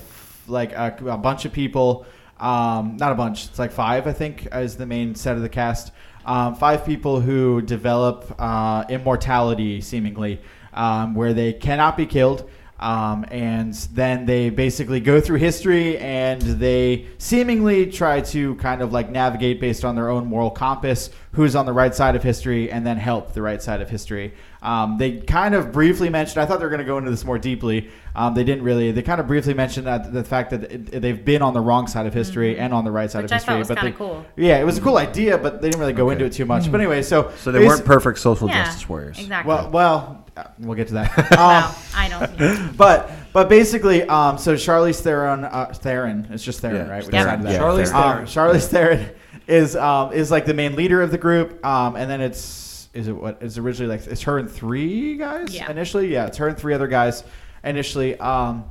like 0.46 0.72
a, 0.72 0.96
a 1.06 1.16
bunch 1.16 1.44
of 1.44 1.52
people, 1.52 2.06
um, 2.40 2.96
not 2.96 3.12
a 3.12 3.14
bunch. 3.14 3.46
It's 3.46 3.58
like 3.58 3.72
five, 3.72 4.06
I 4.06 4.12
think, 4.12 4.48
is 4.52 4.76
the 4.76 4.86
main 4.86 5.14
set 5.14 5.36
of 5.36 5.42
the 5.42 5.48
cast. 5.48 5.92
Um, 6.24 6.54
five 6.54 6.84
people 6.86 7.20
who 7.20 7.60
develop 7.62 8.34
uh, 8.38 8.84
immortality, 8.88 9.80
seemingly, 9.80 10.40
um, 10.72 11.14
where 11.14 11.34
they 11.34 11.52
cannot 11.52 11.96
be 11.96 12.06
killed. 12.06 12.48
Um, 12.80 13.24
and 13.30 13.72
then 13.94 14.26
they 14.26 14.50
basically 14.50 15.00
go 15.00 15.20
through 15.20 15.38
history 15.38 15.96
and 15.98 16.42
they 16.42 17.06
seemingly 17.18 17.86
try 17.86 18.20
to 18.20 18.56
kind 18.56 18.82
of 18.82 18.92
like 18.92 19.10
navigate 19.10 19.60
based 19.60 19.84
on 19.84 19.94
their 19.94 20.10
own 20.10 20.26
moral 20.26 20.50
compass 20.50 21.10
who's 21.32 21.54
on 21.54 21.66
the 21.66 21.72
right 21.72 21.94
side 21.94 22.16
of 22.16 22.22
history 22.22 22.70
and 22.70 22.84
then 22.84 22.96
help 22.96 23.32
the 23.32 23.40
right 23.40 23.62
side 23.62 23.80
of 23.80 23.88
history. 23.88 24.34
Um, 24.64 24.96
they 24.98 25.18
kind 25.20 25.54
of 25.54 25.72
briefly 25.72 26.08
mentioned, 26.08 26.40
I 26.42 26.46
thought 26.46 26.58
they 26.58 26.64
were 26.64 26.70
going 26.70 26.78
to 26.80 26.86
go 26.86 26.96
into 26.98 27.10
this 27.10 27.24
more 27.24 27.38
deeply. 27.38 27.90
Um, 28.16 28.32
they 28.34 28.44
didn't 28.44 28.64
really. 28.64 28.92
They 28.92 29.02
kind 29.02 29.20
of 29.20 29.26
briefly 29.26 29.52
mentioned 29.52 29.86
that 29.86 30.12
the 30.12 30.24
fact 30.24 30.50
that 30.50 30.62
it, 30.72 31.02
they've 31.02 31.22
been 31.24 31.42
on 31.42 31.52
the 31.52 31.60
wrong 31.60 31.86
side 31.86 32.06
of 32.06 32.14
history 32.14 32.58
and 32.58 32.72
on 32.72 32.84
the 32.84 32.90
right 32.90 33.10
side 33.10 33.24
Which 33.24 33.32
of 33.32 33.34
I 33.34 33.36
history. 33.36 33.58
was 33.58 33.68
but 33.68 33.80
they- 33.82 33.92
cool. 33.92 34.24
Yeah, 34.36 34.58
it 34.58 34.64
was 34.64 34.78
a 34.78 34.80
cool 34.80 34.96
idea, 34.96 35.36
but 35.36 35.60
they 35.60 35.68
didn't 35.68 35.80
really 35.80 35.92
go 35.92 36.06
Okay. 36.06 36.12
into 36.14 36.24
it 36.24 36.32
too 36.32 36.46
much. 36.46 36.70
But 36.72 36.80
anyway, 36.80 37.02
so 37.02 37.30
So 37.38 37.52
they 37.52 37.66
weren't 37.66 37.84
perfect 37.84 38.18
social 38.18 38.48
Yeah, 38.48 38.64
justice 38.64 38.88
warriors. 38.88 39.18
exactly. 39.18 39.48
Well, 39.52 39.70
well, 39.70 40.24
uh, 40.36 40.44
we'll 40.60 40.76
get 40.76 40.88
to 40.88 40.94
that. 40.94 41.18
Um, 41.32 41.38
Well, 41.38 41.76
I 41.94 42.08
don't. 42.08 42.40
yeah. 42.40 42.68
but 42.76 43.10
but 43.34 43.48
basically, 43.50 44.04
um, 44.04 44.38
so 44.38 44.54
Charlize 44.54 45.00
Theron, 45.00 45.44
uh, 45.44 45.66
Theron, 45.74 46.26
it's 46.30 46.42
just 46.44 46.60
Theron, 46.60 46.86
Yeah, 46.86 46.92
right? 46.92 47.04
We 47.04 47.10
Theron. 47.10 47.42
decided. 47.42 47.52
Yeah, 47.52 47.58
Charlize 47.60 47.92
Um, 47.94 48.26
Theron. 48.26 48.26
Charlize 48.26 48.66
Theron 48.68 49.06
is 49.46 49.76
um, 49.76 50.12
is 50.12 50.30
like 50.30 50.46
the 50.46 50.54
main 50.54 50.74
leader 50.76 51.02
of 51.02 51.10
the 51.10 51.18
group, 51.18 51.64
um, 51.66 51.96
and 51.96 52.08
then 52.10 52.20
it's 52.20 52.62
is 52.94 53.08
it 53.08 53.12
what 53.12 53.42
is 53.42 53.58
originally 53.58 53.96
like 53.96 54.06
it's 54.06 54.22
her 54.22 54.38
and 54.38 54.50
three 54.50 55.16
guys 55.16 55.54
Yeah. 55.54 55.70
initially. 55.70 56.12
Yeah, 56.12 56.26
it's 56.26 56.38
her 56.38 56.48
and 56.48 56.56
three 56.56 56.74
other 56.74 56.86
guys 56.86 57.24
initially. 57.62 58.18
Um, 58.20 58.64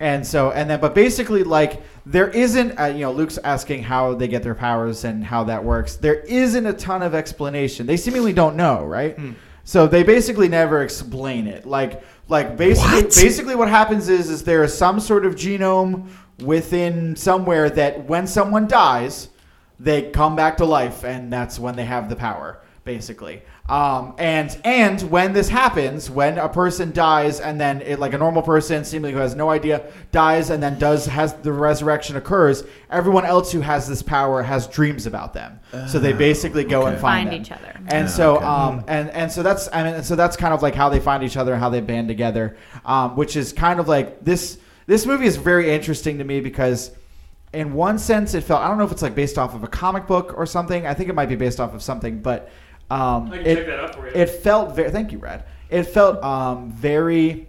and 0.00 0.26
so 0.26 0.50
and 0.50 0.68
then 0.68 0.80
but 0.80 0.94
basically 0.94 1.44
like 1.44 1.80
there 2.04 2.28
isn't 2.28 2.78
uh, 2.78 2.86
you 2.86 3.00
know 3.00 3.12
Luke's 3.12 3.38
asking 3.38 3.82
how 3.84 4.14
they 4.14 4.28
get 4.28 4.42
their 4.42 4.54
powers 4.54 5.04
and 5.04 5.24
how 5.24 5.44
that 5.44 5.64
works. 5.64 5.96
There 5.96 6.16
isn't 6.20 6.66
a 6.66 6.72
ton 6.72 7.02
of 7.02 7.14
explanation. 7.14 7.86
They 7.86 7.96
seemingly 7.96 8.32
don't 8.32 8.56
know, 8.56 8.84
right? 8.84 9.18
So 9.64 9.86
they 9.86 10.02
basically 10.02 10.48
never 10.48 10.82
explain 10.82 11.46
it. 11.46 11.64
Like 11.66 12.02
like 12.28 12.56
basically 12.56 13.02
basically 13.02 13.54
what 13.54 13.68
happens 13.68 14.08
is 14.08 14.28
is 14.30 14.42
there 14.44 14.62
is 14.64 14.76
some 14.76 15.00
sort 15.00 15.24
of 15.24 15.36
genome 15.36 16.08
within 16.42 17.14
somewhere 17.16 17.70
that 17.70 18.04
when 18.06 18.26
someone 18.26 18.66
dies, 18.66 19.28
they 19.80 20.10
come 20.10 20.34
back 20.36 20.56
to 20.58 20.64
life 20.64 21.04
and 21.04 21.32
that's 21.32 21.58
when 21.58 21.76
they 21.76 21.84
have 21.84 22.08
the 22.08 22.16
power 22.16 22.60
basically 22.84 23.40
um, 23.66 24.14
and 24.18 24.58
and 24.62 25.00
when 25.10 25.32
this 25.32 25.48
happens 25.48 26.10
when 26.10 26.36
a 26.36 26.48
person 26.50 26.92
dies 26.92 27.40
and 27.40 27.58
then 27.58 27.80
it, 27.80 27.98
like 27.98 28.12
a 28.12 28.18
normal 28.18 28.42
person 28.42 28.84
seemingly 28.84 29.12
who 29.12 29.18
has 29.18 29.34
no 29.34 29.48
idea 29.48 29.90
dies 30.12 30.50
and 30.50 30.62
then 30.62 30.78
does 30.78 31.06
has 31.06 31.32
the 31.36 31.50
resurrection 31.50 32.16
occurs 32.16 32.64
everyone 32.90 33.24
else 33.24 33.50
who 33.50 33.62
has 33.62 33.88
this 33.88 34.02
power 34.02 34.42
has 34.42 34.66
dreams 34.66 35.06
about 35.06 35.32
them 35.32 35.58
so 35.88 35.98
they 35.98 36.12
basically 36.12 36.62
go 36.62 36.86
and 36.86 36.98
find, 37.00 37.30
Find 37.30 37.40
each 37.40 37.50
other. 37.50 37.72
and 37.88 38.08
so 38.10 38.38
um 38.42 38.84
and 38.86 39.08
and 39.10 39.32
so 39.32 39.42
that's 39.42 39.66
i 39.72 39.82
mean 39.82 40.02
so 40.02 40.14
that's 40.14 40.36
kind 40.36 40.52
of 40.52 40.62
like 40.62 40.74
how 40.74 40.90
they 40.90 41.00
find 41.00 41.22
each 41.22 41.38
other 41.38 41.52
and 41.54 41.60
how 41.62 41.70
they 41.70 41.80
band 41.80 42.06
together 42.08 42.58
um, 42.84 43.16
which 43.16 43.34
is 43.34 43.54
kind 43.54 43.80
of 43.80 43.88
like 43.88 44.22
this 44.22 44.58
this 44.86 45.06
movie 45.06 45.24
is 45.24 45.36
very 45.36 45.70
interesting 45.70 46.18
to 46.18 46.24
me 46.24 46.40
because 46.40 46.90
in 47.54 47.72
one 47.72 47.98
sense, 47.98 48.34
it 48.34 48.42
felt 48.42 48.60
I 48.62 48.68
don't 48.68 48.78
know 48.78 48.84
if 48.84 48.92
it's 48.92 49.00
like 49.00 49.14
based 49.14 49.38
off 49.38 49.54
of 49.54 49.62
a 49.62 49.68
comic 49.68 50.06
book 50.08 50.36
or 50.36 50.44
something. 50.44 50.86
I 50.86 50.92
think 50.92 51.08
it 51.08 51.14
might 51.14 51.28
be 51.28 51.36
based 51.36 51.60
off 51.60 51.72
of 51.72 51.82
something, 51.82 52.20
but 52.20 52.50
um, 52.90 53.32
I 53.32 53.38
can 53.38 53.46
it, 53.46 53.56
check 53.56 53.66
that 53.66 53.94
for 53.94 54.06
you. 54.06 54.14
it 54.14 54.30
felt 54.30 54.74
very. 54.76 54.90
Thank 54.90 55.12
you, 55.12 55.18
Brad. 55.18 55.44
It 55.70 55.84
felt 55.84 56.22
um, 56.22 56.70
very. 56.70 57.48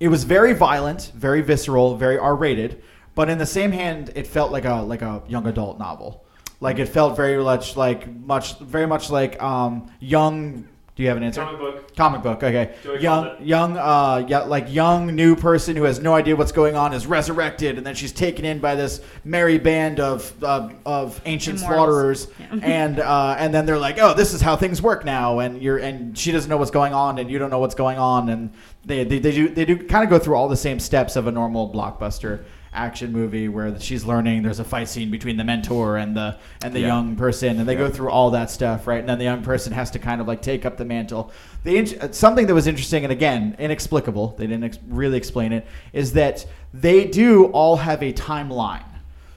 It 0.00 0.08
was 0.08 0.24
very 0.24 0.52
violent, 0.52 1.12
very 1.14 1.42
visceral, 1.42 1.96
very 1.96 2.18
R-rated, 2.18 2.82
but 3.14 3.28
in 3.28 3.38
the 3.38 3.46
same 3.46 3.70
hand, 3.70 4.10
it 4.16 4.26
felt 4.26 4.50
like 4.50 4.64
a 4.64 4.82
like 4.82 5.02
a 5.02 5.22
young 5.28 5.46
adult 5.46 5.78
novel. 5.78 6.24
Like 6.60 6.78
it 6.78 6.86
felt 6.86 7.16
very 7.16 7.42
much 7.42 7.76
like 7.76 8.08
much 8.08 8.58
very 8.58 8.86
much 8.86 9.10
like 9.10 9.40
um, 9.42 9.90
young 10.00 10.68
Do 10.94 11.02
you 11.02 11.08
have 11.08 11.16
an 11.16 11.22
answer? 11.22 11.42
Comic 11.42 11.58
book. 11.58 11.96
Comic 11.96 12.22
book. 12.22 12.42
Okay. 12.42 12.74
Joey 12.82 13.00
young, 13.00 13.26
it. 13.26 13.40
young, 13.40 13.78
uh, 13.78 14.26
yeah, 14.28 14.40
like 14.40 14.70
young 14.70 15.06
new 15.06 15.34
person 15.34 15.74
who 15.74 15.84
has 15.84 16.00
no 16.00 16.12
idea 16.14 16.36
what's 16.36 16.52
going 16.52 16.76
on 16.76 16.92
is 16.92 17.06
resurrected, 17.06 17.78
and 17.78 17.86
then 17.86 17.94
she's 17.94 18.12
taken 18.12 18.44
in 18.44 18.58
by 18.58 18.74
this 18.74 19.00
merry 19.24 19.56
band 19.56 20.00
of 20.00 20.32
uh, 20.44 20.68
of 20.84 21.18
ancient 21.24 21.62
Immortals. 21.62 22.24
slaughterers, 22.24 22.28
and 22.62 23.00
uh, 23.00 23.36
and 23.38 23.54
then 23.54 23.64
they're 23.64 23.78
like, 23.78 23.96
oh, 23.98 24.12
this 24.12 24.34
is 24.34 24.42
how 24.42 24.54
things 24.54 24.82
work 24.82 25.06
now, 25.06 25.38
and 25.38 25.62
you're 25.62 25.78
and 25.78 26.16
she 26.16 26.30
doesn't 26.30 26.50
know 26.50 26.58
what's 26.58 26.70
going 26.70 26.92
on, 26.92 27.18
and 27.18 27.30
you 27.30 27.38
don't 27.38 27.50
know 27.50 27.58
what's 27.60 27.74
going 27.74 27.96
on, 27.96 28.28
and 28.28 28.52
they 28.84 29.02
they, 29.04 29.18
they 29.18 29.32
do 29.32 29.48
they 29.48 29.64
do 29.64 29.78
kind 29.78 30.04
of 30.04 30.10
go 30.10 30.18
through 30.18 30.34
all 30.34 30.48
the 30.48 30.56
same 30.56 30.78
steps 30.78 31.16
of 31.16 31.26
a 31.26 31.32
normal 31.32 31.72
blockbuster 31.72 32.44
action 32.74 33.12
movie 33.12 33.48
where 33.48 33.78
she's 33.78 34.04
learning 34.04 34.42
there's 34.42 34.58
a 34.58 34.64
fight 34.64 34.88
scene 34.88 35.10
between 35.10 35.36
the 35.36 35.44
mentor 35.44 35.98
and 35.98 36.16
the 36.16 36.38
and 36.64 36.72
the 36.72 36.80
Yeah. 36.80 36.86
young 36.86 37.16
person 37.16 37.58
and 37.60 37.68
they 37.68 37.74
go 37.74 37.90
through 37.90 38.10
all 38.10 38.30
that 38.30 38.50
stuff 38.50 38.86
right? 38.86 39.00
And 39.00 39.08
then 39.08 39.18
the 39.18 39.24
young 39.24 39.42
person 39.42 39.72
has 39.74 39.90
to 39.90 39.98
kind 39.98 40.20
of 40.20 40.26
like 40.26 40.40
take 40.40 40.64
up 40.64 40.78
the 40.78 40.84
mantle. 40.84 41.30
The 41.64 41.98
uh, 42.00 42.12
something 42.12 42.46
that 42.46 42.54
was 42.54 42.66
interesting 42.66 43.04
and 43.04 43.12
again 43.12 43.56
inexplicable 43.58 44.34
they 44.38 44.46
didn't 44.46 44.64
ex- 44.64 44.78
really 44.88 45.18
explain 45.18 45.52
it 45.52 45.66
is 45.92 46.14
that 46.14 46.46
they 46.72 47.06
do 47.06 47.46
all 47.46 47.76
have 47.76 48.02
a 48.02 48.12
timeline. 48.12 48.84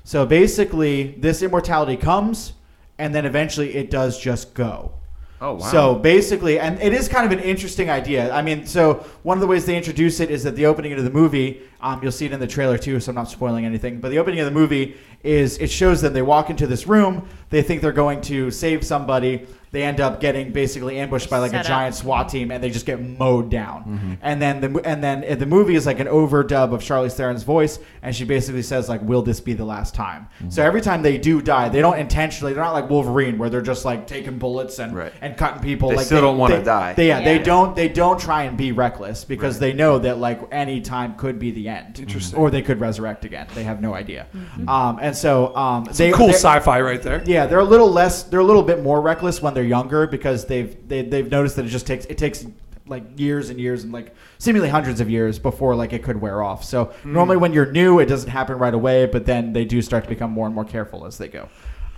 So 0.05 0.25
basically 0.25 1.15
this 1.17 1.41
immortality 1.41 1.97
comes 1.97 2.53
and 2.97 3.13
then 3.13 3.25
eventually 3.25 3.75
it 3.75 3.91
does 3.91 4.17
just 4.17 4.53
go 4.53 4.93
Oh, 5.41 5.55
wow. 5.55 5.67
so 5.71 5.95
basically, 5.95 6.59
and 6.59 6.81
it 6.81 6.93
is 6.93 7.09
kind 7.09 7.25
of 7.25 7.37
an 7.37 7.43
interesting 7.43 7.89
idea. 7.89 8.31
I 8.31 8.41
mean, 8.41 8.65
so 8.65 9.05
one 9.23 9.37
of 9.37 9.41
the 9.41 9.47
ways 9.47 9.65
they 9.65 9.75
introduce 9.75 10.21
it 10.21 10.31
is 10.31 10.43
that 10.43 10.55
the 10.55 10.65
opening 10.65 10.93
of 10.93 11.03
the 11.03 11.09
movie, 11.09 11.61
um, 11.81 12.01
you'll 12.01 12.13
see 12.13 12.25
it 12.25 12.31
in 12.31 12.39
the 12.39 12.47
trailer 12.47 12.77
too, 12.77 12.99
so 13.01 13.09
I'm 13.09 13.15
not 13.15 13.29
spoiling 13.29 13.65
anything. 13.65 13.99
But 13.99 14.09
the 14.09 14.19
opening 14.19 14.39
of 14.39 14.45
the 14.45 14.51
movie 14.51 14.95
is 15.23 15.57
it 15.57 15.69
shows 15.69 16.01
them 16.01 16.13
they 16.13 16.21
walk 16.21 16.49
into 16.49 16.67
this 16.67 16.87
room, 16.87 17.27
they 17.49 17.61
think 17.61 17.81
they're 17.81 17.91
going 17.91 18.21
to 18.21 18.49
save 18.49 18.85
somebody, 18.85 19.45
they 19.75 19.83
end 19.83 19.99
up 19.99 20.19
getting 20.19 20.51
basically 20.51 20.97
ambushed 20.99 21.29
by 21.29 21.37
like 21.39 21.51
Set 21.51 21.57
a 21.57 21.59
up. 21.61 21.67
giant 21.67 21.95
SWAT 21.95 22.29
team, 22.29 22.49
and 22.51 22.63
they 22.63 22.69
just 22.69 22.85
get 22.85 23.01
mowed 23.01 23.49
down. 23.51 24.17
And 24.21 24.41
then 24.41 24.61
the 24.61 24.79
and 24.85 25.03
then 25.03 25.23
uh, 25.29 25.35
the 25.35 25.45
movie 25.45 25.75
is 25.75 25.85
like 25.85 25.99
an 25.99 26.07
overdub 26.07 26.73
of 26.73 26.81
Charlize 26.81 27.13
Theron's 27.13 27.43
voice, 27.43 27.79
and 28.01 28.15
she 28.15 28.23
basically 28.23 28.61
says 28.63 28.87
like, 28.89 29.01
"Will 29.01 29.21
this 29.21 29.39
be 29.39 29.53
the 29.53 29.65
last 29.65 29.93
time?" 29.93 30.27
So 30.49 30.63
every 30.63 30.81
time 30.81 31.01
they 31.01 31.17
do 31.17 31.41
die, 31.41 31.69
they 31.69 31.81
don't 31.81 31.99
intentionally. 31.99 32.53
They're 32.53 32.63
not 32.63 32.73
like 32.73 32.89
Wolverine, 32.89 33.37
where 33.37 33.49
they're 33.49 33.61
just 33.61 33.85
like 33.85 34.07
taking 34.07 34.37
bullets 34.39 34.79
and 34.79 34.95
Right. 34.95 35.13
and 35.21 35.35
cutting 35.37 35.61
people. 35.61 35.89
They 35.89 35.97
like 35.97 36.05
still 36.05 36.21
don't 36.21 36.37
wanna 36.37 36.63
die. 36.63 36.93
They, 36.93 37.07
yeah, 37.07 37.21
they 37.21 37.37
don't. 37.39 37.75
They 37.75 37.89
don't 37.89 38.19
try 38.19 38.43
and 38.43 38.57
be 38.57 38.71
reckless 38.71 39.25
because 39.25 39.59
they 39.59 39.73
know 39.73 39.99
that 39.99 40.17
like 40.19 40.39
any 40.51 40.79
time 40.81 41.15
could 41.15 41.37
be 41.39 41.51
the 41.51 41.67
end. 41.67 41.99
Interesting. 41.99 42.39
Or 42.39 42.49
they 42.49 42.61
could 42.61 42.79
resurrect 42.79 43.25
again. 43.25 43.47
They 43.53 43.63
have 43.63 43.81
no 43.81 43.93
idea. 43.93 44.27
Um, 44.67 44.99
and 45.01 45.15
so 45.15 45.55
um, 45.55 45.85
they 45.93 46.11
cool 46.11 46.29
sci-fi 46.29 46.79
right 46.81 47.01
there. 47.01 47.21
yeah, 47.25 47.45
they're 47.45 47.59
a 47.59 47.63
little 47.63 47.91
less. 47.91 48.23
They're 48.23 48.39
a 48.39 48.43
little 48.43 48.63
bit 48.63 48.81
more 48.83 49.01
reckless 49.01 49.41
when 49.41 49.53
they're 49.53 49.63
younger 49.65 50.07
because 50.07 50.45
they've 50.45 50.75
they, 50.87 51.01
they've 51.01 51.29
noticed 51.29 51.55
that 51.57 51.65
it 51.65 51.69
just 51.69 51.87
takes 51.87 52.05
it 52.05 52.17
takes 52.17 52.45
like 52.87 53.03
years 53.19 53.49
and 53.49 53.59
years 53.59 53.83
and 53.83 53.91
like 53.91 54.13
seemingly 54.37 54.69
hundreds 54.69 55.01
of 55.01 55.09
years 55.09 55.39
before 55.39 55.75
like 55.75 55.93
it 55.93 56.03
could 56.03 56.21
wear 56.21 56.43
off. 56.43 56.63
So 56.63 56.93
normally 57.03 57.37
when 57.37 57.51
you're 57.51 57.71
new, 57.71 57.99
it 57.99 58.05
doesn't 58.05 58.29
happen 58.29 58.57
right 58.57 58.73
away, 58.73 59.07
but 59.07 59.25
then 59.25 59.53
they 59.53 59.65
do 59.65 59.81
start 59.81 60.03
to 60.03 60.09
become 60.09 60.31
more 60.31 60.45
and 60.45 60.53
more 60.53 60.65
careful 60.65 61.05
as 61.05 61.17
they 61.17 61.27
go. 61.27 61.49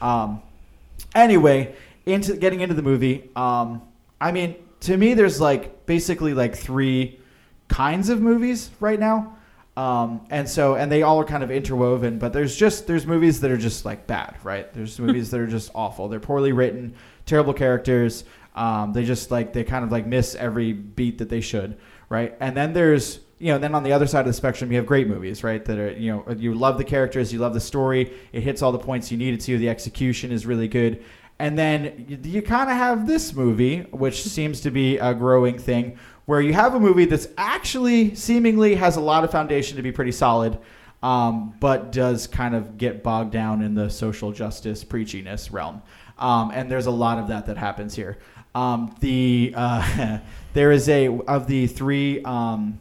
Um, 0.02 0.42
anyway, 1.14 1.76
into 2.06 2.36
getting 2.38 2.62
into 2.62 2.76
the 2.76 2.82
movie, 2.82 3.30
um, 3.36 3.82
I 4.22 4.32
mean, 4.32 4.56
to 4.82 4.96
me, 4.96 5.14
there's 5.14 5.42
like 5.42 5.86
basically 5.86 6.34
like 6.34 6.56
three 6.56 7.20
kinds 7.68 8.10
of 8.10 8.22
movies 8.22 8.70
right 8.80 9.00
now. 9.00 9.34
Um, 9.76 10.26
and 10.32 10.50
so, 10.50 10.74
and 10.74 10.92
they 10.92 11.04
all 11.04 11.20
are 11.20 11.26
kind 11.26 11.44
of 11.44 11.52
interwoven, 11.52 12.18
but 12.18 12.34
there's 12.34 12.56
just, 12.56 12.88
there's 12.88 13.06
movies 13.06 13.42
that 13.42 13.52
are 13.52 13.58
just 13.58 13.86
like 13.86 14.08
bad, 14.08 14.36
right? 14.44 14.74
There's 14.74 15.00
movies 15.00 15.30
that 15.32 15.40
are 15.40 15.48
just 15.48 15.70
awful. 15.76 16.08
They're 16.08 16.20
poorly 16.20 16.52
written, 16.52 16.96
terrible 17.28 17.54
characters. 17.54 18.24
Um, 18.56 18.92
they 18.92 19.06
just 19.06 19.30
like, 19.30 19.54
they 19.54 19.64
kind 19.64 19.86
of 19.86 19.92
like 19.92 20.08
miss 20.08 20.34
every 20.34 20.74
beat 20.74 21.20
that 21.20 21.30
they 21.30 21.42
should, 21.42 21.78
right? 22.10 22.36
And 22.40 22.58
then 22.58 22.74
there's, 22.74 23.20
you 23.38 23.52
know, 23.52 23.60
then 23.60 23.76
on 23.76 23.84
the 23.84 23.92
other 23.92 24.08
side 24.08 24.22
of 24.22 24.26
the 24.26 24.34
spectrum, 24.34 24.72
you 24.72 24.78
have 24.78 24.88
great 24.88 25.08
movies, 25.08 25.44
right? 25.44 25.64
That 25.64 25.78
are, 25.78 25.92
you 25.92 26.12
know, 26.12 26.34
you 26.36 26.56
love 26.56 26.80
the 26.80 26.84
characters, 26.84 27.32
you 27.32 27.38
love 27.38 27.54
the 27.54 27.60
story, 27.60 28.12
it 28.34 28.42
hits 28.42 28.64
all 28.64 28.72
the 28.72 28.80
points 28.80 29.12
you 29.12 29.18
need 29.18 29.36
it 29.36 29.42
to, 29.42 29.60
the 29.60 29.70
execution 29.70 30.32
is 30.32 30.48
really 30.48 30.68
good. 30.68 31.04
And 31.38 31.56
then 31.56 32.06
you, 32.08 32.18
you 32.24 32.42
kind 32.42 32.68
of 32.68 32.76
have 32.76 33.06
this 33.06 33.36
movie, 33.36 33.82
which 33.92 34.24
seems 34.24 34.62
to 34.62 34.72
be 34.72 34.98
a 34.98 35.14
growing 35.14 35.60
thing, 35.60 36.00
where 36.26 36.42
you 36.42 36.54
have 36.54 36.74
a 36.74 36.80
movie 36.80 37.06
that's 37.06 37.28
actually 37.38 38.16
seemingly 38.16 38.74
has 38.74 38.98
a 38.98 39.02
lot 39.02 39.24
of 39.24 39.30
foundation 39.30 39.78
to 39.78 39.84
be 39.84 39.92
pretty 39.92 40.12
solid, 40.12 40.58
um, 41.04 41.54
but 41.60 41.92
does 41.92 42.26
kind 42.26 42.56
of 42.56 42.80
get 42.80 43.04
bogged 43.04 43.32
down 43.32 43.62
in 43.62 43.76
the 43.76 43.88
social 43.88 44.32
justice 44.32 44.84
preachiness 44.84 45.54
realm. 45.54 45.84
Um, 46.20 46.52
and 46.54 46.70
there's 46.70 46.88
a 46.88 46.92
lot 46.92 47.20
of 47.20 47.28
that 47.28 47.46
that 47.46 47.58
happens 47.58 47.96
here. 47.96 48.18
Um, 48.56 48.96
the 49.00 49.54
uh, 49.56 50.20
there 50.54 50.72
is 50.72 50.90
a 50.90 51.10
of 51.10 51.48
the 51.48 51.68
three 51.68 52.24
um, 52.24 52.80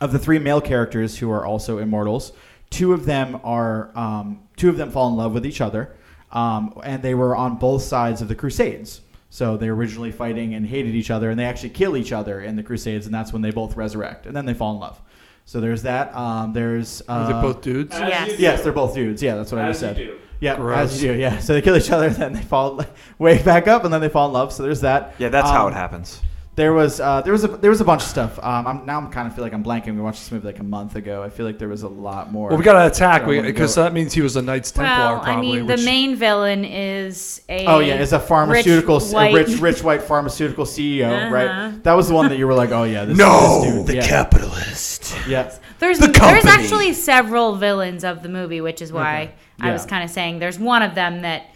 of 0.00 0.12
the 0.12 0.18
three 0.18 0.38
male 0.38 0.60
characters 0.60 1.18
who 1.18 1.30
are 1.30 1.44
also 1.44 1.78
immortals, 1.78 2.32
two 2.70 2.92
of 2.92 3.06
them 3.06 3.40
are 3.44 3.90
um, 3.96 4.40
two 4.56 4.68
of 4.68 4.76
them 4.76 4.90
fall 4.90 5.08
in 5.08 5.16
love 5.16 5.32
with 5.32 5.46
each 5.46 5.60
other, 5.60 5.94
um, 6.32 6.78
and 6.82 7.02
they 7.02 7.14
were 7.14 7.36
on 7.36 7.56
both 7.56 7.82
sides 7.82 8.20
of 8.20 8.28
the 8.28 8.34
Crusades. 8.34 9.00
So 9.30 9.56
they 9.56 9.68
were 9.68 9.74
originally 9.74 10.12
fighting 10.12 10.54
and 10.54 10.64
hated 10.64 10.94
each 10.94 11.10
other, 11.10 11.30
and 11.30 11.38
they 11.38 11.44
actually 11.44 11.70
kill 11.70 11.96
each 11.96 12.12
other 12.12 12.40
in 12.40 12.54
the 12.54 12.62
Crusades, 12.62 13.06
and 13.06 13.14
that's 13.14 13.32
when 13.32 13.42
they 13.42 13.50
both 13.50 13.76
resurrect, 13.76 14.26
and 14.26 14.36
then 14.36 14.46
they 14.46 14.54
fall 14.54 14.74
in 14.74 14.80
love. 14.80 15.00
So 15.44 15.60
there's 15.60 15.82
that. 15.82 16.14
Um, 16.14 16.52
there's 16.52 17.02
uh, 17.02 17.12
Are 17.12 17.26
they 17.26 17.32
both 17.32 17.60
dudes? 17.60 17.94
As 17.94 18.08
Yes. 18.08 18.38
Yes, 18.38 18.62
they're 18.62 18.72
both 18.72 18.94
dudes. 18.94 19.22
Yeah, 19.22 19.34
that's 19.34 19.52
what 19.52 19.60
I 19.60 19.68
As 19.68 19.80
just 19.80 19.98
you 19.98 20.06
said. 20.06 20.20
Do. 20.44 20.48
Yeah, 20.48 20.56
Gross. 20.56 20.92
as 20.94 21.02
you 21.02 21.12
do. 21.14 21.18
Yeah, 21.18 21.38
so 21.38 21.54
they 21.54 21.62
kill 21.62 21.76
each 21.76 21.90
other, 21.90 22.08
then 22.10 22.32
they 22.34 22.42
fall 22.42 22.84
way 23.18 23.42
back 23.42 23.66
up, 23.68 23.84
and 23.84 23.92
then 23.92 24.00
they 24.00 24.08
fall 24.08 24.26
in 24.28 24.32
love. 24.32 24.52
So 24.52 24.62
there's 24.62 24.82
that. 24.82 25.14
Yeah, 25.18 25.28
that's 25.30 25.50
how 25.50 25.66
Um, 25.66 25.72
it 25.72 25.76
happens. 25.76 26.20
There 26.56 26.72
was 26.72 27.00
uh, 27.00 27.20
there 27.22 27.32
was 27.32 27.42
a 27.42 27.48
there 27.48 27.70
was 27.70 27.80
a 27.80 27.84
bunch 27.84 28.02
of 28.02 28.08
stuff. 28.08 28.38
Um, 28.40 28.64
I'm 28.68 28.86
now 28.86 28.98
I'm 28.98 29.10
kind 29.10 29.26
of 29.26 29.34
feel 29.34 29.42
like 29.42 29.52
I'm 29.52 29.64
blanking. 29.64 29.96
We 29.96 30.02
watched 30.02 30.20
this 30.20 30.30
movie 30.30 30.46
like 30.46 30.60
a 30.60 30.62
month 30.62 30.94
ago. 30.94 31.20
I 31.20 31.28
feel 31.28 31.44
like 31.46 31.58
there 31.58 31.66
was 31.68 31.82
a 31.82 31.88
lot 31.88 32.30
more. 32.30 32.50
Well, 32.50 32.58
we 32.58 32.62
got 32.64 32.74
to 32.80 32.86
attack 32.86 33.22
Yeah, 33.22 33.26
I 33.26 33.36
wanna 33.38 33.42
because 33.48 33.74
go- 33.74 33.82
that 33.82 33.92
means 33.92 34.12
he 34.12 34.20
was 34.20 34.36
a 34.36 34.42
Knights 34.42 34.70
Templar. 34.70 34.94
Well, 34.94 35.20
I 35.20 35.24
probably, 35.24 35.52
mean, 35.56 35.66
which, 35.66 35.80
the 35.80 35.84
main 35.84 36.14
villain 36.14 36.64
is 36.64 37.42
a 37.48 37.66
Oh 37.66 37.80
yeah, 37.80 37.94
it's 37.94 38.12
a 38.12 38.20
pharmaceutical, 38.20 39.00
rich, 39.00 39.10
a 39.10 39.14
white- 39.16 39.34
rich, 39.34 39.58
rich 39.60 39.82
white 39.88 40.02
pharmaceutical 40.02 40.64
CEO, 40.64 41.10
Uh-huh. 41.10 41.34
right? 41.34 41.82
That 41.82 41.94
was 41.94 42.06
the 42.06 42.14
one 42.14 42.28
that 42.28 42.38
you 42.38 42.46
were 42.46 42.54
like, 42.54 42.70
oh 42.70 42.84
yeah, 42.84 43.04
this, 43.04 43.18
No, 43.18 43.62
this 43.64 43.74
dude. 43.74 43.86
the 43.88 43.94
yeah. 43.96 44.06
capitalist. 44.06 45.16
Yeah, 45.26 45.52
There's 45.78 45.98
The 45.98 46.08
there's 46.08 46.44
actually 46.46 46.92
several 46.94 47.56
villains 47.56 48.04
of 48.04 48.22
the 48.22 48.28
movie, 48.28 48.60
which 48.60 48.80
is 48.82 48.92
why 48.92 49.22
Okay. 49.22 49.34
I 49.60 49.72
was 49.72 49.84
kind 49.86 50.02
of 50.04 50.10
saying 50.10 50.38
there's 50.38 50.58
one 50.58 50.82
of 50.82 50.94
them 50.94 51.22
that 51.22 51.46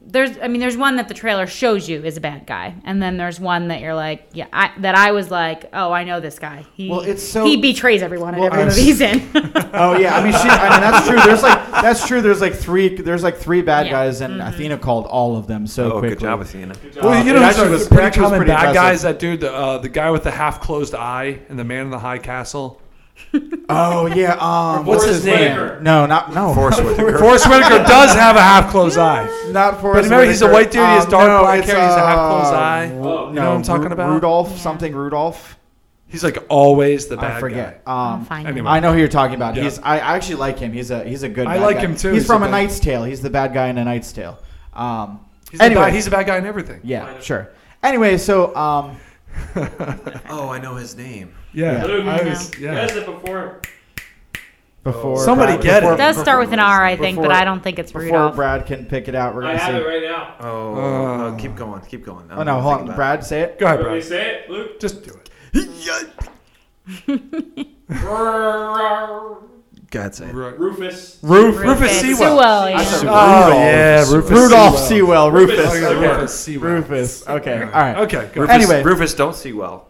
there's 0.00 0.38
I 0.38 0.46
mean 0.46 0.60
there's 0.60 0.76
one 0.76 0.94
that 0.96 1.08
the 1.08 1.14
trailer 1.14 1.46
shows 1.48 1.88
you 1.88 2.02
is 2.04 2.16
a 2.16 2.20
bad 2.20 2.46
guy, 2.46 2.74
and 2.84 3.02
then 3.02 3.16
there's 3.16 3.40
one 3.40 3.68
that 3.68 3.80
you're 3.80 3.96
like 3.96 4.28
yeah 4.32 4.46
I, 4.52 4.70
that 4.78 4.94
I 4.94 5.10
was 5.10 5.28
like 5.30 5.68
oh 5.72 5.90
I 5.92 6.04
know 6.04 6.20
this 6.20 6.38
guy 6.38 6.64
he 6.74 6.88
Well, 6.88 7.00
it's 7.00 7.22
so- 7.22 7.44
he 7.44 7.56
betrays 7.56 8.00
everyone 8.00 8.34
in 8.34 8.40
Well, 8.40 8.52
every 8.54 8.62
it's- 8.62 8.76
movie 8.76 8.86
he's 8.86 9.00
in. 9.00 9.28
Oh 9.74 9.98
yeah, 9.98 10.16
I 10.16 10.22
mean, 10.24 10.32
she, 10.32 10.48
I 10.48 10.70
mean 10.70 10.80
that's 10.80 11.06
true. 11.06 11.20
There's 11.20 11.42
like 11.42 11.70
that's 11.82 12.06
true. 12.06 12.22
There's 12.22 12.40
like 12.40 12.54
three. 12.54 12.96
There's 12.96 13.22
like 13.22 13.36
three 13.36 13.60
bad 13.60 13.86
Yeah. 13.86 13.92
guys, 13.92 14.22
and 14.22 14.40
Athena 14.40 14.78
called 14.78 15.04
all 15.06 15.36
of 15.36 15.46
them 15.46 15.66
so 15.66 15.92
oh, 15.92 15.98
quickly. 15.98 16.08
good 16.10 16.20
job, 16.20 16.40
Athena. 16.40 16.74
Good 16.74 16.94
job. 16.94 17.04
well, 17.04 17.24
you 17.26 17.32
know, 17.34 17.40
it 17.42 17.44
who's 17.46 17.56
actually 17.58 17.70
was- 17.72 17.86
it 17.86 17.90
pretty 17.92 18.18
common 18.18 18.38
pretty 18.38 18.50
bad 18.50 18.68
impressive. 18.70 18.74
guy 18.74 18.92
is 18.92 19.02
that 19.02 19.18
dude, 19.18 19.44
uh, 19.44 19.78
the 19.78 19.88
guy 19.90 20.10
with 20.10 20.24
the 20.24 20.30
half 20.30 20.60
closed 20.62 20.94
eye 20.94 21.40
and 21.50 21.58
the 21.58 21.64
man 21.64 21.84
in 21.84 21.90
the 21.90 21.98
high 21.98 22.18
castle. 22.18 22.80
Oh 23.68 24.06
yeah. 24.06 24.32
Um, 24.40 24.86
What's 24.86 25.04
Forest 25.04 25.08
his 25.08 25.24
name? 25.26 25.56
Whitaker. 25.56 25.80
No, 25.82 26.06
not 26.06 26.32
no. 26.34 26.54
Forest 26.54 26.82
Whitaker. 26.82 27.18
Forest 27.20 27.48
Whitaker 27.48 27.78
does 27.84 28.14
have 28.14 28.36
a 28.36 28.40
half 28.40 28.70
closed 28.70 28.96
eye. 28.98 29.26
Not 29.50 29.80
for. 29.80 29.92
But 29.92 30.04
remember, 30.04 30.24
he's 30.26 30.40
a 30.42 30.50
white 30.50 30.70
dude, 30.70 30.80
he 30.80 30.86
has 30.86 31.06
dark 31.06 31.42
black 31.42 31.64
hair, 31.64 31.74
he's 31.76 31.94
a 31.94 32.06
half-closed 32.06 32.54
eye. 32.54 32.90
Ru- 32.92 32.98
Oh. 32.98 33.02
no, 33.02 33.28
You 33.28 33.34
know 33.34 33.50
what 33.50 33.56
I'm 33.56 33.62
talking 33.62 33.86
Ru- 33.86 33.92
about? 33.92 34.10
Rudolph, 34.12 34.50
Yeah. 34.52 34.56
something 34.56 34.94
Rudolph. 34.94 35.58
He's 36.06 36.24
like 36.24 36.38
always 36.48 37.08
the 37.08 37.16
bad 37.16 37.32
guy. 37.32 37.36
I 37.36 37.40
forget. 37.40 37.84
guy. 37.84 38.12
Um, 38.14 38.24
Fine. 38.24 38.46
anyway. 38.46 38.70
I 38.70 38.80
know 38.80 38.92
who 38.94 38.98
you're 38.98 39.08
talking 39.08 39.36
about. 39.36 39.56
Yeah. 39.56 39.64
He's. 39.64 39.78
I 39.80 39.98
actually 39.98 40.36
like 40.36 40.58
him. 40.58 40.72
He's 40.72 40.90
a. 40.90 41.04
He's 41.04 41.22
a 41.22 41.28
good. 41.28 41.44
Guy. 41.46 41.52
I 41.52 41.58
bad 41.58 41.64
like 41.64 41.76
guy. 41.76 41.82
him, 41.82 41.96
too. 41.96 42.08
He's, 42.12 42.22
He's 42.22 42.26
from 42.26 42.42
a 42.42 42.46
a 42.46 42.48
bad- 42.48 42.52
Knight's 42.52 42.80
Tale. 42.80 43.04
He's 43.04 43.20
the 43.20 43.28
bad 43.30 43.52
guy 43.52 43.68
in 43.68 43.76
a 43.76 43.84
Knight's 43.84 44.10
Tale. 44.12 44.38
Um. 44.72 45.20
He's, 45.50 45.60
a 45.60 45.64
anyway, 45.64 45.82
bad, 45.84 45.92
he's 45.94 46.06
a 46.06 46.10
bad 46.10 46.26
guy 46.26 46.36
in 46.38 46.44
everything. 46.46 46.80
yeah, 46.84 47.20
sure. 47.20 47.50
Anyway, 47.82 48.18
so 48.18 48.54
um, 48.54 48.98
Oh, 50.30 50.50
I 50.50 50.58
know 50.60 50.74
his 50.76 50.96
name. 50.96 51.34
Yeah, 51.52 51.84
Luke, 51.84 52.06
I 52.06 52.22
was, 52.22 52.54
You 52.58 52.66
yeah. 52.66 52.74
guys 52.74 52.92
said 52.92 53.06
before. 53.06 53.60
before 54.84 55.24
Somebody 55.24 55.52
Brad, 55.54 55.62
get 55.62 55.80
before, 55.80 55.92
it. 55.92 55.94
It 55.94 55.98
does 55.98 56.18
start 56.18 56.38
with 56.40 56.52
an 56.52 56.60
R, 56.60 56.84
I 56.84 56.96
think, 56.96 57.16
but 57.18 57.30
I 57.32 57.44
don't 57.44 57.62
think 57.62 57.78
it's 57.78 57.90
Before 57.92 58.04
Rudolph. 58.06 58.36
Brad 58.36 58.66
can 58.66 58.86
pick 58.86 59.08
it 59.08 59.14
out, 59.14 59.34
we're 59.34 59.42
gonna 59.42 59.54
I 59.54 59.56
have 59.56 59.74
see. 59.74 59.80
it 59.80 59.86
right 59.86 60.02
now. 60.02 60.34
Oh, 60.40 60.74
Uh, 60.74 61.30
no, 61.30 61.36
keep 61.36 61.54
going, 61.56 61.80
keep 61.82 62.04
going. 62.04 62.28
Oh 62.30 62.42
no, 62.42 62.60
hold 62.60 62.88
on, 62.88 62.94
Brad, 62.96 63.24
say 63.24 63.40
it. 63.42 63.58
Go 63.58 63.66
ahead, 63.66 63.80
Brad. 63.80 64.02
say 64.04 64.36
it, 64.44 64.50
Luke. 64.50 64.78
Just 64.80 65.02
do 65.04 65.12
it. 65.12 65.30
God 69.90 70.14
say 70.14 70.28
it. 70.28 70.34
Rufus. 70.34 71.18
Roof, 71.22 71.56
Rufus 71.60 72.00
Sewell. 72.00 72.16
Sewell, 72.16 72.70
yeah. 72.70 72.82
said 72.82 73.08
Oh, 73.08 73.48
yeah, 73.52 74.00
Rufus 74.12 74.30
Rudolph 74.30 74.78
Sewell. 74.78 75.30
Sewell. 75.30 75.30
Rufus. 75.30 75.58
Rufus. 75.58 75.82
Okay, 75.82 75.94
Okay. 75.94 76.10
Rufus 76.10 76.40
Sewell. 76.40 76.70
Rufus. 76.72 77.28
Okay. 77.28 77.62
All 77.62 77.68
right. 77.70 77.96
Okay, 77.96 78.30
go 78.34 78.42
Rufus. 78.42 78.54
Anyway. 78.54 78.82
Rufus, 78.82 79.14
don't 79.14 79.34
see 79.34 79.52
well. 79.52 79.88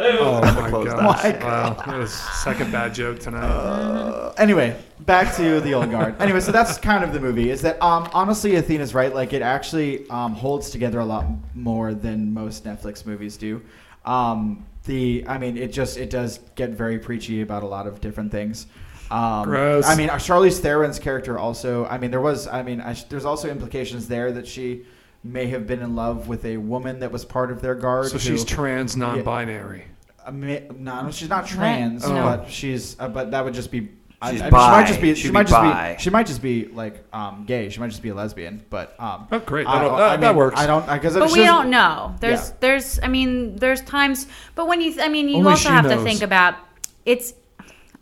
Oh 0.00 0.40
my 0.40 0.68
Close 0.70 0.86
gosh! 0.86 1.22
that. 1.22 1.42
Wow, 1.42 1.74
that 1.74 1.98
was 1.98 2.12
second 2.12 2.70
bad 2.70 2.94
joke 2.94 3.18
tonight. 3.18 3.44
Uh, 3.44 4.32
anyway, 4.38 4.80
back 5.00 5.34
to 5.36 5.60
the 5.60 5.74
old 5.74 5.90
guard. 5.90 6.14
Anyway, 6.20 6.38
so 6.38 6.52
that's 6.52 6.78
kind 6.78 7.02
of 7.02 7.12
the 7.12 7.18
movie. 7.18 7.50
Is 7.50 7.62
that 7.62 7.82
um, 7.82 8.08
honestly, 8.12 8.54
Athena's 8.54 8.94
right. 8.94 9.12
Like 9.12 9.32
it 9.32 9.42
actually 9.42 10.08
um, 10.08 10.34
holds 10.34 10.70
together 10.70 11.00
a 11.00 11.04
lot 11.04 11.26
more 11.54 11.94
than 11.94 12.32
most 12.32 12.64
Netflix 12.64 13.06
movies 13.06 13.36
do. 13.36 13.60
Um, 14.04 14.64
the 14.84 15.24
I 15.26 15.36
mean, 15.36 15.56
it 15.56 15.72
just 15.72 15.96
it 15.96 16.10
does 16.10 16.38
get 16.54 16.70
very 16.70 17.00
preachy 17.00 17.40
about 17.42 17.64
a 17.64 17.66
lot 17.66 17.88
of 17.88 18.00
different 18.00 18.30
things. 18.30 18.68
Um, 19.10 19.44
Gross. 19.44 19.86
I 19.86 19.94
mean, 19.96 20.08
Charlize 20.10 20.60
Theron's 20.60 20.98
character 20.98 21.38
also. 21.38 21.86
I 21.86 21.98
mean, 21.98 22.10
there 22.10 22.20
was. 22.20 22.46
I 22.46 22.62
mean, 22.62 22.80
I, 22.80 22.92
there's 23.08 23.24
also 23.24 23.48
implications 23.48 24.06
there 24.08 24.32
that 24.32 24.46
she 24.46 24.84
may 25.24 25.46
have 25.46 25.66
been 25.66 25.80
in 25.80 25.96
love 25.96 26.28
with 26.28 26.44
a 26.44 26.56
woman 26.58 27.00
that 27.00 27.10
was 27.10 27.24
part 27.24 27.50
of 27.50 27.60
their 27.60 27.74
guard. 27.74 28.06
so 28.06 28.12
who- 28.14 28.18
she's 28.18 28.44
trans, 28.44 28.96
non-binary. 28.96 29.84
I 30.26 30.30
mean, 30.30 30.66
no, 30.80 31.02
no, 31.04 31.10
she's 31.10 31.28
not 31.30 31.46
trans, 31.46 32.04
Oh. 32.04 32.12
but 32.12 32.50
she's. 32.50 32.96
Uh, 33.00 33.08
but 33.08 33.30
that 33.30 33.44
would 33.44 33.54
just 33.54 33.70
be. 33.70 33.88
I- 34.20 34.32
She's 34.32 34.42
I 34.42 34.50
mean, 34.50 34.52
she 34.52 34.58
might 34.68 34.86
just 34.88 35.00
be. 35.00 35.14
She 35.14 35.20
She'd 35.22 35.32
might 35.32 35.46
be 35.46 35.50
just 35.50 35.62
bi. 35.62 35.94
be. 35.94 36.02
She 36.02 36.10
might 36.10 36.26
just 36.26 36.42
be 36.42 36.64
like 36.66 37.04
um, 37.14 37.44
gay. 37.46 37.68
She 37.70 37.78
might 37.78 37.88
just 37.90 38.02
be 38.02 38.08
a 38.08 38.14
lesbian. 38.14 38.62
But 38.68 38.94
um, 39.00 39.28
Oh, 39.30 39.38
great. 39.38 39.66
I 39.66 39.74
That'll- 39.74 39.90
don't- 39.90 39.98
that- 40.00 40.10
I 40.10 40.16
that 40.16 40.26
mean, 40.30 40.36
works. 40.36 40.58
I 40.60 40.66
don't 40.66 40.84
because 40.86 41.14
But 41.14 41.30
we 41.32 41.44
don't 41.44 41.70
know. 41.70 42.14
There's, 42.20 42.48
Yeah. 42.48 42.54
there's, 42.60 42.98
I 43.02 43.06
mean, 43.08 43.54
there's 43.56 43.80
times. 43.82 44.26
But 44.56 44.66
when 44.66 44.80
you, 44.80 45.00
I 45.00 45.08
mean, 45.08 45.28
you 45.28 45.36
Only 45.36 45.50
also 45.52 45.68
she 45.68 45.74
have 45.74 45.88
to 45.88 46.02
think 46.02 46.22
about 46.22 46.56
it's. 47.06 47.32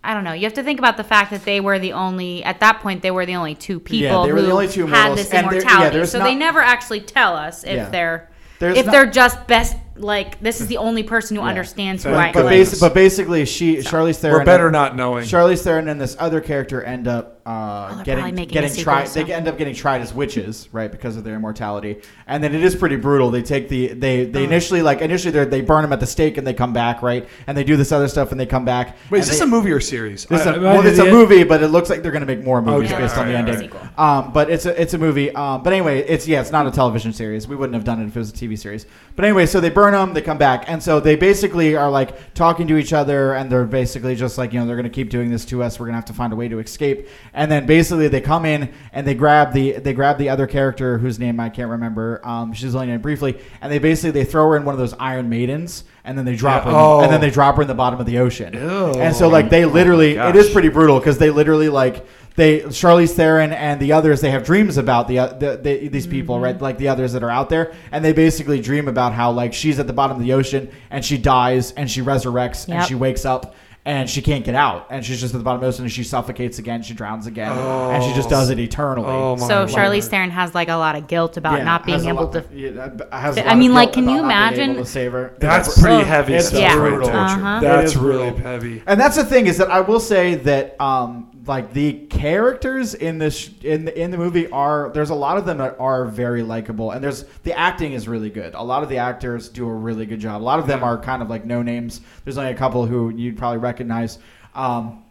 I 0.07 0.14
don't 0.14 0.25
know. 0.25 0.33
You 0.33 0.45
have 0.45 0.55
to 0.55 0.62
think 0.62 0.79
about 0.79 0.97
the 0.97 1.05
fact 1.05 1.31
that 1.33 1.45
they 1.45 1.61
were 1.61 1.79
the 1.79 1.92
only 1.92 2.45
at 2.45 2.61
that 2.61 2.81
point 2.81 3.03
they 3.03 3.11
were 3.11 3.27
the 3.27 3.35
only 3.37 3.55
two 3.55 3.81
people 3.81 4.25
they 4.25 4.33
were 4.33 4.40
the 4.40 4.47
who 4.49 4.53
only 4.53 4.69
two 4.69 4.87
had 4.87 5.07
immortals, 5.07 5.19
this 5.29 5.35
and 5.35 5.47
there- 5.51 5.55
yeah, 5.55 5.61
immortality. 5.62 6.07
so 6.07 6.19
not- 6.21 6.25
they 6.25 6.35
never 6.35 6.61
actually 6.61 7.01
tell 7.01 7.35
us 7.35 7.64
if 7.64 7.71
Yeah. 7.77 7.88
they're 7.90 8.31
There's 8.59 8.79
if 8.79 8.87
not- 8.87 8.92
they're 8.92 9.07
just 9.11 9.47
best 9.47 9.77
like 9.97 10.40
this 10.40 10.61
is 10.61 10.66
the 10.69 10.77
only 10.79 11.03
person 11.03 11.37
who 11.37 11.42
Yeah. 11.42 11.49
understands 11.49 12.05
who 12.05 12.11
But- 12.11 12.19
I 12.19 12.33
But, 12.33 12.47
am. 12.47 12.53
basi- 12.53 12.81
but 12.81 12.95
basically, 12.95 13.45
she 13.47 13.77
Charlize 13.79 14.16
Theron. 14.19 14.38
We're 14.38 14.45
better 14.45 14.71
not 14.71 14.95
knowing. 14.97 15.25
Charlize 15.25 15.62
Theron 15.62 15.88
and 15.88 16.01
this 16.01 16.16
other 16.19 16.40
character 16.40 16.83
end 16.83 17.09
up 17.09 17.36
uh, 17.47 17.95
they're 18.03 18.05
getting 18.05 18.35
getting 18.47 18.75
tried. 18.75 19.05
so- 19.05 19.23
They 19.23 19.33
end 19.33 19.47
up 19.49 19.57
getting 19.57 19.75
tried 19.75 20.01
as 20.03 20.13
witches, 20.13 20.69
right, 20.73 20.91
because 20.91 21.17
of 21.17 21.23
their 21.25 21.37
immortality. 21.37 22.03
And 22.27 22.43
then 22.43 22.55
it 22.55 22.63
is 22.65 22.75
pretty 22.75 22.97
brutal. 22.97 23.31
They 23.31 23.43
take 23.43 23.69
the 23.69 23.89
they 23.95 24.25
they 24.25 24.43
initially 24.45 24.83
like 24.83 25.01
initially 25.01 25.31
they 25.31 25.45
they 25.45 25.61
burn 25.61 25.83
them 25.83 25.93
at 25.93 26.01
the 26.01 26.07
stake 26.07 26.37
and 26.39 26.47
they 26.47 26.55
come 26.55 26.73
back, 26.73 27.03
right, 27.03 27.29
and 27.47 27.57
they 27.57 27.63
do 27.65 27.77
this 27.77 27.93
other 27.93 28.09
stuff 28.09 28.33
and 28.33 28.41
they 28.41 28.47
come 28.47 28.65
back. 28.65 28.97
Wait, 29.11 29.19
and 29.19 29.23
is 29.23 29.29
this 29.29 29.39
they- 29.39 29.45
a 29.45 29.49
movie 29.49 29.71
or 29.71 29.81
series? 29.81 30.27
This 30.27 30.41
is 30.41 30.47
I- 30.49 30.55
a, 30.57 30.61
well, 30.61 30.85
it's 30.87 30.99
a 30.99 31.03
idiot? 31.03 31.15
movie, 31.15 31.45
but 31.45 31.63
it 31.63 31.69
looks 31.69 31.89
like 31.89 32.03
they're 32.03 32.11
going 32.13 32.27
to 32.27 32.35
make 32.35 32.45
more 32.45 32.61
movies 32.61 32.91
Okay, 32.91 33.03
based 33.03 33.17
on 33.17 33.29
the 33.29 33.37
alright, 33.37 33.55
ending. 33.55 33.73
alright. 33.73 33.99
Um, 33.99 34.33
but 34.33 34.51
it's 34.51 34.67
a 34.67 34.81
it's 34.83 34.95
a 34.95 34.99
movie. 34.99 35.31
Um, 35.35 35.63
but 35.63 35.73
anyway, 35.73 36.01
it's 36.01 36.27
yeah, 36.27 36.41
it's 36.41 36.51
not 36.51 36.67
a 36.67 36.71
television 36.73 37.13
series. 37.13 37.47
We 37.47 37.55
wouldn't 37.55 37.75
have 37.75 37.85
done 37.85 38.01
it 38.03 38.07
if 38.09 38.17
it 38.17 38.19
was 38.19 38.31
a 38.31 38.35
TV 38.35 38.59
series. 38.59 38.87
But 39.15 39.25
anyway, 39.25 39.47
so 39.47 39.61
they 39.61 39.71
burn 39.71 39.93
them, 39.93 40.13
they 40.15 40.21
come 40.21 40.37
back, 40.39 40.65
and 40.69 40.83
so 40.83 40.99
they 41.01 41.15
basically 41.15 41.77
are 41.77 41.91
like 41.91 42.35
talking 42.35 42.67
to 42.67 42.77
each 42.77 42.93
other, 42.93 43.35
and 43.35 43.51
they're 43.51 43.65
basically 43.65 44.17
just 44.17 44.37
like 44.37 44.53
you 44.53 44.59
know 44.59 44.67
they're 44.67 44.75
going 44.77 44.85
to 44.85 44.91
keep 44.91 45.11
doing 45.11 45.31
this 45.31 45.45
to 45.47 45.63
us. 45.63 45.79
We're 45.79 45.87
going 45.87 45.93
to 45.95 45.99
have 45.99 46.05
to 46.07 46.13
find 46.13 46.33
a 46.33 46.37
way 46.37 46.49
to 46.49 46.59
escape. 46.59 47.07
And 47.37 47.53
then 47.53 47.66
basically 47.66 48.09
they 48.09 48.20
come 48.22 48.44
in 48.46 48.72
and 48.92 49.07
they 49.07 49.14
grab 49.14 49.53
the 49.53 49.72
they 49.72 49.92
grab 49.92 50.16
the 50.18 50.31
other 50.31 50.46
character 50.46 50.96
whose 50.99 51.18
name 51.18 51.38
I 51.38 51.51
can't 51.51 51.70
remember. 51.70 52.20
Um, 52.25 52.53
she's 52.55 52.75
only 52.75 52.88
in 52.88 52.94
it 52.94 53.03
briefly, 53.03 53.38
and 53.61 53.70
they 53.70 53.79
basically 53.79 54.11
they 54.12 54.25
throw 54.25 54.49
her 54.51 54.57
in 54.57 54.64
one 54.64 54.75
of 54.75 54.79
those 54.79 54.94
Iron 54.99 55.29
Maidens, 55.29 55.85
and 56.03 56.16
then 56.16 56.25
they 56.25 56.35
drop 56.35 56.64
Yeah. 56.64 56.72
her, 56.72 56.77
Oh. 56.77 57.01
and 57.03 57.12
then 57.12 57.20
they 57.20 57.31
drop 57.31 57.57
her 57.57 57.62
in 57.62 57.68
the 57.68 57.75
bottom 57.75 58.01
of 58.01 58.07
the 58.07 58.18
ocean. 58.18 58.55
Ew. 58.55 58.94
And 58.99 59.14
so 59.14 59.29
like 59.29 59.51
they 59.51 59.66
literally, 59.66 60.16
my 60.16 60.31
it 60.31 60.37
is 60.37 60.49
pretty 60.51 60.70
brutal 60.70 60.99
because 60.99 61.18
they 61.18 61.29
literally 61.31 61.68
like 61.68 62.07
they 62.37 62.61
Charlize 62.61 63.12
Theron 63.12 63.53
and 63.53 63.81
the 63.81 63.92
others 63.92 64.20
they 64.22 64.31
have 64.31 64.44
dreams 64.44 64.79
about 64.79 65.07
the, 65.09 65.18
uh, 65.18 65.27
the, 65.29 65.57
the 65.62 65.88
these 65.88 66.07
people 66.07 66.38
right 66.40 66.61
like 66.61 66.77
the 66.79 66.88
others 66.88 67.12
that 67.14 67.22
are 67.22 67.31
out 67.31 67.49
there 67.49 67.72
and 67.92 68.05
they 68.05 68.12
basically 68.12 68.61
dream 68.61 68.88
about 68.88 69.12
how 69.14 69.31
like 69.31 69.55
she's 69.55 69.79
at 69.79 69.87
the 69.87 69.92
bottom 69.94 70.16
of 70.18 70.22
the 70.22 70.33
ocean 70.35 70.70
and 70.90 71.03
she 71.05 71.16
dies 71.16 71.72
and 71.72 71.90
she 71.90 72.03
resurrects 72.03 72.68
and 72.68 72.85
she 72.87 72.94
wakes 72.94 73.25
up 73.25 73.55
and 73.87 74.11
she 74.11 74.20
can't 74.20 74.44
get 74.44 74.57
out 74.57 74.88
and 74.90 75.07
she's 75.07 75.20
just 75.20 75.33
at 75.33 75.38
the 75.38 75.44
bottom 75.44 75.59
of 75.59 75.61
the 75.62 75.68
ocean 75.68 75.85
and 75.85 75.92
she 75.92 76.03
suffocates 76.03 76.59
again 76.59 76.83
she 76.83 76.92
drowns 76.92 77.27
again 77.29 77.53
and 77.53 78.03
she 78.03 78.12
just 78.14 78.29
does 78.29 78.51
it 78.51 78.59
eternally. 78.59 79.07
Oh 79.09 79.37
my 79.37 79.46
so 79.46 79.55
Lord. 79.59 79.68
Charlize 79.70 80.09
Theron 80.09 80.31
has 80.31 80.55
like 80.57 80.68
a 80.68 80.75
lot 80.75 80.96
of 80.96 81.07
guilt 81.07 81.37
about 81.37 81.59
Yeah, 81.59 81.64
not 81.64 81.87
being 81.87 81.99
has 81.99 82.07
a 82.07 82.09
able 82.11 82.25
lot- 82.25 82.33
to. 82.33 82.44
yeah, 82.53 82.90
has 83.18 83.37
a 83.37 83.42
I 83.42 83.44
lot 83.44 83.53
of 83.53 83.59
mean, 83.61 83.72
like, 83.75 83.92
can 83.92 84.09
you 84.09 84.18
about 84.18 84.29
not 84.29 84.51
being 84.55 84.62
imagine- 84.64 84.85
to 84.85 84.90
save 84.90 85.12
her. 85.12 85.35
That's 85.38 85.81
pretty 85.81 86.03
heavy 86.05 86.35
It's 86.35 86.49
stuff 86.49 86.61
Yeah. 86.61 86.75
brutal. 86.77 87.09
Uh-huh. 87.11 87.61
That's 87.61 87.94
really 87.96 88.31
brutal. 88.33 88.51
heavy. 88.51 88.83
And 88.87 89.01
that's 89.01 89.14
the 89.16 89.25
thing 89.25 89.46
is 89.46 89.57
that 89.59 89.70
I 89.70 89.81
will 89.81 90.01
say 90.01 90.35
that 90.35 90.79
um, 90.81 91.31
like 91.49 91.73
the 91.73 92.07
characters 92.07 92.95
in 92.95 93.19
this 93.19 93.51
in 93.63 93.85
the, 93.85 94.01
in 94.01 94.11
the 94.11 94.19
movie 94.19 94.49
are 94.51 94.91
there's 94.95 95.11
a 95.11 95.15
lot 95.15 95.37
of 95.37 95.47
them 95.47 95.59
that 95.59 95.77
are 95.79 96.05
very 96.05 96.43
likable 96.43 96.91
and 96.91 97.03
there's 97.03 97.25
the 97.43 97.53
acting 97.53 97.93
is 97.93 98.09
really 98.09 98.31
good. 98.31 98.55
A 98.55 98.63
lot 98.63 98.83
of 98.83 98.89
the 98.89 98.99
actors 98.99 99.49
do 99.49 99.69
a 99.69 99.75
really 99.75 100.07
good 100.07 100.21
job. 100.21 100.41
A 100.41 100.45
lot 100.45 100.59
of 100.59 100.67
them 100.67 100.83
are 100.83 100.99
kind 100.99 101.23
of 101.23 101.31
like 101.31 101.45
no 101.45 101.63
names. 101.63 102.01
There's 102.25 102.39
only 102.39 102.53
a 102.53 102.57
couple 102.57 102.87
who 102.87 103.11
you'd 103.11 103.37
probably 103.37 103.59
recognize. 103.59 104.19
Um, 104.55 105.05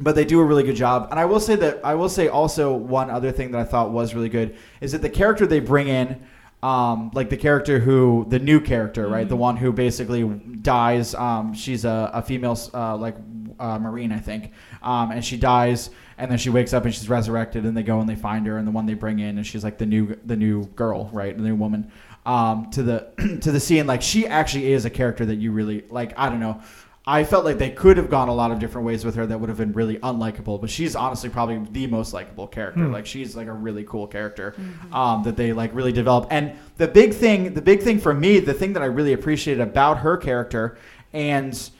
but 0.00 0.14
they 0.14 0.24
do 0.24 0.40
a 0.40 0.44
really 0.44 0.62
good 0.62 0.76
job. 0.76 1.08
And 1.10 1.20
I 1.20 1.26
will 1.26 1.40
say 1.40 1.56
that 1.56 1.80
I 1.84 1.94
will 1.94 2.08
say 2.08 2.28
also 2.28 2.74
one 2.74 3.10
other 3.10 3.30
thing 3.30 3.50
that 3.52 3.60
I 3.60 3.64
thought 3.64 3.90
was 3.90 4.14
really 4.14 4.28
good 4.28 4.56
is 4.80 4.92
that 4.92 5.02
the 5.02 5.10
character 5.10 5.46
they 5.46 5.60
bring 5.60 5.88
in, 5.88 6.22
um, 6.62 7.10
like 7.14 7.30
the 7.30 7.36
character 7.36 7.78
who 7.78 8.26
the 8.28 8.38
new 8.38 8.60
character, 8.60 9.08
right, 9.08 9.28
the 9.28 9.36
one 9.36 9.56
who 9.56 9.72
basically 9.72 10.24
dies. 10.62 11.14
Um, 11.14 11.54
she's 11.54 11.84
a, 11.84 12.10
a 12.14 12.22
female, 12.22 12.58
uh, 12.72 12.96
like 12.96 13.16
uh, 13.60 13.78
marine, 13.78 14.10
I 14.10 14.18
think, 14.18 14.52
um, 14.82 15.12
and 15.12 15.24
she 15.24 15.36
dies, 15.36 15.90
and 16.18 16.30
then 16.30 16.38
she 16.38 16.50
wakes 16.50 16.72
up 16.72 16.84
and 16.84 16.94
she's 16.94 17.08
resurrected, 17.08 17.64
and 17.64 17.76
they 17.76 17.82
go 17.82 18.00
and 18.00 18.08
they 18.08 18.16
find 18.16 18.46
her, 18.46 18.56
and 18.56 18.66
the 18.66 18.72
one 18.72 18.86
they 18.86 18.94
bring 18.94 19.18
in, 19.20 19.36
and 19.38 19.46
she's 19.46 19.62
like 19.62 19.78
the 19.78 19.86
new 19.86 20.16
the 20.24 20.36
new 20.36 20.66
girl, 20.66 21.10
right, 21.12 21.36
the 21.36 21.42
new 21.42 21.54
woman. 21.54 21.92
Um, 22.26 22.70
to 22.72 22.82
the 22.82 23.38
to 23.42 23.52
the 23.52 23.60
scene, 23.60 23.86
like 23.86 24.02
she 24.02 24.26
actually 24.26 24.72
is 24.72 24.84
a 24.84 24.90
character 24.90 25.24
that 25.26 25.36
you 25.36 25.52
really 25.52 25.84
like. 25.90 26.12
I 26.18 26.28
don't 26.28 26.40
know. 26.40 26.60
I 27.06 27.24
felt 27.24 27.46
like 27.46 27.56
they 27.56 27.70
could 27.70 27.96
have 27.96 28.10
gone 28.10 28.28
a 28.28 28.34
lot 28.34 28.50
of 28.50 28.58
different 28.58 28.86
ways 28.86 29.06
with 29.06 29.14
her 29.14 29.26
that 29.26 29.40
would 29.40 29.48
have 29.48 29.56
been 29.56 29.72
really 29.72 29.96
unlikable, 29.98 30.60
but 30.60 30.68
she's 30.68 30.94
honestly 30.94 31.30
probably 31.30 31.58
the 31.70 31.86
most 31.86 32.12
likable 32.12 32.46
character. 32.46 32.86
Like 32.86 33.06
she's 33.06 33.34
like 33.34 33.48
a 33.48 33.52
really 33.52 33.84
cool 33.84 34.06
character 34.06 34.54
um, 34.92 35.22
that 35.22 35.34
they 35.36 35.52
like 35.54 35.74
really 35.74 35.92
develop. 35.92 36.28
And 36.30 36.52
the 36.76 36.86
big 36.86 37.14
thing, 37.14 37.54
the 37.54 37.62
big 37.62 37.82
thing 37.82 37.98
for 37.98 38.12
me, 38.12 38.38
the 38.38 38.52
thing 38.52 38.74
that 38.74 38.82
I 38.82 38.86
really 38.86 39.14
appreciated 39.14 39.62
about 39.62 39.98
her 39.98 40.18
character, 40.18 40.76
and 41.12 41.70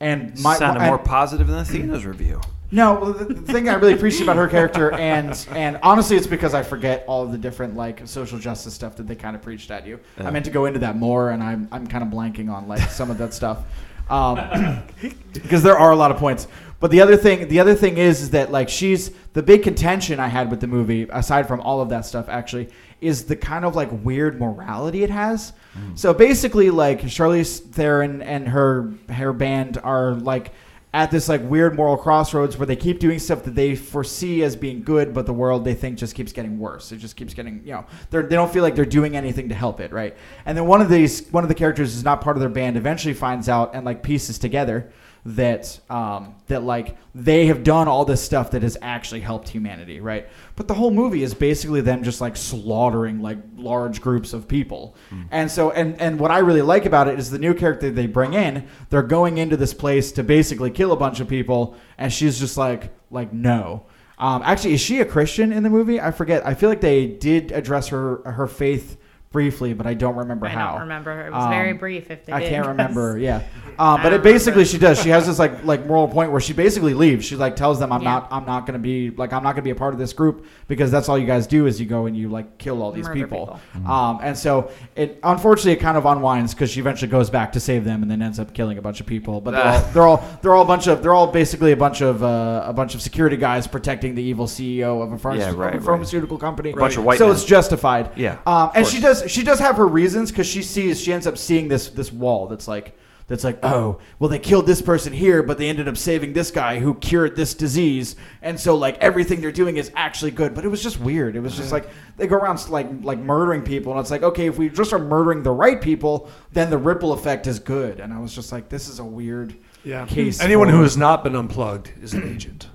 and 0.00 0.38
my 0.40 0.56
Sounded 0.56 0.84
more 0.86 0.98
positive 0.98 1.46
than 1.46 1.58
Athena's 1.58 2.06
review. 2.06 2.40
no, 2.70 2.94
well, 2.94 3.12
the, 3.12 3.26
the 3.26 3.52
thing 3.52 3.68
I 3.68 3.74
really 3.74 3.92
appreciate 3.92 4.22
about 4.22 4.36
her 4.36 4.48
character, 4.48 4.92
and 4.92 5.46
and 5.50 5.78
honestly, 5.82 6.16
it's 6.16 6.26
because 6.26 6.54
I 6.54 6.62
forget 6.62 7.04
all 7.06 7.22
of 7.22 7.32
the 7.32 7.38
different 7.38 7.76
like 7.76 8.06
social 8.06 8.38
justice 8.38 8.74
stuff 8.74 8.96
that 8.96 9.06
they 9.06 9.14
kind 9.16 9.36
of 9.36 9.42
preached 9.42 9.70
at 9.70 9.86
you. 9.86 10.00
I 10.18 10.30
meant 10.30 10.44
to 10.46 10.50
go 10.50 10.64
into 10.64 10.78
that 10.80 10.96
more, 10.96 11.30
and 11.30 11.42
I'm 11.42 11.68
I'm 11.70 11.86
kind 11.86 12.02
of 12.02 12.10
blanking 12.10 12.50
on 12.52 12.66
like 12.68 12.90
some 12.90 13.10
of 13.10 13.18
that 13.18 13.34
stuff, 13.34 13.64
um, 14.08 14.82
because 15.32 15.62
there 15.62 15.78
are 15.78 15.90
a 15.92 15.96
lot 15.96 16.10
of 16.10 16.16
points. 16.16 16.46
But 16.80 16.90
the 16.90 17.02
other 17.02 17.16
thing, 17.18 17.48
the 17.48 17.60
other 17.60 17.74
thing 17.74 17.98
is, 17.98 18.22
is 18.22 18.30
that 18.30 18.50
like 18.50 18.70
she's 18.70 19.10
the 19.34 19.42
big 19.42 19.62
contention 19.62 20.18
I 20.18 20.28
had 20.28 20.50
with 20.50 20.60
the 20.60 20.66
movie, 20.66 21.06
aside 21.10 21.46
from 21.46 21.60
all 21.60 21.82
of 21.82 21.90
that 21.90 22.06
stuff, 22.06 22.28
actually, 22.30 22.70
is 23.00 23.24
the 23.24 23.36
kind 23.36 23.64
of 23.64 23.74
like 23.74 23.88
weird 24.04 24.38
morality 24.40 25.02
it 25.02 25.10
has. 25.10 25.52
So 25.94 26.12
basically, 26.12 26.70
like 26.70 27.02
Charlize 27.02 27.60
Theron 27.60 28.22
and 28.22 28.48
her 28.48 28.92
her 29.08 29.32
band 29.32 29.78
are 29.82 30.14
like 30.14 30.52
at 30.92 31.10
this 31.12 31.28
like 31.28 31.40
weird 31.42 31.76
moral 31.76 31.96
crossroads 31.96 32.58
where 32.58 32.66
they 32.66 32.74
keep 32.74 32.98
doing 32.98 33.18
stuff 33.20 33.44
that 33.44 33.54
they 33.54 33.76
foresee 33.76 34.42
as 34.42 34.56
being 34.56 34.82
good, 34.82 35.14
but 35.14 35.24
the 35.24 35.32
world 35.32 35.64
they 35.64 35.74
think 35.74 35.96
just 35.96 36.16
keeps 36.16 36.32
getting 36.32 36.58
worse. 36.58 36.90
It 36.90 36.96
just 36.96 37.14
keeps 37.14 37.32
getting, 37.32 37.62
you 37.64 37.72
know, 37.72 37.84
they're, 38.10 38.22
they 38.22 38.34
don't 38.34 38.52
feel 38.52 38.64
like 38.64 38.74
they're 38.74 38.84
doing 38.84 39.16
anything 39.16 39.48
to 39.50 39.54
help 39.54 39.78
it, 39.78 39.92
right? 39.92 40.16
And 40.46 40.58
then 40.58 40.66
one 40.66 40.80
of 40.80 40.88
these, 40.88 41.28
one 41.30 41.44
of 41.44 41.48
the 41.48 41.54
characters 41.54 41.94
is 41.94 42.02
not 42.02 42.20
part 42.20 42.36
of 42.36 42.40
their 42.40 42.48
band. 42.48 42.76
Eventually 42.76 43.14
finds 43.14 43.48
out 43.48 43.72
and 43.74 43.86
like 43.86 44.02
pieces 44.02 44.36
together 44.36 44.90
that 45.24 45.78
um, 45.90 46.34
that 46.46 46.62
like 46.64 46.96
they 47.14 47.46
have 47.46 47.62
done 47.62 47.88
all 47.88 48.04
this 48.04 48.22
stuff 48.22 48.50
that 48.52 48.62
has 48.62 48.76
actually 48.82 49.20
helped 49.20 49.48
humanity, 49.48 50.00
right? 50.00 50.26
But 50.60 50.68
the 50.68 50.74
whole 50.74 50.90
movie 50.90 51.22
is 51.22 51.32
basically 51.32 51.80
them 51.80 52.02
just 52.02 52.20
like 52.20 52.36
slaughtering 52.36 53.22
like 53.22 53.38
large 53.56 54.02
groups 54.02 54.34
of 54.34 54.46
people. 54.46 54.94
And 55.30 55.50
so 55.50 55.70
and 55.70 55.98
and 55.98 56.20
what 56.20 56.30
I 56.30 56.40
really 56.40 56.60
like 56.60 56.84
about 56.84 57.08
it 57.08 57.18
is 57.18 57.30
the 57.30 57.38
new 57.38 57.54
character 57.54 57.90
they 57.90 58.06
bring 58.06 58.34
in, 58.34 58.68
they're 58.90 59.02
going 59.02 59.38
into 59.38 59.56
this 59.56 59.72
place 59.72 60.12
to 60.12 60.22
basically 60.22 60.70
kill 60.70 60.92
a 60.92 60.98
bunch 60.98 61.18
of 61.18 61.28
people 61.28 61.76
and 61.96 62.12
she's 62.12 62.38
just 62.38 62.58
like 62.58 62.92
like 63.10 63.32
no. 63.32 63.86
Um, 64.18 64.42
actually, 64.44 64.74
is 64.74 64.82
she 64.82 65.00
a 65.00 65.06
Christian 65.06 65.50
in 65.50 65.62
the 65.62 65.70
movie? 65.70 65.98
I 65.98 66.10
forget. 66.10 66.46
I 66.46 66.52
feel 66.52 66.68
like 66.68 66.82
they 66.82 67.06
did 67.06 67.52
address 67.52 67.88
her 67.88 68.20
her 68.30 68.46
faith 68.46 68.98
briefly, 69.34 69.74
but 69.74 69.86
I 69.86 69.94
don't 69.94 70.16
remember 70.16 70.46
I 70.46 70.50
how. 70.50 70.68
I 70.68 70.72
don't 70.72 70.80
remember. 70.82 71.26
It 71.26 71.32
was 71.32 71.44
Um, 71.44 71.50
very 71.50 71.72
brief. 71.72 72.10
If 72.10 72.26
they 72.26 72.32
I 72.32 72.40
did, 72.40 72.48
can't 72.50 72.62
'cause- 72.64 72.68
remember. 72.72 73.16
Yeah, 73.20 73.42
um, 73.78 74.02
but 74.02 74.12
it 74.12 74.22
basically 74.24 74.62
remember. 74.64 74.64
she 74.72 74.78
does. 74.78 75.00
She 75.02 75.08
has 75.10 75.26
this 75.28 75.38
like 75.38 75.64
like 75.64 75.86
moral 75.86 76.08
point 76.08 76.32
where 76.32 76.40
she 76.40 76.52
basically 76.52 76.94
leaves. 76.94 77.24
She 77.26 77.36
like 77.36 77.54
tells 77.54 77.78
them, 77.78 77.92
"I'm 77.92 78.02
Yeah. 78.02 78.10
not. 78.10 78.28
I'm 78.32 78.44
not 78.44 78.66
going 78.66 78.72
to 78.74 78.80
be 78.82 79.10
like 79.10 79.32
I'm 79.32 79.42
not 79.44 79.52
going 79.52 79.62
to 79.62 79.68
be 79.68 79.70
a 79.70 79.74
part 79.76 79.94
of 79.94 80.00
this 80.00 80.12
group 80.12 80.46
because 80.66 80.90
that's 80.90 81.08
all 81.08 81.16
you 81.16 81.26
guys 81.28 81.46
do 81.46 81.66
is 81.66 81.78
you 81.80 81.86
go 81.86 82.06
and 82.06 82.16
you 82.16 82.28
like 82.28 82.58
kill 82.58 82.82
all 82.82 82.90
these 82.90 83.04
Murder 83.06 83.20
people." 83.20 83.60
people. 83.72 83.90
Um, 83.92 84.18
and 84.22 84.36
so 84.36 84.70
it 84.96 85.20
unfortunately 85.22 85.72
it 85.72 85.80
kind 85.80 85.96
of 85.96 86.06
unwinds 86.06 86.52
because 86.52 86.70
she 86.70 86.80
eventually 86.80 87.10
goes 87.10 87.30
back 87.30 87.52
to 87.52 87.60
save 87.60 87.84
them 87.84 88.02
and 88.02 88.10
then 88.10 88.22
ends 88.22 88.40
up 88.40 88.52
killing 88.52 88.78
a 88.78 88.82
bunch 88.82 89.00
of 89.00 89.06
people. 89.06 89.40
But 89.40 89.52
they're 89.52 89.62
all 89.62 89.80
they're 89.92 90.06
all 90.08 90.38
they're 90.42 90.54
all 90.54 90.62
a 90.64 90.66
bunch 90.66 90.88
of 90.88 91.02
they're 91.04 91.14
all 91.14 91.28
basically 91.28 91.70
a 91.70 91.76
bunch 91.76 92.00
of 92.00 92.24
uh, 92.24 92.64
a 92.66 92.72
bunch 92.72 92.96
of 92.96 93.00
security 93.02 93.36
guys 93.36 93.68
protecting 93.68 94.16
the 94.16 94.22
evil 94.22 94.46
CEO 94.46 95.02
of 95.04 95.12
a, 95.12 95.16
pharma- 95.16 95.38
Yeah, 95.38 95.50
of 95.50 95.54
a 95.54 95.58
right, 95.58 95.72
right. 95.74 95.82
pharmaceutical 95.82 96.36
company. 96.36 96.72
Bunch 96.72 96.96
of 96.96 97.04
white 97.04 97.18
so 97.18 97.26
men. 97.28 97.36
it's 97.36 97.44
justified. 97.44 98.10
Yeah, 98.16 98.38
Um, 98.44 98.70
and 98.74 98.84
course. 98.84 98.90
she 98.90 99.00
does 99.00 99.19
she 99.28 99.42
does 99.42 99.58
have 99.58 99.76
her 99.76 99.86
reasons 99.86 100.30
because 100.30 100.46
she 100.46 100.62
sees 100.62 101.00
she 101.00 101.12
ends 101.12 101.26
up 101.26 101.36
seeing 101.38 101.68
this 101.68 101.88
this 101.90 102.12
wall 102.12 102.46
that's 102.46 102.66
like 102.68 102.96
that's 103.26 103.44
like, 103.44 103.60
oh, 103.62 104.00
well, 104.18 104.28
they 104.28 104.40
killed 104.40 104.66
this 104.66 104.82
person 104.82 105.12
here, 105.12 105.44
but 105.44 105.56
they 105.56 105.68
ended 105.68 105.86
up 105.86 105.96
saving 105.96 106.32
this 106.32 106.50
guy 106.50 106.80
who 106.80 106.94
cured 106.96 107.36
this 107.36 107.54
disease, 107.54 108.16
and 108.42 108.58
so 108.58 108.74
like 108.74 108.98
everything 108.98 109.40
they're 109.40 109.52
doing 109.52 109.76
is 109.76 109.92
actually 109.94 110.32
good. 110.32 110.52
But 110.52 110.64
it 110.64 110.68
was 110.68 110.82
just 110.82 110.98
weird. 110.98 111.36
It 111.36 111.40
was 111.40 111.56
just 111.56 111.70
like 111.70 111.88
they 112.16 112.26
go 112.26 112.34
around 112.34 112.68
like 112.70 112.88
like 113.02 113.20
murdering 113.20 113.62
people, 113.62 113.92
and 113.92 114.00
it's 114.00 114.10
like, 114.10 114.24
okay, 114.24 114.46
if 114.48 114.58
we 114.58 114.68
just 114.68 114.92
are 114.92 114.98
murdering 114.98 115.44
the 115.44 115.52
right 115.52 115.80
people, 115.80 116.28
then 116.52 116.70
the 116.70 116.78
ripple 116.78 117.12
effect 117.12 117.46
is 117.46 117.60
good. 117.60 118.00
And 118.00 118.12
I 118.12 118.18
was 118.18 118.34
just 118.34 118.50
like, 118.50 118.68
this 118.68 118.88
is 118.88 118.98
a 118.98 119.04
weird 119.04 119.54
Yeah. 119.84 120.06
case. 120.06 120.40
Anyone 120.40 120.66
for- 120.66 120.74
who 120.74 120.82
has 120.82 120.96
not 120.96 121.22
been 121.22 121.36
unplugged 121.36 121.92
is 122.02 122.14
an 122.14 122.28
agent. 122.28 122.66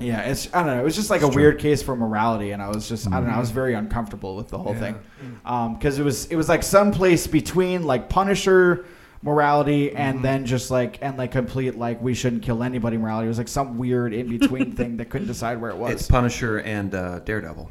Yeah, 0.00 0.22
it's 0.22 0.52
I 0.54 0.62
don't 0.62 0.74
know. 0.74 0.80
It 0.80 0.84
was 0.84 0.96
just 0.96 1.10
like 1.10 1.22
a 1.22 1.28
weird 1.28 1.58
case 1.58 1.82
for 1.82 1.94
morality, 1.94 2.52
and 2.52 2.62
I 2.62 2.68
was 2.68 2.88
just 2.88 3.06
I 3.06 3.12
don't 3.12 3.26
know. 3.26 3.34
I 3.34 3.38
was 3.38 3.48
mm-hmm. 3.48 3.54
very 3.54 3.74
uncomfortable 3.74 4.36
with 4.36 4.48
the 4.48 4.58
whole 4.58 4.72
Yeah. 4.74 4.80
thing 4.80 5.00
mm. 5.22 5.50
um, 5.50 5.74
because 5.74 5.98
it 5.98 6.02
was 6.02 6.26
it 6.26 6.36
was 6.36 6.48
like 6.48 6.62
someplace 6.62 7.26
between 7.26 7.84
like 7.84 8.08
Punisher 8.08 8.86
morality 9.22 9.94
and 9.94 10.16
mm-hmm. 10.16 10.22
then 10.22 10.46
just 10.46 10.70
like 10.70 10.98
and 11.02 11.18
like 11.18 11.30
complete 11.30 11.76
like 11.76 12.00
we 12.00 12.14
shouldn't 12.14 12.42
kill 12.42 12.62
anybody 12.62 12.96
morality. 12.96 13.26
It 13.26 13.28
was 13.28 13.38
like 13.38 13.48
some 13.48 13.76
weird 13.76 14.14
in 14.14 14.38
between 14.38 14.72
thing 14.76 14.96
that 14.96 15.10
couldn't 15.10 15.26
decide 15.28 15.60
where 15.60 15.70
it 15.70 15.74
It's 15.74 16.02
was. 16.02 16.08
Punisher 16.08 16.60
and 16.60 16.94
uh, 16.94 17.20
Daredevil. 17.20 17.70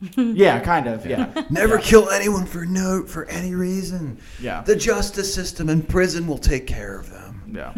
yeah, 0.16 0.58
kind 0.60 0.86
of. 0.86 1.04
Yeah, 1.04 1.44
Never 1.50 1.78
kill 1.78 2.08
anyone 2.08 2.46
for 2.46 2.64
no 2.64 3.04
for 3.04 3.26
any 3.26 3.54
reason. 3.54 4.18
yeah, 4.40 4.62
The 4.62 4.76
justice 4.76 5.32
system 5.32 5.68
and 5.68 5.86
prison 5.86 6.26
will 6.26 6.38
take 6.38 6.66
care 6.66 6.98
of 6.98 7.10
them. 7.10 7.52
yeah. 7.54 7.74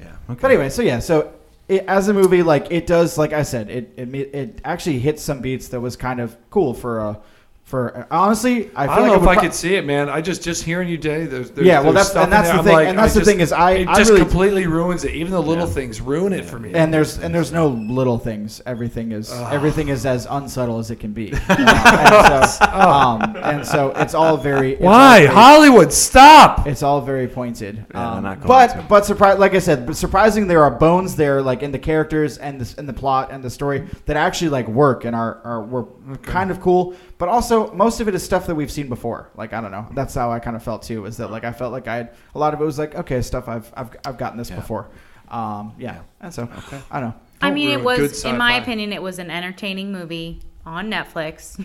Yeah. 0.00 0.16
Okay. 0.28 0.40
But 0.40 0.50
anyway, 0.50 0.68
so 0.68 0.82
yeah, 0.82 0.98
so 0.98 1.32
it, 1.72 1.84
as 1.86 2.08
a 2.08 2.14
movie, 2.14 2.42
like 2.42 2.70
it 2.70 2.86
does, 2.86 3.16
like 3.16 3.32
I 3.32 3.42
said, 3.42 3.70
it 3.70 3.92
it 3.96 4.14
it 4.14 4.60
actually 4.64 4.98
hits 4.98 5.22
some 5.22 5.40
beats 5.40 5.68
that 5.68 5.80
was 5.80 5.96
kind 5.96 6.20
of 6.20 6.36
cool 6.50 6.74
for 6.74 6.98
a 6.98 7.20
for 7.64 8.06
honestly. 8.10 8.70
I, 8.74 8.84
I, 8.84 8.86
don't 8.86 8.96
like 8.96 9.06
know 9.06 9.12
it 9.12 9.16
if 9.16 9.20
would 9.22 9.28
I 9.30 9.34
pro- 9.34 9.42
could 9.44 9.54
see 9.54 9.76
it, 9.76 9.86
man. 9.86 10.08
I 10.10 10.20
just 10.20 10.42
just 10.42 10.62
hearing 10.64 10.88
you, 10.88 10.98
Day. 10.98 11.24
There's, 11.26 11.50
there's 11.52 11.66
Yeah, 11.66 11.80
well, 11.80 11.92
that's- 11.92 12.10
stuff 12.10 12.24
and 12.24 12.32
that's 12.32 12.50
the 12.50 12.62
thing- 12.62 12.76
I'm 12.76 12.86
and 12.88 12.98
that's 12.98 13.16
I 13.16 13.18
the 13.20 13.24
thing 13.24 13.40
is 13.40 13.50
I- 13.52 13.70
it 13.72 13.88
I 13.88 13.94
just 13.96 14.10
really- 14.10 14.20
completely 14.22 14.66
ruins 14.66 15.04
it. 15.04 15.12
Even 15.14 15.32
the 15.32 15.40
little 15.42 15.66
Yeah. 15.66 15.72
things 15.72 16.00
ruin 16.00 16.32
it 16.32 16.44
for 16.44 16.58
me. 16.58 16.72
and 16.74 16.92
there's 16.92 17.18
and 17.18 17.34
there's 17.34 17.50
no 17.52 17.68
little 17.68 18.18
things. 18.18 18.60
Everything 18.66 19.12
is 19.12 19.32
Ugh. 19.32 19.52
everything 19.52 19.88
is 19.88 20.04
as 20.04 20.26
unsubtle 20.28 20.78
as 20.80 20.90
it 20.90 20.96
can 21.00 21.12
be. 21.12 21.32
Uh, 21.48 22.40
and, 22.42 22.50
so, 22.50 22.64
um, 22.66 23.36
and 23.42 23.66
so 23.66 23.92
it's 23.96 24.14
all 24.14 24.36
very 24.36 24.72
it's 24.72 24.82
all 24.82 24.88
Why 24.88 25.20
very- 25.22 25.34
Hollywood? 25.34 25.92
Stop. 25.92 26.66
It's 26.66 26.82
all 26.82 27.00
very 27.00 27.26
pointed. 27.28 27.84
Yeah, 27.94 28.12
Um, 28.14 28.22
not 28.24 28.46
but 28.46 28.66
to. 28.68 28.84
but 28.88 29.06
surprise, 29.06 29.38
like 29.38 29.54
I 29.54 29.58
said, 29.60 29.86
but 29.86 29.96
surprising 29.96 30.46
there 30.46 30.62
are 30.62 30.70
bones 30.70 31.16
there, 31.16 31.40
like 31.42 31.62
in 31.62 31.72
the 31.72 31.78
characters 31.78 32.38
and 32.38 32.60
the 32.60 32.78
in 32.78 32.86
the 32.86 32.92
plot 32.92 33.30
and 33.32 33.42
the 33.42 33.50
story 33.50 33.86
that 34.06 34.16
actually 34.16 34.50
like 34.50 34.68
work 34.68 35.04
and 35.04 35.14
are 35.16 35.40
are 35.44 35.62
were 35.62 35.86
kind 36.22 36.50
of 36.50 36.60
cool. 36.60 36.94
But 37.22 37.28
also 37.28 37.72
most 37.72 38.00
of 38.00 38.08
it 38.08 38.16
is 38.16 38.22
stuff 38.24 38.46
that 38.48 38.56
we've 38.56 38.70
seen 38.78 38.88
before. 38.88 39.30
Like 39.36 39.52
I 39.52 39.60
don't 39.60 39.70
know, 39.70 39.86
that's 39.94 40.12
how 40.12 40.32
I 40.32 40.40
kind 40.40 40.56
of 40.56 40.62
felt 40.64 40.82
too. 40.82 41.06
Is 41.06 41.16
that 41.18 41.30
like 41.30 41.44
I 41.44 41.52
felt 41.52 41.70
like 41.70 41.86
I 41.86 41.94
had 42.00 42.08
a 42.34 42.38
lot 42.38 42.52
of 42.52 42.60
it 42.60 42.64
was 42.64 42.78
like 42.80 42.96
okay 42.96 43.22
stuff 43.22 43.46
I've 43.48 43.72
I've 43.76 43.90
I've 44.04 44.18
gotten 44.18 44.36
this 44.38 44.50
Yeah. 44.50 44.56
before. 44.56 44.88
Um, 45.28 45.72
yeah, 45.78 46.00
and 46.20 46.34
so 46.34 46.48
I 46.90 46.98
don't 47.00 47.10
know. 47.10 47.14
I 47.40 47.52
mean, 47.52 47.70
it 47.70 47.84
was, 47.84 48.24
in 48.24 48.36
my 48.38 48.54
opinion, 48.54 48.92
it 48.92 49.00
was 49.02 49.20
an 49.20 49.30
entertaining 49.30 49.92
movie 49.92 50.42
on 50.66 50.90
Netflix. 50.90 51.56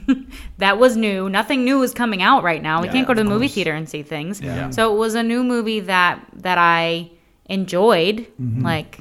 that 0.60 0.78
was 0.78 0.96
new. 0.96 1.28
Nothing 1.28 1.65
new 1.65 1.82
is 1.82 1.91
coming 1.93 2.22
out 2.22 2.43
right 2.43 2.62
now. 2.62 2.82
We 2.82 2.88
Yeah, 2.88 2.93
can't 2.93 3.08
go 3.08 3.13
to 3.15 3.22
of 3.22 3.26
the 3.28 3.34
movie 3.34 3.48
course. 3.48 3.56
theater 3.56 3.74
and 3.74 3.89
see 3.89 4.04
things. 4.04 4.39
Yeah. 4.39 4.70
So 4.70 4.93
it 4.93 4.98
was 4.98 5.15
a 5.15 5.24
new 5.24 5.43
movie 5.43 5.80
that 5.82 6.24
that 6.36 6.60
I 6.60 7.10
enjoyed, 7.50 8.28
Mm-hmm. 8.39 8.63
like 8.63 9.00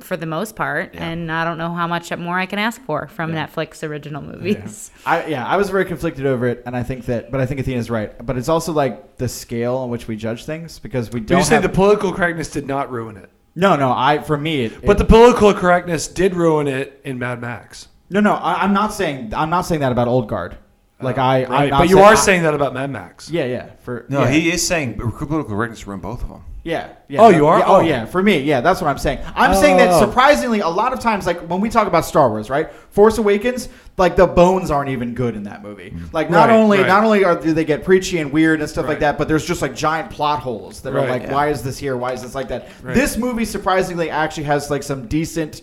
for 0.00 0.16
the 0.16 0.26
most 0.26 0.56
part. 0.56 0.94
Yeah. 0.94 1.04
And 1.04 1.30
I 1.30 1.44
don't 1.44 1.58
know 1.58 1.72
how 1.72 1.86
much 1.86 2.10
more 2.16 2.38
I 2.38 2.46
can 2.46 2.58
ask 2.58 2.80
for 2.82 3.06
from 3.08 3.32
Yeah. 3.34 3.46
Netflix 3.46 3.86
original 3.86 4.22
movies. 4.22 4.90
I 5.06 5.26
yeah, 5.26 5.46
I 5.46 5.56
was 5.56 5.70
very 5.70 5.84
conflicted 5.84 6.26
over 6.26 6.46
it, 6.46 6.62
and 6.66 6.76
I 6.76 6.82
think 6.82 7.06
that, 7.06 7.30
but 7.30 7.40
I 7.40 7.46
think 7.46 7.60
Athena's 7.60 7.90
right. 7.90 8.12
But 8.24 8.36
it's 8.38 8.48
also 8.48 8.72
like 8.72 9.16
the 9.16 9.28
scale 9.28 9.76
on 9.76 9.90
which 9.90 10.08
we 10.08 10.16
judge 10.16 10.44
things 10.44 10.78
because 10.78 11.10
we 11.10 11.20
don't. 11.20 11.38
you 11.38 11.44
say 11.44 11.54
have- 11.54 11.62
the 11.62 11.68
political 11.68 12.12
correctness 12.12 12.50
did 12.50 12.66
not 12.66 12.90
ruin 12.90 13.16
it, 13.16 13.30
no, 13.54 13.76
no. 13.76 13.92
I 13.92 14.18
for 14.18 14.36
me, 14.36 14.64
it, 14.66 14.84
but 14.84 14.92
it- 14.92 14.98
the 14.98 15.04
political 15.04 15.52
correctness 15.54 16.08
did 16.08 16.34
ruin 16.34 16.66
it 16.68 17.00
in 17.04 17.18
Mad 17.18 17.40
Max. 17.40 17.88
no, 18.10 18.20
no. 18.20 18.34
I, 18.34 18.62
I'm 18.62 18.72
not 18.72 18.92
saying 18.92 19.32
I'm 19.34 19.50
not 19.50 19.62
saying 19.62 19.80
that 19.80 19.92
about 19.92 20.08
Old 20.08 20.28
Guard. 20.28 20.56
Like 21.02 21.18
I, 21.18 21.44
I'm 21.44 21.50
Right, 21.50 21.70
not 21.70 21.78
but 21.80 21.88
you 21.88 21.96
saying- 21.96 22.06
are 22.06 22.12
I- 22.12 22.16
saying 22.16 22.42
that 22.44 22.54
about 22.54 22.74
Mad 22.74 22.90
Max. 22.90 23.30
yeah, 23.30 23.44
yeah. 23.44 23.66
For 23.80 24.06
No, 24.08 24.22
yeah, 24.22 24.30
he 24.30 24.50
is 24.52 24.66
saying 24.66 24.94
political 24.98 25.44
correctness 25.44 25.86
ruined 25.86 26.02
both 26.02 26.22
of 26.22 26.28
them. 26.28 26.44
Yeah. 26.64 26.90
yeah 27.08 27.20
Oh, 27.20 27.30
no, 27.30 27.36
you 27.36 27.46
are? 27.48 27.58
yeah, 27.58 27.64
oh, 27.66 27.76
Oh. 27.76 27.80
yeah. 27.80 28.04
For 28.04 28.22
me, 28.22 28.38
yeah. 28.38 28.60
That's 28.60 28.80
what 28.80 28.86
I'm 28.88 28.96
saying. 28.98 29.18
I'm 29.34 29.52
saying 29.52 29.78
that 29.78 29.88
Oh. 29.94 29.98
surprisingly, 30.06 30.60
a 30.60 30.68
lot 30.68 30.92
of 30.92 31.00
times, 31.00 31.26
like 31.26 31.40
when 31.48 31.60
we 31.60 31.68
talk 31.68 31.88
about 31.88 32.04
Star 32.04 32.28
Wars, 32.30 32.48
right? 32.48 32.72
Force 32.90 33.18
Awakens, 33.18 33.68
like 33.98 34.14
the 34.14 34.28
bones 34.28 34.70
aren't 34.70 34.88
even 34.90 35.12
good 35.12 35.34
in 35.34 35.42
that 35.42 35.64
movie. 35.64 35.90
Mm. 35.90 36.12
Like 36.12 36.30
not 36.30 36.50
Right, 36.50 36.54
only 36.54 36.78
right. 36.78 36.86
not 36.86 37.02
only 37.02 37.24
are 37.24 37.34
do 37.34 37.52
they 37.52 37.64
get 37.64 37.82
preachy 37.82 38.18
and 38.18 38.30
weird 38.30 38.60
and 38.60 38.70
stuff 38.70 38.86
like 38.86 39.00
that, 39.00 39.18
but 39.18 39.26
there's 39.26 39.44
just 39.44 39.60
like 39.60 39.74
giant 39.74 40.10
plot 40.10 40.38
holes 40.38 40.82
that 40.82 40.94
are 40.94 41.04
like, 41.04 41.22
yeah. 41.24 41.32
why 41.32 41.48
is 41.48 41.62
this 41.64 41.78
here? 41.78 41.96
Why 41.96 42.12
is 42.12 42.22
this 42.22 42.36
like 42.36 42.46
that? 42.48 42.68
Right. 42.80 42.94
This 42.94 43.16
movie 43.16 43.44
surprisingly 43.44 44.08
actually 44.08 44.44
has 44.44 44.70
like 44.70 44.84
some 44.84 45.08
decent. 45.08 45.62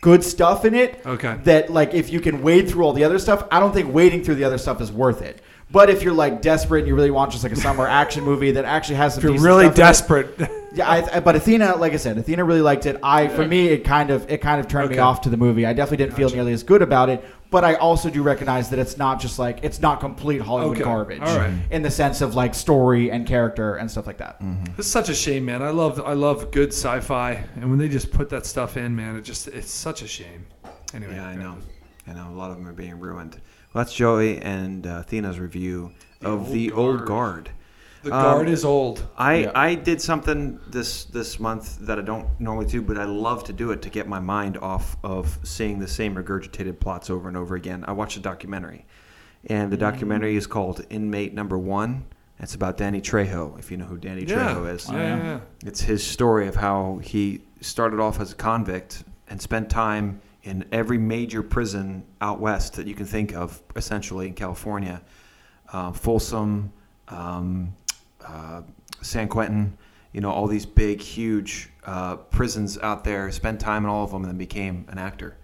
Good 0.00 0.24
stuff 0.24 0.64
in 0.64 0.74
it. 0.74 1.00
Okay. 1.04 1.36
That 1.44 1.70
like 1.70 1.92
if 1.94 2.10
you 2.10 2.20
can 2.20 2.42
wade 2.42 2.68
through 2.70 2.84
all 2.84 2.92
the 2.92 3.04
other 3.04 3.18
stuff, 3.18 3.46
I 3.50 3.60
don't 3.60 3.72
think 3.72 3.92
wading 3.92 4.24
through 4.24 4.36
the 4.36 4.44
other 4.44 4.58
stuff 4.58 4.80
is 4.80 4.90
worth 4.90 5.20
it. 5.22 5.42
But 5.72 5.88
if 5.88 6.02
you're 6.02 6.14
like 6.14 6.42
desperate 6.42 6.80
and 6.80 6.88
you 6.88 6.94
really 6.96 7.10
want 7.12 7.30
just 7.32 7.44
like 7.44 7.52
a 7.52 7.56
summer 7.56 7.86
action 8.02 8.24
movie 8.24 8.50
that 8.52 8.64
actually 8.64 8.96
has 8.96 9.14
some 9.14 9.24
If 9.24 9.34
you're 9.34 9.42
really 9.42 9.66
in 9.66 9.72
it, 9.72 9.76
desperate, 9.76 10.34
yeah, 10.74 10.88
I, 10.88 11.16
I- 11.16 11.20
but 11.20 11.36
Athena, 11.36 11.76
like 11.76 11.92
I 11.92 11.96
said, 11.96 12.18
Athena 12.18 12.44
really 12.44 12.62
liked 12.62 12.86
it. 12.86 12.98
I, 13.02 13.28
for 13.28 13.46
me, 13.46 13.68
it 13.68 13.84
kind 13.84 14.10
of 14.10 14.28
it 14.30 14.38
kind 14.38 14.58
of 14.60 14.66
turned 14.68 14.90
me 14.90 14.98
off 14.98 15.20
to 15.22 15.28
the 15.28 15.36
movie. 15.36 15.66
I 15.66 15.72
definitely 15.72 16.04
didn't 16.04 16.16
feel 16.16 16.30
nearly 16.30 16.52
as 16.52 16.62
good 16.62 16.82
about 16.82 17.08
it. 17.08 17.24
But 17.50 17.64
I 17.64 17.74
also 17.74 18.10
do 18.10 18.22
recognize 18.22 18.70
that 18.70 18.78
it's 18.78 18.96
not 18.96 19.20
just 19.20 19.38
like 19.38 19.58
it's 19.64 19.80
not 19.80 19.98
complete 19.98 20.40
Hollywood 20.40 20.76
Okay. 20.76 20.84
garbage 20.84 21.20
All 21.20 21.36
right. 21.36 21.52
in 21.70 21.82
the 21.82 21.90
sense 21.90 22.20
of 22.20 22.36
like 22.36 22.54
story 22.54 23.10
and 23.10 23.26
character 23.26 23.74
and 23.76 23.90
stuff 23.90 24.06
like 24.06 24.18
that. 24.18 24.36
it's 24.78 24.86
such 24.86 25.08
a 25.08 25.14
shame, 25.14 25.44
man. 25.46 25.60
I 25.62 25.70
love 25.70 26.00
I 26.04 26.12
love 26.12 26.52
good 26.52 26.68
sci-fi, 26.72 27.42
and 27.56 27.68
when 27.68 27.78
they 27.78 27.88
just 27.88 28.12
put 28.12 28.28
that 28.30 28.46
stuff 28.46 28.76
in, 28.76 28.94
man, 28.94 29.16
it 29.16 29.22
just 29.22 29.48
it's 29.48 29.70
such 29.70 30.02
a 30.02 30.06
shame. 30.08 30.46
Anyway, 30.94 31.14
Yeah, 31.14 31.26
I 31.26 31.34
know. 31.34 31.56
I 32.06 32.12
know. 32.12 32.28
A 32.30 32.34
lot 32.36 32.50
of 32.50 32.56
them 32.56 32.66
are 32.68 32.72
being 32.72 32.98
ruined. 33.00 33.34
Well, 33.72 33.84
that's 33.84 33.94
Joey 33.94 34.38
and 34.38 34.86
uh, 34.86 35.00
Athena's 35.00 35.38
review 35.38 35.92
of 36.22 36.40
Old 36.46 36.52
the 36.52 36.72
Old 36.72 37.04
Guard. 37.06 37.50
The 38.02 38.14
Um, 38.14 38.22
guard 38.22 38.48
is 38.48 38.64
old. 38.64 39.06
I, 39.18 39.34
Yeah. 39.36 39.52
I 39.54 39.74
did 39.74 40.00
something 40.00 40.58
this 40.68 41.04
this 41.04 41.38
month 41.38 41.78
that 41.80 41.98
I 41.98 42.02
don't 42.02 42.28
normally 42.40 42.66
do, 42.66 42.80
but 42.80 42.96
I 42.98 43.04
love 43.04 43.44
to 43.44 43.52
do 43.52 43.72
it 43.72 43.82
to 43.82 43.90
get 43.90 44.08
my 44.08 44.20
mind 44.20 44.56
off 44.58 44.96
of 45.04 45.38
seeing 45.42 45.78
the 45.80 45.88
same 45.88 46.14
regurgitated 46.14 46.80
plots 46.80 47.10
over 47.10 47.28
and 47.28 47.36
over 47.36 47.54
again. 47.56 47.84
I 47.86 47.92
watched 47.92 48.16
a 48.16 48.20
documentary, 48.20 48.86
and 49.46 49.70
the 49.70 49.76
documentary 49.76 50.36
is 50.36 50.46
called 50.46 50.84
Inmate 50.88 51.34
Number 51.34 51.58
One. 51.58 52.04
It's 52.38 52.54
about 52.54 52.78
Danny 52.78 53.02
Trejo, 53.02 53.58
if 53.58 53.70
you 53.70 53.76
know 53.76 53.84
who 53.84 53.98
Danny 53.98 54.24
Yeah. 54.24 54.54
Trejo 54.54 54.74
is. 54.74 54.88
Yeah, 54.88 54.96
yeah, 54.96 55.16
yeah. 55.24 55.40
It's 55.66 55.82
his 55.82 56.02
story 56.02 56.48
of 56.48 56.56
how 56.56 57.00
he 57.02 57.42
started 57.60 58.00
off 58.00 58.18
as 58.18 58.32
a 58.32 58.34
convict 58.34 59.04
and 59.28 59.38
spent 59.42 59.68
time 59.68 60.22
in 60.42 60.64
every 60.72 60.96
major 60.96 61.42
prison 61.42 62.02
out 62.22 62.40
west 62.40 62.76
that 62.76 62.86
you 62.86 62.94
can 62.94 63.04
think 63.04 63.34
of, 63.36 63.62
essentially 63.76 64.26
in 64.26 64.32
California. 64.32 65.02
Uh, 65.70 65.92
Folsom, 65.92 66.72
um, 67.08 67.74
uh, 68.26 68.62
San 69.02 69.28
Quentin, 69.28 69.76
you 70.12 70.20
know, 70.20 70.30
all 70.30 70.46
these 70.46 70.66
big, 70.66 71.00
huge 71.00 71.70
uh, 71.84 72.16
prisons 72.16 72.78
out 72.78 73.04
there, 73.04 73.30
spent 73.30 73.60
time 73.60 73.84
in 73.84 73.90
all 73.90 74.04
of 74.04 74.10
them, 74.10 74.22
and 74.22 74.30
then 74.32 74.38
became 74.38 74.86
an 74.88 74.98
actor. 74.98 75.36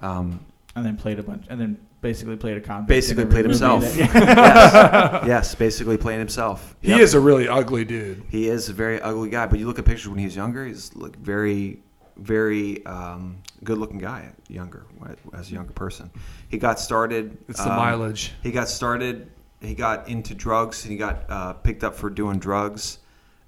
Um, 0.00 0.44
And 0.76 0.84
then 0.84 0.96
played 0.96 1.18
a 1.18 1.22
bunch, 1.22 1.46
and 1.50 1.60
then 1.60 1.78
basically 2.00 2.36
played 2.36 2.56
a 2.56 2.60
convict. 2.60 2.88
basically 2.98 3.26
played 3.26 3.44
himself. 3.44 3.82
that- 3.82 3.96
yes. 3.96 5.26
yes, 5.26 5.54
basically 5.54 5.96
playing 5.96 6.20
himself. 6.20 6.76
He 6.80 6.90
Yep. 6.90 7.00
is 7.00 7.14
a 7.14 7.20
really 7.20 7.48
ugly 7.48 7.84
dude. 7.84 8.22
He 8.30 8.48
is 8.48 8.68
a 8.68 8.72
very 8.72 9.00
ugly 9.00 9.30
guy, 9.30 9.46
but 9.46 9.58
you 9.58 9.66
look 9.66 9.78
at 9.78 9.84
pictures 9.84 10.08
when 10.08 10.18
he 10.18 10.24
was 10.24 10.36
younger. 10.36 10.64
He's 10.64 10.94
like 10.94 11.16
very, 11.18 11.80
very 12.16 12.84
um, 12.86 13.38
good-looking 13.64 13.98
guy. 13.98 14.30
Younger 14.48 14.86
as 15.34 15.50
a 15.50 15.54
younger 15.54 15.72
person, 15.72 16.10
he 16.48 16.56
got 16.58 16.78
started. 16.80 17.36
It's 17.48 17.62
the 17.62 17.70
um, 17.70 17.76
mileage. 17.76 18.32
He 18.42 18.50
got 18.52 18.68
started. 18.68 19.30
He 19.60 19.74
got 19.74 20.08
into 20.08 20.34
drugs. 20.34 20.84
and 20.84 20.92
He 20.92 20.98
got 20.98 21.24
uh, 21.28 21.52
picked 21.54 21.82
up 21.84 21.94
for 21.94 22.10
doing 22.10 22.38
drugs 22.38 22.98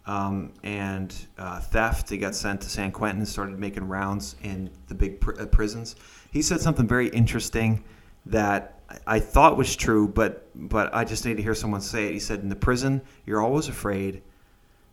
um, 0.07 0.53
and 0.63 1.15
uh, 1.39 1.61
theft. 1.61 2.11
He 2.11 2.19
got 2.19 2.35
sent 2.35 2.61
to 2.63 2.69
San 2.69 2.91
Quentin 2.93 3.19
and 3.21 3.29
started 3.29 3.59
making 3.59 3.87
rounds 3.87 4.37
in 4.43 4.71
the 4.89 4.95
big 4.95 5.21
pr- 5.21 5.41
uh, 5.41 5.47
prisons. 5.47 5.97
He 6.33 6.43
said 6.43 6.61
something 6.61 6.87
very 6.89 7.09
interesting 7.09 7.85
that 8.27 8.81
I 9.07 9.21
thought 9.21 9.57
was 9.57 9.77
true, 9.77 10.09
but 10.09 10.49
but 10.69 10.93
I 10.93 11.05
just 11.05 11.25
need 11.25 11.37
to 11.37 11.43
hear 11.43 11.55
someone 11.55 11.81
say 11.81 12.07
it. 12.09 12.13
He 12.13 12.19
said, 12.19 12.41
"In 12.41 12.49
the 12.49 12.57
prison, 12.57 13.03
you're 13.25 13.41
always 13.41 13.69
afraid. 13.69 14.23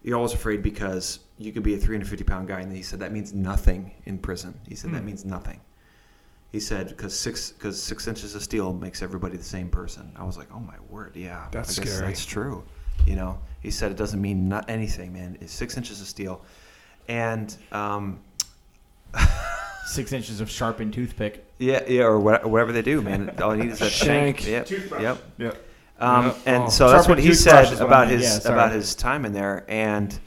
You're 0.04 0.18
always 0.18 0.34
afraid 0.34 0.62
because 0.62 1.20
you 1.40 1.52
could 1.52 1.64
be 1.64 1.74
a 1.74 1.78
350 1.78 2.24
pound 2.24 2.48
guy." 2.48 2.62
And 2.62 2.72
he 2.76 2.84
said 2.84 3.00
that 3.00 3.12
means 3.12 3.34
nothing 3.34 3.92
in 4.06 4.20
prison. 4.20 4.60
He 4.68 4.76
said 4.76 4.92
that 4.92 5.00
Hmm. 5.00 5.06
means 5.08 5.26
nothing. 5.26 5.60
He 6.52 6.60
said 6.60 6.88
because 6.90 7.18
six 7.18 7.52
because 7.52 7.82
six 7.82 8.08
inches 8.08 8.34
of 8.36 8.42
steel 8.42 8.74
makes 8.74 9.02
everybody 9.02 9.38
the 9.38 9.44
same 9.44 9.70
person. 9.70 10.12
I 10.18 10.24
was 10.24 10.38
like, 10.38 10.48
oh 10.54 10.60
my 10.60 10.76
word, 10.90 11.16
yeah, 11.16 11.48
That's 11.52 11.78
I 11.78 11.84
guess 11.84 11.94
scary. 11.94 12.08
That's 12.08 12.26
true. 12.26 12.64
You 13.06 13.16
know, 13.16 13.38
he 13.62 13.70
said 13.72 13.92
it 13.92 13.98
doesn't 13.98 14.22
mean 14.22 14.48
not 14.50 14.70
anything, 14.70 15.14
man. 15.14 15.38
It's 15.42 15.52
six 15.54 15.78
inches 15.78 16.02
of 16.02 16.08
steel, 16.08 16.44
and 17.08 17.56
um, 17.72 18.20
Six 19.86 20.12
inches 20.12 20.42
of 20.42 20.50
sharpened 20.50 20.94
toothpick. 20.94 21.46
yeah, 21.60 21.82
yeah, 21.88 22.04
or 22.04 22.20
what, 22.20 22.46
whatever 22.50 22.74
they 22.74 22.82
do, 22.82 23.02
man. 23.02 23.34
All 23.42 23.56
you 23.56 23.64
need 23.64 23.72
is 23.72 23.80
that 23.80 23.90
Shank. 23.92 24.40
shank. 24.40 24.70
Yep, 24.70 25.02
yep. 25.02 25.18
Yep. 25.38 25.64
Um, 26.00 26.26
Yeah. 26.26 26.34
and 26.46 26.64
Oh. 26.64 26.70
so 26.70 26.90
that's 26.92 27.08
what 27.08 27.20
he 27.20 27.34
said 27.34 27.72
is 27.72 27.80
I 27.80 27.86
about 27.86 28.10
his 28.10 28.44
Yeah, 28.46 28.52
about 28.52 28.72
his 28.74 28.96
time 28.96 29.24
in 29.26 29.32
there, 29.32 29.64
and 29.70 30.18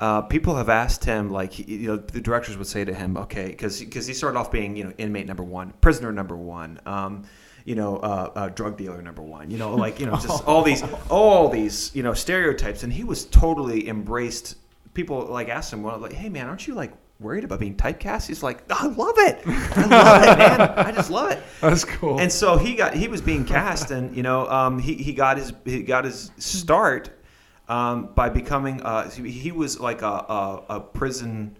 uh, 0.00 0.22
people 0.22 0.56
have 0.56 0.70
asked 0.70 1.04
him, 1.04 1.30
like, 1.30 1.52
he, 1.52 1.74
you 1.74 1.88
know, 1.88 1.96
the 1.96 2.22
directors 2.22 2.56
would 2.56 2.66
say 2.66 2.84
to 2.84 2.94
him, 2.94 3.18
okay, 3.18 3.48
because 3.48 3.78
he 3.78 4.14
started 4.14 4.38
off 4.38 4.50
being, 4.50 4.74
you 4.74 4.84
know, 4.84 4.92
inmate 4.96 5.26
number 5.26 5.44
one, 5.44 5.74
prisoner 5.82 6.10
number 6.10 6.36
one, 6.36 6.80
um, 6.86 7.24
you 7.66 7.74
know, 7.74 7.98
uh, 7.98 8.32
uh, 8.34 8.48
drug 8.48 8.78
dealer 8.78 9.02
number 9.02 9.20
one, 9.20 9.50
you 9.50 9.58
know, 9.58 9.74
like, 9.74 10.00
you 10.00 10.06
know, 10.06 10.16
just 10.16 10.42
all 10.44 10.62
these, 10.62 10.82
all 11.10 11.50
these, 11.50 11.94
you 11.94 12.02
know, 12.02 12.14
stereotypes. 12.14 12.82
And 12.82 12.90
he 12.90 13.04
was 13.04 13.26
totally 13.26 13.88
embraced. 13.88 14.56
People 14.94 15.26
like 15.26 15.50
asked 15.50 15.70
him, 15.70 15.82
well, 15.82 15.98
like, 15.98 16.14
hey, 16.14 16.30
man, 16.30 16.46
aren't 16.46 16.66
you 16.66 16.74
like 16.74 16.92
worried 17.20 17.44
about 17.44 17.60
being 17.60 17.76
typecast? 17.76 18.26
He's 18.26 18.42
like, 18.42 18.64
I 18.70 18.86
love 18.86 19.14
it. 19.18 19.42
I 19.46 19.86
love 19.86 20.22
it, 20.22 20.38
man. 20.38 20.60
I 20.60 20.92
just 20.92 21.10
love 21.10 21.30
it. 21.30 21.42
That's 21.60 21.84
cool. 21.84 22.18
And 22.18 22.32
so 22.32 22.56
he 22.56 22.74
got 22.74 22.94
he 22.94 23.06
was 23.06 23.20
being 23.20 23.44
cast, 23.44 23.90
and 23.90 24.16
you 24.16 24.22
know 24.22 24.48
um, 24.48 24.78
he 24.78 24.94
he 24.94 25.12
got 25.12 25.36
his 25.36 25.52
he 25.66 25.82
got 25.82 26.06
his 26.06 26.30
start 26.38 27.19
um, 27.70 28.10
by 28.14 28.28
becoming 28.28 28.82
uh, 28.82 29.08
he 29.10 29.52
was 29.52 29.78
like 29.80 30.02
a, 30.02 30.06
a, 30.06 30.64
a 30.76 30.80
prison 30.80 31.56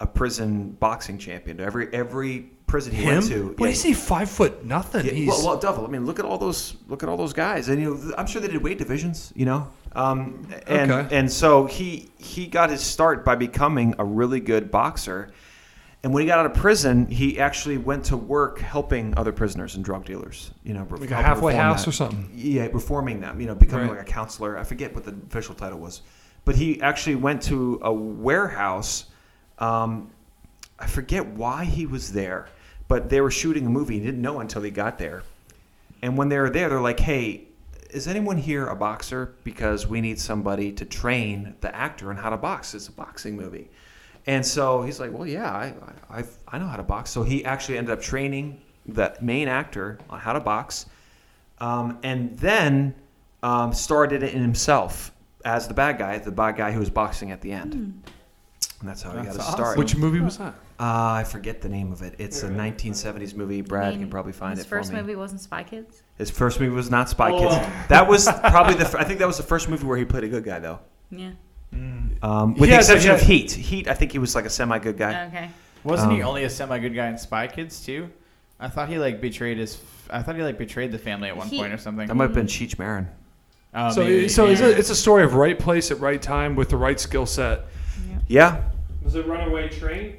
a 0.00 0.06
prison 0.06 0.72
boxing 0.80 1.16
champion. 1.18 1.60
Every 1.60 1.86
every 1.94 2.50
prison 2.66 2.92
he 2.92 3.02
him? 3.04 3.14
went 3.20 3.26
to. 3.28 3.48
What 3.56 3.66
yeah, 3.66 3.72
is 3.72 3.82
he? 3.82 3.92
Five 3.94 4.28
foot 4.28 4.64
nothing. 4.64 5.06
yeah, 5.06 5.12
He's 5.12 5.28
well, 5.28 5.46
well, 5.46 5.58
Duffel. 5.58 5.84
I 5.86 5.88
mean, 5.88 6.04
look 6.04 6.18
at 6.18 6.24
all 6.24 6.38
those 6.38 6.74
look 6.88 7.02
at 7.04 7.08
all 7.08 7.16
those 7.16 7.32
guys, 7.32 7.68
and 7.68 7.80
you 7.80 7.94
know 7.94 8.14
I'm 8.18 8.26
sure 8.26 8.42
they 8.42 8.48
did 8.48 8.62
weight 8.62 8.78
divisions. 8.78 9.32
You 9.36 9.46
know, 9.46 9.68
um, 9.92 10.46
and 10.66 10.90
Okay. 10.90 11.16
and 11.16 11.30
so 11.30 11.66
he 11.66 12.10
he 12.18 12.46
got 12.48 12.70
his 12.70 12.80
start 12.80 13.24
by 13.24 13.36
becoming 13.36 13.94
a 13.98 14.04
really 14.04 14.40
good 14.40 14.70
boxer. 14.70 15.30
And 16.04 16.12
when 16.12 16.22
he 16.22 16.26
got 16.26 16.40
out 16.40 16.46
of 16.46 16.54
prison, 16.54 17.06
he 17.06 17.38
actually 17.38 17.78
went 17.78 18.04
to 18.06 18.16
work 18.16 18.58
helping 18.58 19.16
other 19.16 19.30
prisoners 19.32 19.76
and 19.76 19.84
drug 19.84 20.04
dealers. 20.04 20.50
You 20.64 20.74
know, 20.74 20.86
like 20.90 21.12
a 21.12 21.14
halfway 21.14 21.54
house 21.54 21.84
that. 21.84 21.90
or 21.90 21.92
something. 21.92 22.28
Yeah, 22.34 22.66
reforming 22.72 23.20
them. 23.20 23.40
You 23.40 23.46
know, 23.46 23.54
becoming 23.54 23.86
Right. 23.88 23.98
like 23.98 24.08
a 24.08 24.12
counselor. 24.12 24.58
I 24.58 24.64
forget 24.64 24.94
what 24.94 25.04
the 25.04 25.14
official 25.28 25.54
title 25.54 25.78
was, 25.78 26.02
but 26.44 26.56
he 26.56 26.82
actually 26.82 27.14
went 27.16 27.40
to 27.42 27.78
a 27.82 27.92
warehouse. 27.92 29.04
Um, 29.60 30.10
I 30.78 30.86
forget 30.86 31.24
why 31.24 31.64
he 31.64 31.86
was 31.86 32.12
there, 32.12 32.48
but 32.88 33.08
they 33.08 33.20
were 33.20 33.30
shooting 33.30 33.66
a 33.66 33.70
movie. 33.70 34.00
He 34.00 34.04
didn't 34.04 34.22
know 34.22 34.40
until 34.40 34.62
he 34.62 34.72
got 34.72 34.98
there. 34.98 35.22
And 36.02 36.16
when 36.16 36.28
they 36.28 36.38
were 36.38 36.50
there, 36.50 36.68
they're 36.68 36.80
like, 36.80 36.98
"Hey, 36.98 37.44
is 37.90 38.08
anyone 38.08 38.38
here 38.38 38.66
a 38.66 38.74
boxer? 38.74 39.34
Because 39.44 39.86
we 39.86 40.00
need 40.00 40.18
somebody 40.18 40.72
to 40.72 40.84
train 40.84 41.54
the 41.60 41.72
actor 41.72 42.10
on 42.10 42.16
how 42.16 42.30
to 42.30 42.36
box. 42.36 42.74
It's 42.74 42.88
a 42.88 42.92
boxing 42.92 43.36
movie." 43.36 43.70
And 44.26 44.44
so 44.46 44.82
he's 44.82 45.00
like, 45.00 45.12
"Well, 45.12 45.26
yeah, 45.26 45.50
I, 45.52 45.74
I, 46.10 46.18
I've- 46.18 46.58
know 46.60 46.66
how 46.66 46.76
to 46.76 46.82
box." 46.82 47.10
So 47.10 47.22
he 47.22 47.44
actually 47.44 47.78
ended 47.78 47.92
up 47.92 48.00
training 48.02 48.60
the 48.86 49.16
main 49.20 49.48
actor 49.48 49.98
on 50.10 50.18
how 50.20 50.32
to 50.32 50.40
box, 50.40 50.86
um, 51.58 51.98
and 52.02 52.36
then 52.38 52.94
um, 53.42 53.72
started 53.72 54.22
it 54.22 54.32
in 54.34 54.40
himself 54.42 55.12
as 55.44 55.66
the 55.66 55.74
bad 55.74 55.98
guy, 55.98 56.18
the 56.18 56.30
bad 56.30 56.56
guy 56.56 56.70
who 56.72 56.78
was 56.78 56.90
boxing 56.90 57.30
at 57.32 57.40
the 57.40 57.50
end. 57.52 57.74
And 57.74 58.88
that's 58.88 59.02
how 59.02 59.10
he 59.10 59.16
got 59.18 59.24
That's 59.26 59.36
his 59.36 59.44
awesome. 59.46 59.56
start. 59.58 59.78
Which 59.78 59.96
movie 59.96 60.20
was 60.20 60.38
that? 60.38 60.54
Uh, 60.80 61.12
I 61.20 61.24
forget 61.24 61.60
the 61.60 61.68
name 61.68 61.92
of 61.92 62.02
it. 62.02 62.16
It's 62.18 62.42
a 62.42 62.48
1970s 62.48 63.34
movie. 63.34 63.60
Brad 63.60 63.86
I 63.86 63.90
mean, 63.90 64.00
can 64.00 64.10
probably 64.10 64.32
find 64.32 64.56
his 64.56 64.66
it 64.66 64.68
first 64.68 64.90
for 64.90 64.96
me. 64.96 65.02
movie 65.02 65.14
wasn't 65.14 65.40
Spy 65.40 65.62
Kids. 65.62 66.02
His 66.18 66.30
first 66.30 66.58
movie 66.58 66.74
was 66.74 66.90
not 66.90 67.08
Spy 67.08 67.30
Oh. 67.30 67.38
Kids. 67.38 67.54
That 67.88 68.08
was 68.08 68.24
probably 68.26 68.74
the. 68.74 68.96
I 68.98 69.04
think 69.04 69.20
that 69.20 69.26
was 69.26 69.36
the 69.36 69.42
first 69.44 69.68
movie 69.68 69.86
where 69.86 69.96
he 69.96 70.04
played 70.04 70.24
a 70.24 70.28
good 70.28 70.42
guy, 70.44 70.58
though. 70.58 70.80
Yeah. 71.10 71.32
Um, 71.72 72.54
with 72.54 72.68
Yeah, 72.70 72.76
the 72.76 72.80
exception 72.80 73.08
yeah. 73.10 73.16
of 73.16 73.22
Heat. 73.22 73.50
Heat, 73.50 73.88
I 73.88 73.94
think 73.94 74.12
he 74.12 74.18
was 74.18 74.34
like 74.34 74.44
a 74.44 74.50
semi-good 74.50 74.96
guy. 74.96 75.26
Okay. 75.26 75.50
Wasn't 75.84 76.12
he 76.12 76.22
Um, 76.22 76.28
only 76.28 76.44
a 76.44 76.50
semi 76.50 76.78
good 76.78 76.94
guy 76.94 77.08
in 77.08 77.18
Spy 77.18 77.46
Kids 77.48 77.84
too? 77.84 78.08
I 78.60 78.68
thought 78.68 78.88
he 78.88 78.98
like 78.98 79.20
betrayed 79.20 79.58
his. 79.58 79.78
I 80.08 80.22
thought 80.22 80.36
he 80.36 80.42
like 80.42 80.58
betrayed 80.58 80.92
the 80.92 80.98
family 80.98 81.28
at 81.28 81.36
one 81.36 81.48
He- 81.48 81.58
point 81.58 81.72
or 81.72 81.78
something. 81.78 82.06
That 82.06 82.14
might 82.14 82.24
have 82.24 82.34
been 82.34 82.46
Cheech 82.46 82.78
Marin. 82.78 83.08
Oh, 83.74 83.90
so 83.90 84.04
maybe, 84.04 84.28
so 84.28 84.46
it's, 84.46 84.60
a, 84.60 84.70
it's 84.78 84.90
a 84.90 84.94
story 84.94 85.24
of 85.24 85.34
right 85.34 85.58
place 85.58 85.90
at 85.90 85.98
right 85.98 86.20
time 86.20 86.54
with 86.54 86.68
the 86.68 86.76
right 86.76 87.00
skill 87.00 87.24
set. 87.26 87.62
Yeah. 88.28 88.62
Was 89.02 89.14
it 89.14 89.26
Runaway 89.26 89.68
Train? 89.70 90.16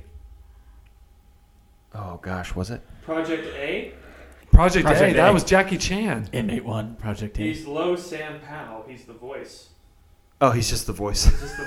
Oh 1.96 2.18
gosh, 2.22 2.56
was 2.56 2.72
it? 2.72 2.82
Project 3.04 3.46
A? 3.56 3.94
Project, 4.52 4.86
Project 4.86 5.14
A, 5.14 5.16
that 5.18 5.34
was 5.34 5.44
Jackie 5.44 5.78
Chan. 5.78 6.30
Inmate 6.34 6.66
One 6.66 6.96
Project 6.96 7.38
A. 7.40 7.44
He's 7.44 7.66
Low 7.66 7.96
Sam 7.96 8.40
Powell. 8.42 8.84
He's 8.88 9.06
the 9.06 9.14
voice. 9.14 9.70
Oh, 10.42 10.52
he's 10.52 10.70
just 10.70 10.88
the 10.88 10.94
voice. 10.94 11.26
Just 11.26 11.58
the 11.58 11.66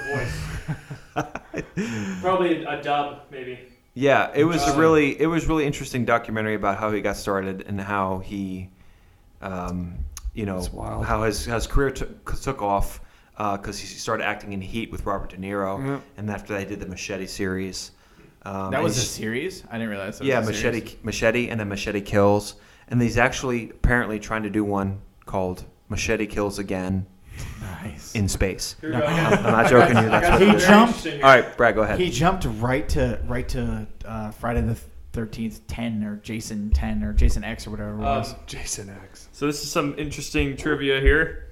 voice. 1.15 2.21
Probably 2.21 2.65
a, 2.65 2.79
a 2.79 2.83
dub, 2.83 3.23
maybe. 3.31 3.59
Yeah, 3.95 4.31
it 4.35 4.45
was 4.45 4.63
a 4.69 4.77
really 4.79 5.19
it 5.19 5.27
was 5.27 5.47
really 5.47 5.65
interesting 5.65 6.05
documentary 6.05 6.55
about 6.55 6.79
how 6.79 6.93
he 6.93 7.01
got 7.01 7.17
started 7.17 7.65
and 7.67 7.81
how 7.81 8.19
he, 8.19 8.69
um, 9.41 9.95
you 10.35 10.45
know, 10.45 10.63
wild. 10.73 11.07
how 11.07 11.23
his 11.23 11.47
how 11.47 11.55
his 11.55 11.67
career 11.67 11.91
took 11.91 12.39
took 12.43 12.61
off 12.61 13.01
because 13.37 13.79
he 13.79 13.87
started 13.87 14.25
acting 14.25 14.53
in 14.53 14.61
Heat 14.61 14.93
with 14.93 15.07
Robert 15.07 15.31
De 15.31 15.37
Niro, 15.39 15.83
Yeah. 15.83 16.01
and 16.19 16.31
after 16.31 16.53
that, 16.53 16.61
he 16.61 16.67
did 16.67 16.81
the 16.81 16.87
Machete 16.87 17.27
series. 17.27 17.93
Um, 18.43 18.71
that 18.71 18.83
was 18.83 18.99
a 18.99 19.01
series. 19.01 19.65
I 19.71 19.79
didn't 19.79 19.89
realize. 19.89 20.19
That 20.19 20.27
yeah, 20.27 20.41
was 20.41 20.49
a 20.49 20.53
Machete 20.53 20.81
series. 20.81 21.05
Machete, 21.05 21.49
and 21.49 21.59
then 21.59 21.69
Machete 21.69 22.03
Kills, 22.03 22.57
and 22.89 23.01
he's 23.01 23.17
actually 23.17 23.71
apparently 23.71 24.19
trying 24.19 24.43
to 24.43 24.51
do 24.51 24.63
one 24.63 25.01
called 25.25 25.65
Machete 25.89 26.27
Kills 26.27 26.59
Again 26.59 27.07
Nice. 27.61 28.15
in 28.15 28.29
space. 28.29 28.77
Here 28.81 28.91
we 28.91 28.97
go. 28.99 29.07
I 29.07 29.31
got- 29.31 29.39
I'm 29.39 29.53
not 29.53 29.71
joking 29.71 29.97
you. 30.03 30.09
I 30.11 30.31
what 30.31 30.41
He 30.43 30.49
it 30.49 30.61
something 30.61 31.11
jumped- 31.13 31.25
All 31.25 31.31
right, 31.31 31.57
Brad, 31.57 31.75
go 31.75 31.83
ahead. 31.83 31.99
He 31.99 32.11
jumped 32.11 32.47
right 32.59 32.89
to 32.91 33.21
right 33.27 33.49
to 33.51 33.87
uh, 34.05 34.31
Friday 34.33 34.61
the 34.63 34.77
Thirteenth 35.13 35.67
Ten 35.67 36.05
or 36.05 36.17
Jason 36.17 36.71
Ten 36.71 37.03
or 37.03 37.13
Jason 37.13 37.43
X 37.45 37.67
or 37.67 37.71
whatever 37.71 37.93
it 37.95 37.97
was. 37.99 38.33
Um, 38.35 38.39
Jason 38.47 38.91
X. 38.91 39.29
So 39.33 39.47
this 39.47 39.63
is 39.63 39.71
some 39.71 39.95
interesting 39.99 40.57
trivia 40.57 41.01
here. 41.01 41.43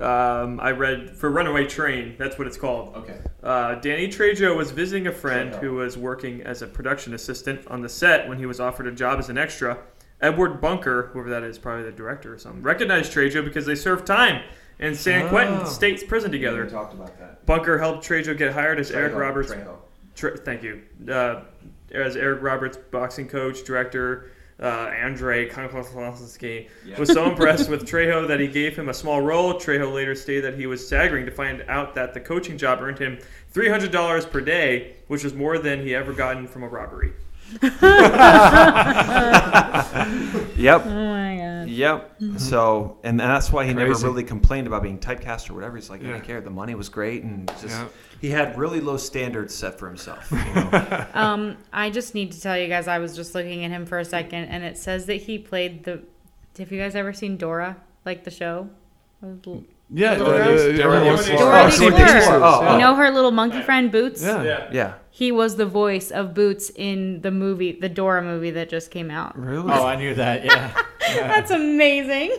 Um, 0.00 0.58
I 0.60 0.72
read 0.72 1.10
for 1.16 1.30
Runaway 1.30 1.66
Train. 1.66 2.16
That's 2.18 2.36
what 2.36 2.48
it's 2.48 2.56
called. 2.56 2.94
okay. 2.96 3.18
Uh, 3.42 3.76
Danny 3.76 4.08
Trejo 4.08 4.56
was 4.56 4.72
visiting 4.72 5.06
a 5.06 5.12
friend 5.12 5.54
who 5.54 5.74
was 5.74 5.96
working 5.96 6.42
as 6.42 6.62
a 6.62 6.66
production 6.66 7.14
assistant 7.14 7.64
on 7.68 7.80
the 7.80 7.88
set 7.88 8.28
when 8.28 8.36
he 8.38 8.44
was 8.46 8.58
offered 8.58 8.88
a 8.88 8.92
job 8.92 9.18
as 9.20 9.28
an 9.28 9.38
extra. 9.38 9.78
Edward 10.20 10.60
Bunker, 10.60 11.10
whoever 11.12 11.30
that 11.30 11.44
is, 11.44 11.58
probably 11.58 11.84
the 11.84 11.92
director 11.92 12.34
or 12.34 12.38
something, 12.38 12.62
recognized 12.62 13.12
Trejo 13.12 13.44
because 13.44 13.66
they 13.66 13.74
served 13.76 14.04
time 14.06 14.42
in 14.78 14.94
San 14.94 15.26
Oh. 15.26 15.28
Quentin 15.28 15.66
State's 15.66 16.02
prison 16.04 16.30
together. 16.32 16.66
talked 16.66 16.94
about 16.94 17.18
that. 17.18 17.44
Bunker 17.46 17.78
helped 17.78 18.06
Trejo 18.06 18.36
get 18.36 18.52
hired 18.52 18.78
as 18.80 18.90
Eric 18.90 19.14
Roberts. 19.14 19.52
Tre- 20.16 20.36
thank 20.36 20.62
you. 20.62 20.82
Uh, 21.10 21.40
as 21.92 22.16
Eric 22.16 22.42
Roberts, 22.42 22.76
boxing 22.90 23.28
coach, 23.28 23.64
director, 23.64 24.30
uh, 24.62 24.66
Andrei 24.66 25.48
Konchalovsky 25.48 26.68
was 26.98 27.08
so 27.12 27.24
impressed 27.30 27.68
with 27.68 27.84
Trejo 27.84 28.26
that 28.28 28.38
he 28.40 28.46
gave 28.48 28.76
him 28.76 28.88
a 28.88 28.94
small 28.94 29.20
role. 29.20 29.54
Trejo 29.54 29.92
later 29.92 30.14
stated 30.14 30.44
that 30.44 30.54
he 30.58 30.66
was 30.66 30.84
staggering 30.86 31.24
to 31.26 31.32
find 31.32 31.64
out 31.68 31.94
that 31.96 32.14
the 32.14 32.20
coaching 32.20 32.56
job 32.56 32.80
earned 32.80 32.98
him 32.98 33.18
$300 33.52 34.30
per 34.30 34.40
day, 34.40 34.94
which 35.08 35.22
was 35.24 35.34
more 35.34 35.58
than 35.58 35.80
he 35.80 35.94
ever 35.94 36.12
gotten 36.12 36.46
from 36.46 36.62
a 36.62 36.68
robbery. 36.68 37.12
Yep. 40.56 40.84
Oh 40.86 40.90
my 41.64 41.70
god. 41.70 42.10
Yep. 42.20 42.40
So, 42.40 42.98
and 43.04 43.18
that's 43.20 43.50
why 43.52 43.64
he 43.66 43.74
never 43.74 43.94
really 43.94 44.24
complained 44.24 44.66
about 44.66 44.82
being 44.82 44.98
typecast 44.98 45.50
or 45.50 45.54
whatever. 45.54 45.76
He's 45.76 45.90
like, 45.90 46.00
I 46.02 46.04
Yeah. 46.06 46.12
didn't 46.14 46.24
care. 46.24 46.40
The 46.40 46.50
money 46.50 46.74
was 46.74 46.88
great, 46.88 47.22
and 47.22 47.48
just 47.60 47.68
Yeah. 47.68 47.86
he 48.20 48.30
had 48.30 48.56
really 48.58 48.80
low 48.80 48.96
standards 48.96 49.54
set 49.54 49.78
for 49.78 49.86
himself. 49.88 50.30
you 50.30 50.38
know? 50.38 51.06
Um, 51.14 51.56
I 51.72 51.90
just 51.90 52.14
need 52.14 52.32
to 52.32 52.40
tell 52.40 52.58
you 52.58 52.68
guys, 52.68 52.88
I 52.88 52.98
was 52.98 53.14
just 53.16 53.34
looking 53.34 53.64
at 53.64 53.70
him 53.70 53.86
for 53.86 53.98
a 53.98 54.04
second, 54.04 54.44
and 54.46 54.64
it 54.64 54.76
says 54.78 55.06
that 55.06 55.16
he 55.22 55.38
played 55.38 55.84
the. 55.84 56.02
Have 56.58 56.70
you 56.70 56.78
guys 56.80 56.94
ever 56.94 57.12
seen 57.12 57.36
Dora, 57.36 57.76
like 58.04 58.24
the 58.24 58.30
show? 58.30 58.68
Yeah, 59.90 60.16
Dora 60.16 60.38
uh, 60.38 60.44
the 60.44 60.50
uh, 60.50 60.54
Explorer. 60.54 60.76
Dora 60.76 60.76
the 60.76 60.76
Dora 60.82 61.14
Explorer. 61.14 61.38
Dora 61.38 61.70
the 61.70 62.16
Explorer. 62.16 62.42
Oh, 62.44 62.60
oh. 62.62 62.72
You 62.72 62.78
know 62.78 62.94
her 62.94 63.10
little 63.10 63.30
monkey 63.30 63.62
friend 63.62 63.92
Boots. 63.92 64.22
Yeah. 64.22 64.42
Yeah. 64.42 64.68
yeah. 64.72 64.94
He 65.10 65.30
was 65.30 65.56
the 65.56 65.66
voice 65.66 66.10
of 66.10 66.34
Boots 66.34 66.70
in 66.74 67.20
the 67.20 67.30
movie, 67.30 67.72
the 67.72 67.88
Dora 67.88 68.22
movie 68.22 68.50
that 68.52 68.68
just 68.68 68.90
came 68.90 69.10
out. 69.10 69.38
Really? 69.38 69.70
Oh, 69.72 69.86
I 69.86 69.96
knew 69.96 70.14
that. 70.14 70.44
Yeah. 70.44 70.74
That's 71.28 71.50
amazing. 71.50 72.36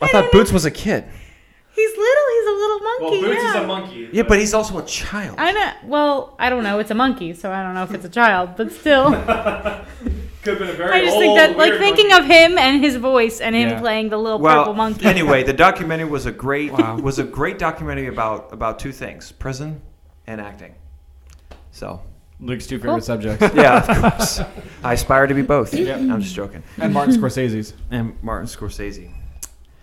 I 0.00 0.08
thought 0.08 0.30
Boots 0.32 0.52
was 0.52 0.64
a 0.64 0.70
kid. 0.70 1.04
He's 1.74 1.90
little. 1.90 2.24
He's 2.32 2.46
a 2.46 2.52
little 2.52 2.78
monkey. 2.80 3.04
Well, 3.04 3.20
Boots 3.20 3.42
yeah. 3.42 3.50
is 3.50 3.56
a 3.56 3.66
monkey. 3.66 4.08
Yeah, 4.12 4.22
but 4.22 4.38
he's 4.38 4.54
also 4.54 4.78
a 4.78 4.84
child. 4.86 5.36
I 5.38 5.52
know. 5.52 5.72
Well, 5.84 6.34
I 6.38 6.48
don't 6.48 6.62
know. 6.64 6.78
It's 6.78 6.90
a 6.90 6.94
monkey, 6.94 7.34
so 7.34 7.52
I 7.52 7.62
don't 7.62 7.74
know 7.74 7.82
if 7.82 7.92
it's 7.92 8.04
a 8.06 8.08
child, 8.08 8.50
but 8.56 8.72
still. 8.72 9.10
could 10.42 10.58
have 10.58 10.58
been 10.60 10.70
a 10.70 10.72
very 10.72 10.92
I 10.92 11.00
just 11.04 11.14
old, 11.14 11.22
think 11.22 11.36
that, 11.38 11.56
like, 11.58 11.74
thinking 11.78 12.08
monkey. 12.08 12.24
of 12.24 12.30
him 12.30 12.56
and 12.56 12.82
his 12.82 12.96
voice 12.96 13.40
and 13.40 13.54
him 13.54 13.68
Yeah. 13.70 13.80
playing 13.80 14.08
the 14.10 14.16
little 14.16 14.38
well, 14.38 14.58
purple 14.60 14.74
monkey. 14.74 15.04
anyway, 15.04 15.42
the 15.42 15.52
documentary 15.52 16.08
was 16.08 16.24
a 16.24 16.32
great 16.32 16.72
Wow. 16.72 16.96
was 17.02 17.18
a 17.18 17.24
great 17.24 17.58
documentary 17.58 18.06
about 18.06 18.52
about 18.52 18.78
two 18.78 18.92
things: 18.92 19.32
prison 19.32 19.82
and 20.26 20.40
acting. 20.40 20.74
So, 21.72 22.00
Luke's 22.40 22.66
two 22.66 22.78
Cool. 22.78 23.00
favorite 23.00 23.04
subjects. 23.04 23.54
yeah, 23.54 23.78
of 23.84 24.00
course, 24.16 24.40
I 24.86 24.92
aspire 24.92 25.26
to 25.26 25.34
be 25.34 25.42
both. 25.42 25.74
Yep. 25.74 25.98
I'm 25.98 26.20
just 26.20 26.34
joking. 26.34 26.62
and 26.78 26.92
Martin 26.94 27.14
Scorsese's. 27.14 27.74
And 27.90 28.16
Martin 28.22 28.46
Scorsese, 28.46 29.10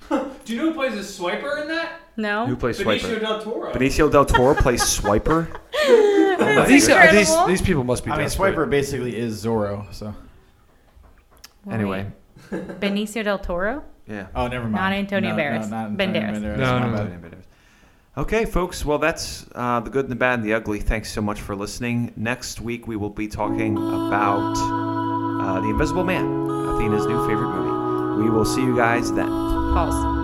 Do 0.10 0.54
you 0.54 0.58
know 0.58 0.70
who 0.70 0.74
plays 0.74 0.94
a 0.94 1.00
swiper 1.00 1.62
in 1.62 1.68
that? 1.68 2.00
no. 2.16 2.46
who 2.46 2.56
plays 2.56 2.80
Swiper? 2.80 3.00
Benicio 3.00 3.18
Swiper. 3.18 3.22
del 3.22 3.42
Toro. 3.42 3.72
Benicio 3.74 4.12
del 4.12 4.26
Toro 4.26 4.56
plays 4.56 4.82
Swiper. 4.82 5.48
That's 6.40 6.70
These, 6.70 6.90
are, 6.90 7.12
these, 7.12 7.30
incredible. 7.30 7.48
these 7.48 7.62
people 7.62 7.84
must 7.84 8.04
be 8.06 8.12
I 8.12 8.18
mean, 8.18 8.26
desperate. 8.26 8.56
Swiper 8.56 8.70
basically 8.70 9.16
is 9.16 9.44
Zorro. 9.46 9.92
So. 9.94 10.14
Anyway, 11.70 12.12
Benicio 12.52 13.24
del 13.24 13.40
Toro. 13.40 13.84
yeah. 14.08 14.28
Oh, 14.36 14.48
never 14.48 14.64
mind. 14.66 14.76
Not 14.76 14.94
Antonio 14.94 15.32
no, 15.32 15.36
Banderas. 15.42 15.70
No, 15.70 15.88
not 15.90 15.92
Banderas. 15.98 16.38
Banderas. 16.38 16.58
No, 16.58 16.80
my 16.80 16.88
no, 16.88 17.06
bad. 17.18 17.38
Okay, 18.16 18.46
folks. 18.46 18.86
Well, 18.86 19.00
that's 19.00 19.48
uh, 19.56 19.80
the 19.80 19.90
good 19.90 20.06
and 20.06 20.12
the 20.12 20.16
bad 20.16 20.36
and 20.40 20.44
the 20.44 20.54
ugly. 20.54 20.80
Thanks 20.80 21.12
so 21.12 21.22
much 21.22 21.42
for 21.42 21.56
listening. 21.56 22.14
Next 22.16 22.62
week 22.62 22.88
we 22.88 22.96
will 22.96 23.10
be 23.10 23.28
talking 23.28 23.76
about 23.76 24.54
uh, 25.44 25.60
the 25.60 25.70
Invisible 25.70 26.04
Man, 26.04 26.50
Athena's 26.50 27.06
new 27.06 27.28
favorite 27.28 27.50
movie. 27.50 28.24
We 28.24 28.30
will 28.30 28.46
see 28.46 28.62
you 28.64 28.76
guys 28.76 29.12
then. 29.12 29.28
Pause. 29.28 30.23